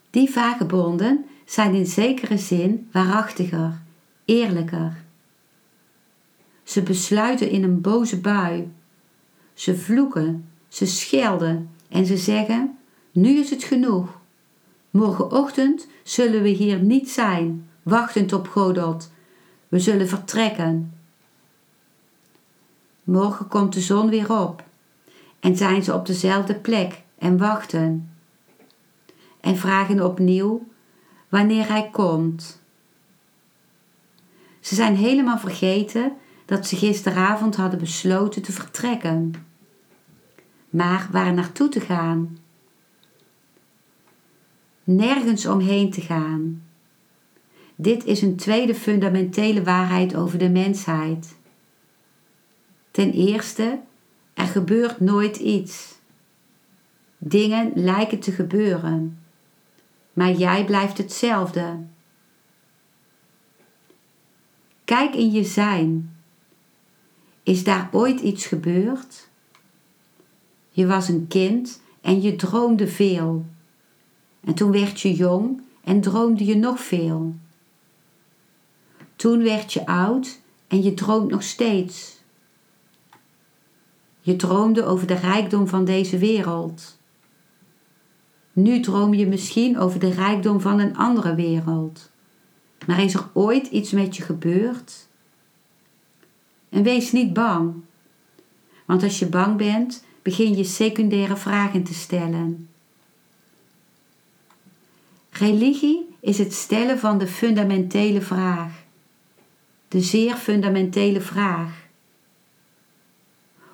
Die 0.10 0.30
vagebonden 0.30 1.26
zijn 1.46 1.74
in 1.74 1.86
zekere 1.86 2.38
zin 2.38 2.90
waarachtiger, 2.92 3.82
eerlijker. 4.26 5.04
Ze 6.64 6.82
besluiten 6.82 7.50
in 7.50 7.64
een 7.64 7.82
boze 7.82 8.20
bui. 8.20 8.72
Ze 9.54 9.78
vloeken, 9.78 10.50
ze 10.68 10.86
schelden 10.86 11.70
en 11.90 12.06
ze 12.06 12.18
zeggen: 12.18 12.78
Nu 13.12 13.40
is 13.40 13.50
het 13.50 13.64
genoeg. 13.64 14.19
Morgenochtend 14.90 15.88
zullen 16.04 16.42
we 16.42 16.50
hier 16.50 16.80
niet 16.80 17.10
zijn, 17.10 17.70
wachtend 17.84 18.34
op 18.34 18.48
Godot. 18.48 19.12
We 19.68 19.80
zullen 19.80 20.08
vertrekken. 20.08 20.94
Morgen 23.04 23.48
komt 23.48 23.74
de 23.74 23.82
zon 23.82 24.10
weer 24.10 24.42
op 24.42 24.64
en 25.40 25.58
zijn 25.58 25.84
ze 25.84 25.94
op 25.94 26.06
dezelfde 26.06 26.56
plek 26.56 27.02
en 27.18 27.38
wachten. 27.38 28.14
En 29.42 29.58
vragen 29.58 30.06
opnieuw 30.06 30.68
wanneer 31.30 31.68
hij 31.68 31.90
komt. 31.92 32.62
Ze 34.60 34.76
zijn 34.76 34.96
helemaal 34.96 35.40
vergeten 35.40 36.14
dat 36.46 36.68
ze 36.68 36.76
gisteravond 36.76 37.56
hadden 37.56 37.80
besloten 37.80 38.42
te 38.42 38.52
vertrekken. 38.52 39.34
Maar 40.70 41.08
waar 41.12 41.34
naartoe 41.34 41.70
te 41.70 41.80
gaan? 41.80 42.38
Nergens 44.92 45.46
omheen 45.46 45.92
te 45.92 46.02
gaan. 46.02 46.64
Dit 47.76 48.06
is 48.06 48.22
een 48.22 48.36
tweede 48.36 48.76
fundamentele 48.76 49.64
waarheid 49.64 50.16
over 50.16 50.38
de 50.38 50.50
mensheid. 50.50 51.36
Ten 52.92 53.12
eerste, 53.12 53.80
er 54.34 54.46
gebeurt 54.46 55.00
nooit 55.00 55.38
iets. 55.38 56.00
Dingen 57.18 57.72
lijken 57.76 58.20
te 58.20 58.32
gebeuren, 58.32 59.20
maar 60.14 60.32
jij 60.32 60.66
blijft 60.66 60.98
hetzelfde. 60.98 61.78
Kijk 64.86 65.16
in 65.16 65.32
je 65.32 65.44
zijn. 65.44 66.16
Is 67.44 67.64
daar 67.64 67.90
ooit 67.92 68.20
iets 68.20 68.46
gebeurd? 68.46 69.30
Je 70.70 70.88
was 70.88 71.08
een 71.08 71.28
kind 71.28 71.82
en 72.02 72.22
je 72.22 72.36
droomde 72.36 72.88
veel. 72.88 73.46
En 74.40 74.54
toen 74.54 74.72
werd 74.72 75.02
je 75.02 75.14
jong 75.14 75.62
en 75.84 76.02
droomde 76.02 76.46
je 76.46 76.56
nog 76.56 76.80
veel. 76.80 77.36
Toen 79.16 79.44
werd 79.44 79.74
je 79.74 79.86
oud 79.86 80.40
en 80.68 80.84
je 80.84 80.94
droomt 80.94 81.32
nog 81.32 81.44
steeds. 81.44 82.18
Je 84.22 84.36
droomde 84.36 84.86
over 84.86 85.08
de 85.08 85.14
rijkdom 85.14 85.68
van 85.68 85.86
deze 85.86 86.18
wereld. 86.18 86.98
Nu 88.54 88.80
droom 88.80 89.14
je 89.14 89.28
misschien 89.28 89.78
over 89.78 90.00
de 90.00 90.12
rijkdom 90.12 90.62
van 90.62 90.80
een 90.80 90.98
andere 90.98 91.36
wereld. 91.36 92.10
Maar 92.86 93.04
is 93.04 93.14
er 93.14 93.30
ooit 93.34 93.68
iets 93.68 93.92
met 93.92 94.16
je 94.16 94.24
gebeurd? 94.24 95.08
En 96.70 96.84
wees 96.84 97.12
niet 97.12 97.34
bang. 97.34 97.74
Want 98.86 99.04
als 99.04 99.20
je 99.20 99.28
bang 99.28 99.58
bent, 99.58 100.04
begin 100.22 100.58
je 100.58 100.64
secundaire 100.64 101.38
vragen 101.38 101.84
te 101.84 101.94
stellen. 101.94 102.70
Religie 105.40 106.16
is 106.20 106.38
het 106.38 106.54
stellen 106.54 107.00
van 107.00 107.18
de 107.18 107.28
fundamentele 107.28 108.22
vraag. 108.22 108.72
De 109.88 110.02
zeer 110.02 110.36
fundamentele 110.36 111.22
vraag. 111.22 111.88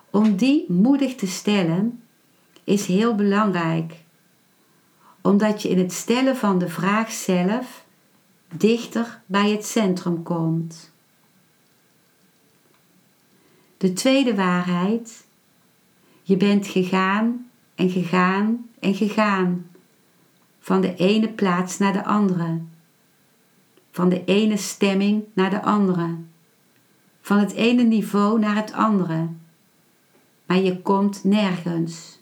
Om 0.09 0.35
die 0.35 0.65
moedig 0.67 1.15
te 1.15 1.27
stellen 1.27 2.03
is 2.63 2.85
heel 2.85 3.15
belangrijk, 3.15 3.93
omdat 5.21 5.61
je 5.61 5.69
in 5.69 5.77
het 5.77 5.93
stellen 5.93 6.35
van 6.35 6.59
de 6.59 6.69
vraag 6.69 7.11
zelf 7.11 7.85
dichter 8.53 9.21
bij 9.25 9.49
het 9.49 9.65
centrum 9.65 10.23
komt. 10.23 10.91
De 13.77 13.93
tweede 13.93 14.35
waarheid, 14.35 15.25
je 16.23 16.37
bent 16.37 16.67
gegaan 16.67 17.49
en 17.75 17.89
gegaan 17.89 18.69
en 18.79 18.95
gegaan, 18.95 19.69
van 20.65 20.81
de 20.81 20.95
ene 20.95 21.29
plaats 21.29 21.77
naar 21.77 21.93
de 21.93 22.05
andere, 22.05 22.61
van 23.91 24.09
de 24.09 24.23
ene 24.25 24.57
stemming 24.57 25.23
naar 25.33 25.49
de 25.49 25.61
andere, 25.61 26.15
van 27.21 27.37
het 27.37 27.51
ene 27.51 27.83
niveau 27.83 28.39
naar 28.39 28.55
het 28.55 28.73
andere 28.73 29.27
maar 30.45 30.57
je 30.57 30.81
komt 30.81 31.23
nergens. 31.23 32.19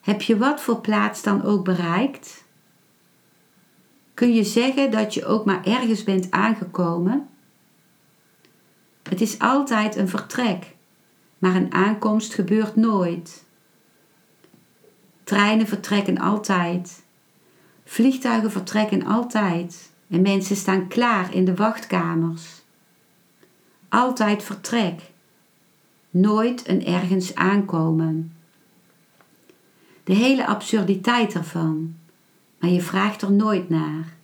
Heb 0.00 0.22
je 0.22 0.38
wat 0.38 0.60
voor 0.60 0.80
plaats 0.80 1.22
dan 1.22 1.42
ook 1.42 1.64
bereikt? 1.64 2.44
Kun 4.14 4.34
je 4.34 4.44
zeggen 4.44 4.90
dat 4.90 5.14
je 5.14 5.24
ook 5.24 5.44
maar 5.44 5.64
ergens 5.64 6.04
bent 6.04 6.30
aangekomen? 6.30 7.28
Het 9.02 9.20
is 9.20 9.38
altijd 9.38 9.96
een 9.96 10.08
vertrek, 10.08 10.74
maar 11.38 11.54
een 11.54 11.72
aankomst 11.72 12.34
gebeurt 12.34 12.76
nooit. 12.76 13.45
Treinen 15.26 15.66
vertrekken 15.66 16.18
altijd. 16.18 17.02
Vliegtuigen 17.84 18.50
vertrekken 18.50 19.06
altijd 19.06 19.90
en 20.08 20.22
mensen 20.22 20.56
staan 20.56 20.88
klaar 20.88 21.34
in 21.34 21.44
de 21.44 21.54
wachtkamers. 21.54 22.62
Altijd 23.88 24.42
vertrek 24.42 25.00
nooit 26.10 26.68
een 26.68 26.86
ergens 26.86 27.34
aankomen. 27.34 28.32
De 30.04 30.14
hele 30.14 30.46
absurditeit 30.46 31.34
ervan, 31.34 31.94
maar 32.58 32.70
je 32.70 32.82
vraagt 32.82 33.22
er 33.22 33.32
nooit 33.32 33.68
naar. 33.68 34.14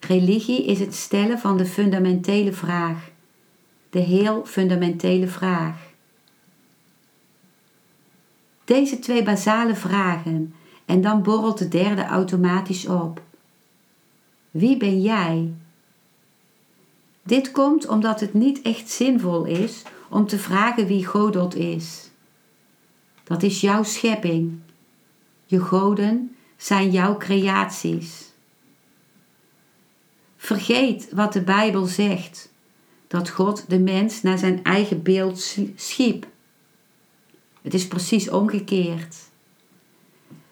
Religie 0.00 0.64
is 0.64 0.80
het 0.80 0.94
stellen 0.94 1.38
van 1.38 1.56
de 1.56 1.66
fundamentele 1.66 2.52
vraag, 2.52 3.10
de 3.90 4.00
heel 4.00 4.44
fundamentele 4.46 5.28
vraag. 5.28 5.85
Deze 8.66 8.98
twee 8.98 9.22
basale 9.22 9.74
vragen 9.74 10.54
en 10.84 11.00
dan 11.00 11.22
borrelt 11.22 11.58
de 11.58 11.68
derde 11.68 12.04
automatisch 12.04 12.86
op. 12.86 13.22
Wie 14.50 14.76
ben 14.76 15.02
jij? 15.02 15.52
Dit 17.22 17.50
komt 17.50 17.88
omdat 17.88 18.20
het 18.20 18.34
niet 18.34 18.62
echt 18.62 18.90
zinvol 18.90 19.44
is 19.44 19.82
om 20.08 20.26
te 20.26 20.38
vragen 20.38 20.86
wie 20.86 21.06
Godot 21.06 21.54
is. 21.54 22.10
Dat 23.24 23.42
is 23.42 23.60
jouw 23.60 23.82
schepping. 23.82 24.58
Je 25.44 25.60
goden 25.60 26.36
zijn 26.56 26.90
jouw 26.90 27.16
creaties. 27.16 28.32
Vergeet 30.36 31.08
wat 31.12 31.32
de 31.32 31.42
Bijbel 31.42 31.84
zegt: 31.84 32.52
dat 33.06 33.28
God 33.28 33.64
de 33.68 33.78
mens 33.78 34.22
naar 34.22 34.38
zijn 34.38 34.64
eigen 34.64 35.02
beeld 35.02 35.56
schiep. 35.76 36.26
Het 37.66 37.74
is 37.74 37.86
precies 37.86 38.30
omgekeerd. 38.30 39.16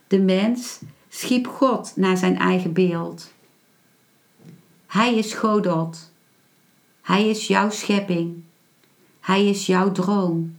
De 0.06 0.18
mens 0.20 0.80
schiep 1.08 1.46
God 1.46 1.96
naar 1.96 2.16
zijn 2.16 2.38
eigen 2.38 2.72
beeld. 2.72 3.32
Hij 4.86 5.14
is 5.14 5.34
Godot. 5.34 6.12
Hij 7.02 7.28
is 7.28 7.46
jouw 7.46 7.70
schepping. 7.70 8.42
Hij 9.20 9.48
is 9.48 9.66
jouw 9.66 9.92
droom. 9.92 10.56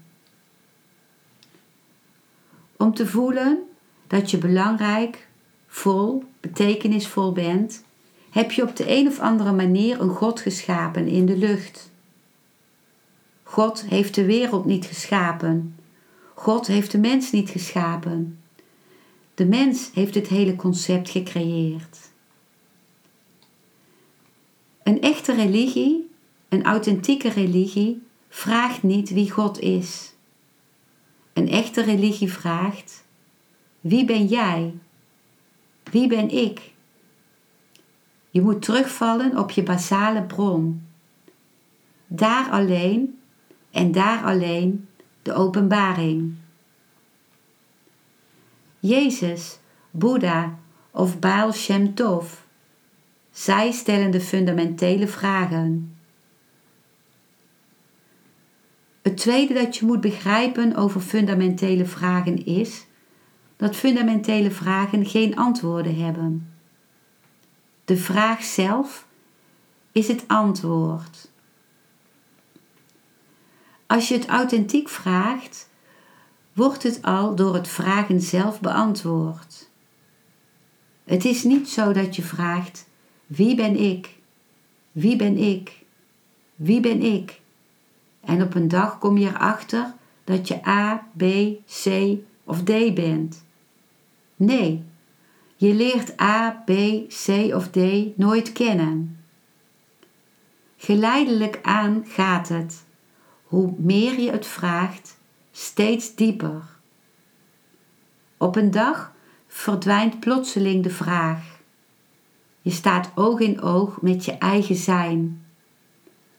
Om 2.77 2.93
te 2.93 3.07
voelen 3.07 3.63
dat 4.07 4.31
je 4.31 4.37
belangrijk, 4.37 5.27
vol, 5.67 6.23
betekenisvol 6.39 7.31
bent, 7.31 7.83
heb 8.29 8.51
je 8.51 8.63
op 8.63 8.75
de 8.75 8.97
een 8.97 9.07
of 9.07 9.19
andere 9.19 9.51
manier 9.51 10.01
een 10.01 10.09
God 10.09 10.39
geschapen 10.39 11.07
in 11.07 11.25
de 11.25 11.37
lucht. 11.37 11.91
God 13.43 13.85
heeft 13.85 14.15
de 14.15 14.25
wereld 14.25 14.65
niet 14.65 14.85
geschapen. 14.85 15.74
God 16.35 16.67
heeft 16.67 16.91
de 16.91 16.97
mens 16.97 17.31
niet 17.31 17.49
geschapen. 17.49 18.39
De 19.33 19.45
mens 19.45 19.89
heeft 19.93 20.15
het 20.15 20.27
hele 20.27 20.55
concept 20.55 21.09
gecreëerd. 21.09 21.97
Een 24.83 25.01
echte 25.01 25.33
religie, 25.33 26.09
een 26.49 26.63
authentieke 26.63 27.29
religie, 27.29 28.01
vraagt 28.29 28.83
niet 28.83 29.09
wie 29.09 29.31
God 29.31 29.59
is. 29.59 30.13
Een 31.33 31.49
echte 31.49 31.81
religie 31.81 32.31
vraagt: 32.31 33.05
wie 33.79 34.05
ben 34.05 34.25
jij? 34.25 34.73
Wie 35.91 36.07
ben 36.07 36.29
ik? 36.29 36.73
Je 38.29 38.41
moet 38.41 38.61
terugvallen 38.61 39.37
op 39.37 39.51
je 39.51 39.63
basale 39.63 40.23
bron. 40.23 40.87
Daar 42.07 42.49
alleen 42.49 43.19
en 43.71 43.91
daar 43.91 44.23
alleen 44.23 44.87
de 45.25 45.33
openbaring. 45.33 46.35
Jezus, 48.79 49.59
Boeddha 49.91 50.59
of 50.91 51.19
Baal 51.19 51.51
Shem 51.51 51.93
Tov. 51.93 52.33
Zij 53.31 53.71
stellen 53.71 54.11
de 54.11 54.21
fundamentele 54.21 55.07
vragen. 55.07 55.97
Het 59.01 59.17
tweede 59.17 59.53
dat 59.53 59.77
je 59.77 59.85
moet 59.85 60.01
begrijpen 60.01 60.75
over 60.75 61.01
fundamentele 61.01 61.85
vragen 61.85 62.45
is 62.45 62.85
dat 63.55 63.75
fundamentele 63.75 64.51
vragen 64.51 65.05
geen 65.05 65.35
antwoorden 65.35 65.95
hebben. 65.95 66.53
De 67.85 67.97
vraag 67.97 68.43
zelf 68.43 69.07
is 69.91 70.07
het 70.07 70.23
antwoord. 70.27 71.33
Als 73.87 74.07
je 74.07 74.13
het 74.13 74.27
authentiek 74.27 74.89
vraagt, 74.89 75.69
wordt 76.53 76.83
het 76.83 77.01
al 77.01 77.35
door 77.35 77.53
het 77.53 77.67
vragen 77.67 78.21
zelf 78.21 78.61
beantwoord. 78.61 79.69
Het 81.03 81.25
is 81.25 81.43
niet 81.43 81.69
zo 81.69 81.91
dat 81.91 82.15
je 82.15 82.21
vraagt: 82.21 82.87
wie 83.25 83.55
ben 83.55 83.79
ik? 83.79 84.15
Wie 84.91 85.15
ben 85.15 85.37
ik? 85.37 85.83
Wie 86.55 86.79
ben 86.79 87.01
ik? 87.01 87.41
En 88.21 88.41
op 88.41 88.55
een 88.55 88.67
dag 88.67 88.99
kom 88.99 89.17
je 89.17 89.27
erachter 89.27 89.93
dat 90.23 90.47
je 90.47 90.67
A, 90.67 91.07
B, 91.17 91.23
C 91.83 92.17
of 92.43 92.63
D 92.63 92.93
bent. 92.93 93.43
Nee, 94.35 94.83
je 95.55 95.73
leert 95.73 96.21
A, 96.21 96.63
B, 96.65 96.71
C 97.07 97.27
of 97.53 97.69
D 97.69 97.77
nooit 98.17 98.51
kennen. 98.51 99.19
Geleidelijk 100.77 101.59
aan 101.61 102.03
gaat 102.07 102.49
het, 102.49 102.84
hoe 103.55 103.73
meer 103.77 104.19
je 104.19 104.31
het 104.31 104.45
vraagt, 104.45 105.17
steeds 105.51 106.15
dieper. 106.15 106.63
Op 108.37 108.55
een 108.55 108.71
dag 108.71 109.13
verdwijnt 109.47 110.19
plotseling 110.19 110.83
de 110.83 110.89
vraag. 110.89 111.59
Je 112.61 112.71
staat 112.71 113.11
oog 113.13 113.39
in 113.39 113.61
oog 113.61 114.01
met 114.01 114.25
je 114.25 114.31
eigen 114.31 114.75
zijn. 114.75 115.45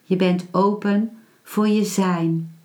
Je 0.02 0.16
bent 0.16 0.46
open 0.50 1.18
voor 1.42 1.68
je 1.68 1.84
zijn. 1.84 2.56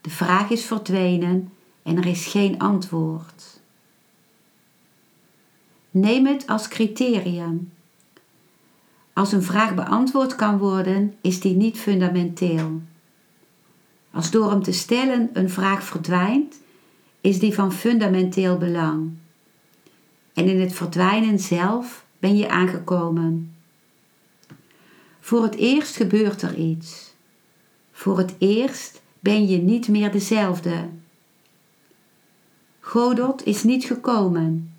De 0.00 0.10
vraag 0.10 0.50
is 0.50 0.64
verdwenen 0.64 1.52
en 1.82 1.96
er 1.96 2.06
is 2.06 2.26
geen 2.26 2.58
antwoord. 2.58 3.60
Neem 5.90 6.26
het 6.26 6.46
als 6.46 6.68
criterium. 6.68 7.72
Als 9.12 9.32
een 9.32 9.42
vraag 9.42 9.74
beantwoord 9.74 10.34
kan 10.34 10.58
worden, 10.58 11.14
is 11.20 11.40
die 11.40 11.56
niet 11.56 11.78
fundamenteel. 11.78 12.80
Als 14.10 14.30
door 14.30 14.50
hem 14.50 14.62
te 14.62 14.72
stellen 14.72 15.30
een 15.32 15.50
vraag 15.50 15.82
verdwijnt, 15.82 16.60
is 17.20 17.38
die 17.38 17.54
van 17.54 17.72
fundamenteel 17.72 18.58
belang. 18.58 19.10
En 20.32 20.48
in 20.48 20.60
het 20.60 20.72
verdwijnen 20.72 21.38
zelf 21.38 22.04
ben 22.18 22.36
je 22.36 22.48
aangekomen. 22.48 23.54
Voor 25.20 25.42
het 25.42 25.54
eerst 25.54 25.96
gebeurt 25.96 26.42
er 26.42 26.54
iets. 26.54 27.14
Voor 27.92 28.18
het 28.18 28.34
eerst 28.38 29.02
ben 29.20 29.46
je 29.46 29.58
niet 29.58 29.88
meer 29.88 30.12
dezelfde. 30.12 30.88
Godot 32.80 33.46
is 33.46 33.62
niet 33.62 33.84
gekomen, 33.84 34.74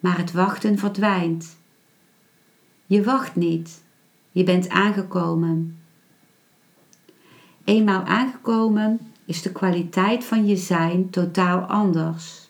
maar 0.00 0.18
het 0.18 0.32
wachten 0.32 0.78
verdwijnt. 0.78 1.56
Je 2.86 3.04
wacht 3.04 3.36
niet, 3.36 3.82
je 4.30 4.44
bent 4.44 4.68
aangekomen. 4.68 5.77
Eenmaal 7.68 8.02
aangekomen 8.02 9.00
is 9.24 9.42
de 9.42 9.52
kwaliteit 9.52 10.24
van 10.24 10.46
je 10.46 10.56
zijn 10.56 11.10
totaal 11.10 11.60
anders. 11.60 12.48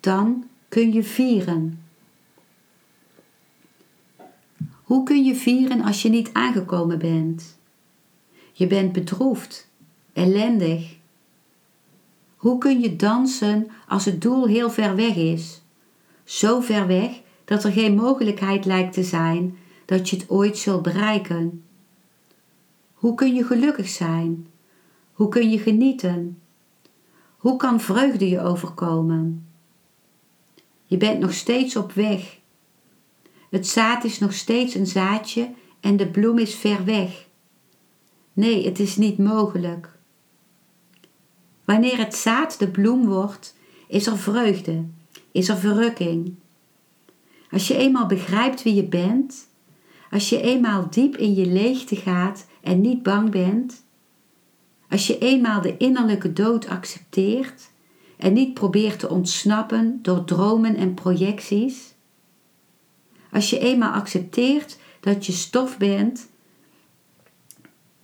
Dan 0.00 0.44
kun 0.68 0.92
je 0.92 1.02
vieren. 1.02 1.82
Hoe 4.82 5.02
kun 5.02 5.24
je 5.24 5.34
vieren 5.34 5.82
als 5.82 6.02
je 6.02 6.08
niet 6.08 6.30
aangekomen 6.32 6.98
bent? 6.98 7.58
Je 8.52 8.66
bent 8.66 8.92
bedroefd, 8.92 9.68
ellendig. 10.12 10.96
Hoe 12.36 12.58
kun 12.58 12.80
je 12.80 12.96
dansen 12.96 13.70
als 13.88 14.04
het 14.04 14.22
doel 14.22 14.46
heel 14.46 14.70
ver 14.70 14.96
weg 14.96 15.16
is? 15.16 15.62
Zo 16.24 16.60
ver 16.60 16.86
weg 16.86 17.20
dat 17.44 17.64
er 17.64 17.72
geen 17.72 17.94
mogelijkheid 17.94 18.64
lijkt 18.64 18.92
te 18.92 19.02
zijn 19.02 19.58
dat 19.84 20.08
je 20.08 20.16
het 20.16 20.30
ooit 20.30 20.58
zult 20.58 20.82
bereiken. 20.82 21.64
Hoe 23.04 23.14
kun 23.14 23.34
je 23.34 23.44
gelukkig 23.44 23.88
zijn? 23.88 24.46
Hoe 25.12 25.28
kun 25.28 25.50
je 25.50 25.58
genieten? 25.58 26.38
Hoe 27.36 27.56
kan 27.56 27.80
vreugde 27.80 28.28
je 28.28 28.40
overkomen? 28.40 29.46
Je 30.84 30.96
bent 30.96 31.20
nog 31.20 31.32
steeds 31.32 31.76
op 31.76 31.92
weg. 31.92 32.38
Het 33.50 33.66
zaad 33.66 34.04
is 34.04 34.18
nog 34.18 34.32
steeds 34.32 34.74
een 34.74 34.86
zaadje 34.86 35.50
en 35.80 35.96
de 35.96 36.08
bloem 36.08 36.38
is 36.38 36.54
ver 36.54 36.84
weg. 36.84 37.28
Nee, 38.32 38.64
het 38.64 38.78
is 38.78 38.96
niet 38.96 39.18
mogelijk. 39.18 39.98
Wanneer 41.64 41.98
het 41.98 42.14
zaad 42.14 42.58
de 42.58 42.68
bloem 42.68 43.06
wordt, 43.06 43.56
is 43.88 44.06
er 44.06 44.18
vreugde, 44.18 44.84
is 45.32 45.48
er 45.48 45.56
verrukking. 45.56 46.34
Als 47.50 47.68
je 47.68 47.76
eenmaal 47.76 48.06
begrijpt 48.06 48.62
wie 48.62 48.74
je 48.74 48.84
bent, 48.84 49.48
als 50.10 50.28
je 50.28 50.40
eenmaal 50.40 50.90
diep 50.90 51.16
in 51.16 51.34
je 51.34 51.46
leegte 51.46 51.96
gaat 51.96 52.46
en 52.64 52.80
niet 52.80 53.02
bang 53.02 53.30
bent, 53.30 53.84
als 54.88 55.06
je 55.06 55.18
eenmaal 55.18 55.60
de 55.60 55.76
innerlijke 55.76 56.32
dood 56.32 56.68
accepteert 56.68 57.70
en 58.16 58.32
niet 58.32 58.54
probeert 58.54 58.98
te 58.98 59.08
ontsnappen 59.08 59.98
door 60.02 60.24
dromen 60.24 60.76
en 60.76 60.94
projecties, 60.94 61.94
als 63.32 63.50
je 63.50 63.58
eenmaal 63.58 63.92
accepteert 63.92 64.78
dat 65.00 65.26
je 65.26 65.32
stof 65.32 65.78
bent 65.78 66.28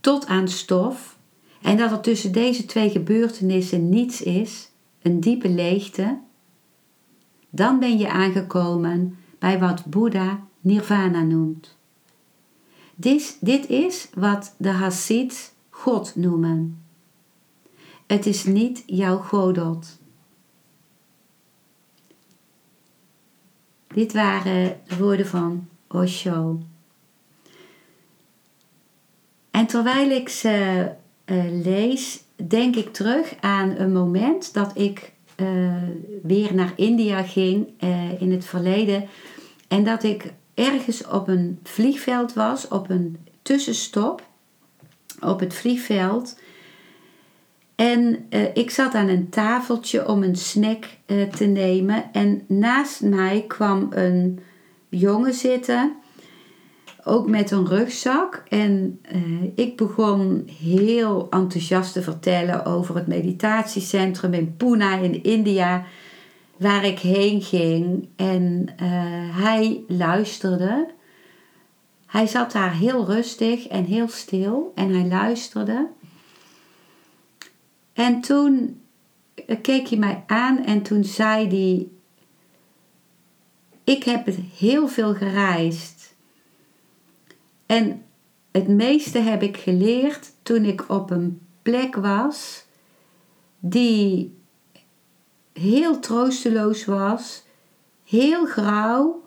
tot 0.00 0.26
aan 0.26 0.48
stof 0.48 1.18
en 1.62 1.76
dat 1.76 1.90
er 1.90 2.00
tussen 2.00 2.32
deze 2.32 2.64
twee 2.64 2.90
gebeurtenissen 2.90 3.88
niets 3.88 4.22
is, 4.22 4.70
een 5.02 5.20
diepe 5.20 5.48
leegte, 5.48 6.18
dan 7.50 7.78
ben 7.78 7.98
je 7.98 8.10
aangekomen 8.10 9.18
bij 9.38 9.58
wat 9.58 9.84
Boeddha 9.84 10.46
nirvana 10.60 11.22
noemt. 11.22 11.78
Dit, 13.00 13.36
dit 13.40 13.68
is 13.68 14.08
wat 14.14 14.54
de 14.58 14.68
Hasids 14.68 15.52
God 15.70 16.16
noemen. 16.16 16.82
Het 18.06 18.26
is 18.26 18.44
niet 18.44 18.82
jouw 18.86 19.16
godot. 19.18 19.98
Dit 23.86 24.12
waren 24.12 24.80
de 24.88 24.96
woorden 24.96 25.26
van 25.26 25.68
Osho. 25.88 26.60
En 29.50 29.66
terwijl 29.66 30.10
ik 30.10 30.28
ze 30.28 30.88
uh, 31.26 31.62
lees, 31.62 32.22
denk 32.36 32.76
ik 32.76 32.92
terug 32.92 33.34
aan 33.40 33.70
een 33.70 33.92
moment 33.92 34.54
dat 34.54 34.78
ik 34.78 35.12
uh, 35.36 35.72
weer 36.22 36.54
naar 36.54 36.72
India 36.76 37.22
ging 37.22 37.68
uh, 37.80 38.20
in 38.22 38.32
het 38.32 38.44
verleden. 38.44 39.08
En 39.68 39.84
dat 39.84 40.02
ik 40.02 40.32
ergens 40.60 41.06
op 41.06 41.28
een 41.28 41.58
vliegveld 41.62 42.32
was, 42.32 42.68
op 42.68 42.90
een 42.90 43.18
tussenstop 43.42 44.28
op 45.20 45.40
het 45.40 45.54
vliegveld. 45.54 46.38
En 47.74 48.26
uh, 48.30 48.40
ik 48.54 48.70
zat 48.70 48.94
aan 48.94 49.08
een 49.08 49.28
tafeltje 49.28 50.08
om 50.08 50.22
een 50.22 50.36
snack 50.36 50.84
uh, 51.06 51.28
te 51.28 51.44
nemen. 51.44 52.12
En 52.12 52.42
naast 52.46 53.02
mij 53.02 53.44
kwam 53.48 53.86
een 53.90 54.38
jongen 54.88 55.34
zitten, 55.34 55.92
ook 57.04 57.28
met 57.28 57.50
een 57.50 57.66
rugzak. 57.66 58.42
En 58.48 59.00
uh, 59.14 59.50
ik 59.54 59.76
begon 59.76 60.48
heel 60.60 61.26
enthousiast 61.30 61.92
te 61.92 62.02
vertellen 62.02 62.64
over 62.64 62.94
het 62.94 63.06
meditatiecentrum 63.06 64.34
in 64.34 64.56
Pune 64.56 65.02
in 65.02 65.22
India, 65.22 65.84
waar 66.60 66.84
ik 66.84 66.98
heen 66.98 67.42
ging. 67.42 68.08
En 68.16 68.68
hij 69.32 69.84
luisterde. 69.88 70.88
hij 72.06 72.26
zat 72.26 72.52
daar 72.52 72.74
heel 72.74 73.04
rustig 73.06 73.66
en 73.66 73.84
heel 73.84 74.08
stil 74.08 74.72
en 74.74 74.94
hij 74.94 75.06
luisterde. 75.06 75.88
En 77.92 78.20
toen 78.20 78.80
keek 79.62 79.88
hij 79.88 79.98
mij 79.98 80.24
aan 80.26 80.64
en 80.64 80.82
toen 80.82 81.04
zei 81.04 81.48
hij: 81.48 81.88
Ik 83.84 84.04
heb 84.04 84.28
heel 84.58 84.88
veel 84.88 85.14
gereisd. 85.14 86.14
En 87.66 88.02
het 88.50 88.68
meeste 88.68 89.18
heb 89.18 89.42
ik 89.42 89.56
geleerd 89.56 90.32
toen 90.42 90.64
ik 90.64 90.88
op 90.88 91.10
een 91.10 91.40
plek 91.62 91.96
was 91.96 92.64
die 93.58 94.38
heel 95.60 95.98
troosteloos 95.98 96.84
was, 96.84 97.44
heel 98.04 98.46
grauw, 98.46 99.22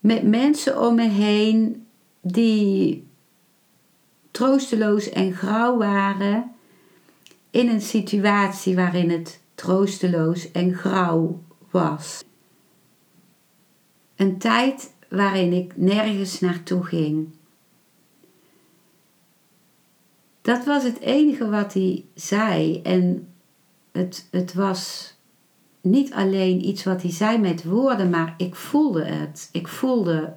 met 0.00 0.22
mensen 0.22 0.80
om 0.80 0.94
me 0.94 1.08
heen 1.08 1.86
die 2.20 3.06
troosteloos 4.30 5.08
en 5.08 5.32
grauw 5.32 5.76
waren 5.76 6.52
in 7.50 7.68
een 7.68 7.80
situatie 7.80 8.74
waarin 8.74 9.10
het 9.10 9.40
troosteloos 9.54 10.52
en 10.52 10.74
grauw 10.74 11.42
was. 11.70 12.24
Een 14.16 14.38
tijd 14.38 14.92
waarin 15.08 15.52
ik 15.52 15.76
nergens 15.76 16.40
naartoe 16.40 16.84
ging. 16.84 17.28
Dat 20.40 20.64
was 20.64 20.82
het 20.82 20.98
enige 20.98 21.48
wat 21.48 21.72
hij 21.72 22.04
zei. 22.14 22.82
En 22.82 23.28
het, 23.92 24.28
het 24.30 24.54
was 24.54 25.13
niet 25.84 26.12
alleen 26.12 26.68
iets 26.68 26.84
wat 26.84 27.02
hij 27.02 27.10
zei 27.10 27.38
met 27.38 27.64
woorden, 27.64 28.10
maar 28.10 28.34
ik 28.36 28.54
voelde 28.54 29.04
het. 29.04 29.48
Ik 29.52 29.68
voelde, 29.68 30.32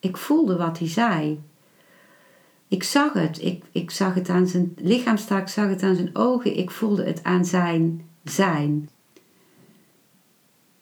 ik 0.00 0.16
voelde 0.16 0.56
wat 0.56 0.78
hij 0.78 0.88
zei. 0.88 1.40
Ik 2.68 2.82
zag 2.82 3.12
het. 3.12 3.42
Ik, 3.42 3.64
ik 3.72 3.90
zag 3.90 4.14
het 4.14 4.28
aan 4.28 4.46
zijn 4.46 4.74
lichaamstaal, 4.76 5.38
ik 5.38 5.48
zag 5.48 5.68
het 5.68 5.82
aan 5.82 5.94
zijn 5.94 6.16
ogen, 6.16 6.56
ik 6.56 6.70
voelde 6.70 7.04
het 7.04 7.22
aan 7.22 7.44
zijn 7.44 8.08
zijn. 8.24 8.88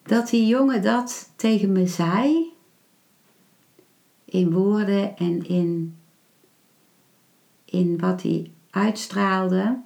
Dat 0.03 0.29
die 0.29 0.47
jongen 0.47 0.81
dat 0.81 1.29
tegen 1.35 1.71
me 1.71 1.87
zei, 1.87 2.53
in 4.25 4.51
woorden 4.51 5.17
en 5.17 5.47
in, 5.47 5.95
in 7.65 7.99
wat 7.99 8.21
hij 8.21 8.51
uitstraalde, 8.69 9.79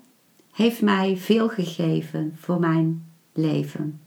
heeft 0.51 0.81
mij 0.81 1.17
veel 1.17 1.49
gegeven 1.49 2.33
voor 2.39 2.59
mijn 2.59 3.05
leven. 3.38 3.99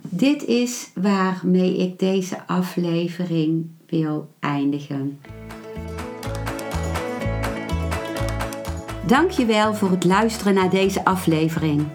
Dit 0.00 0.44
is 0.44 0.90
waarmee 0.94 1.76
ik 1.76 1.98
deze 1.98 2.46
aflevering 2.46 3.66
wil 3.86 4.28
eindigen. 4.40 5.20
Dankjewel 9.06 9.74
voor 9.74 9.90
het 9.90 10.04
luisteren 10.04 10.54
naar 10.54 10.70
deze 10.70 11.04
aflevering. 11.04 11.86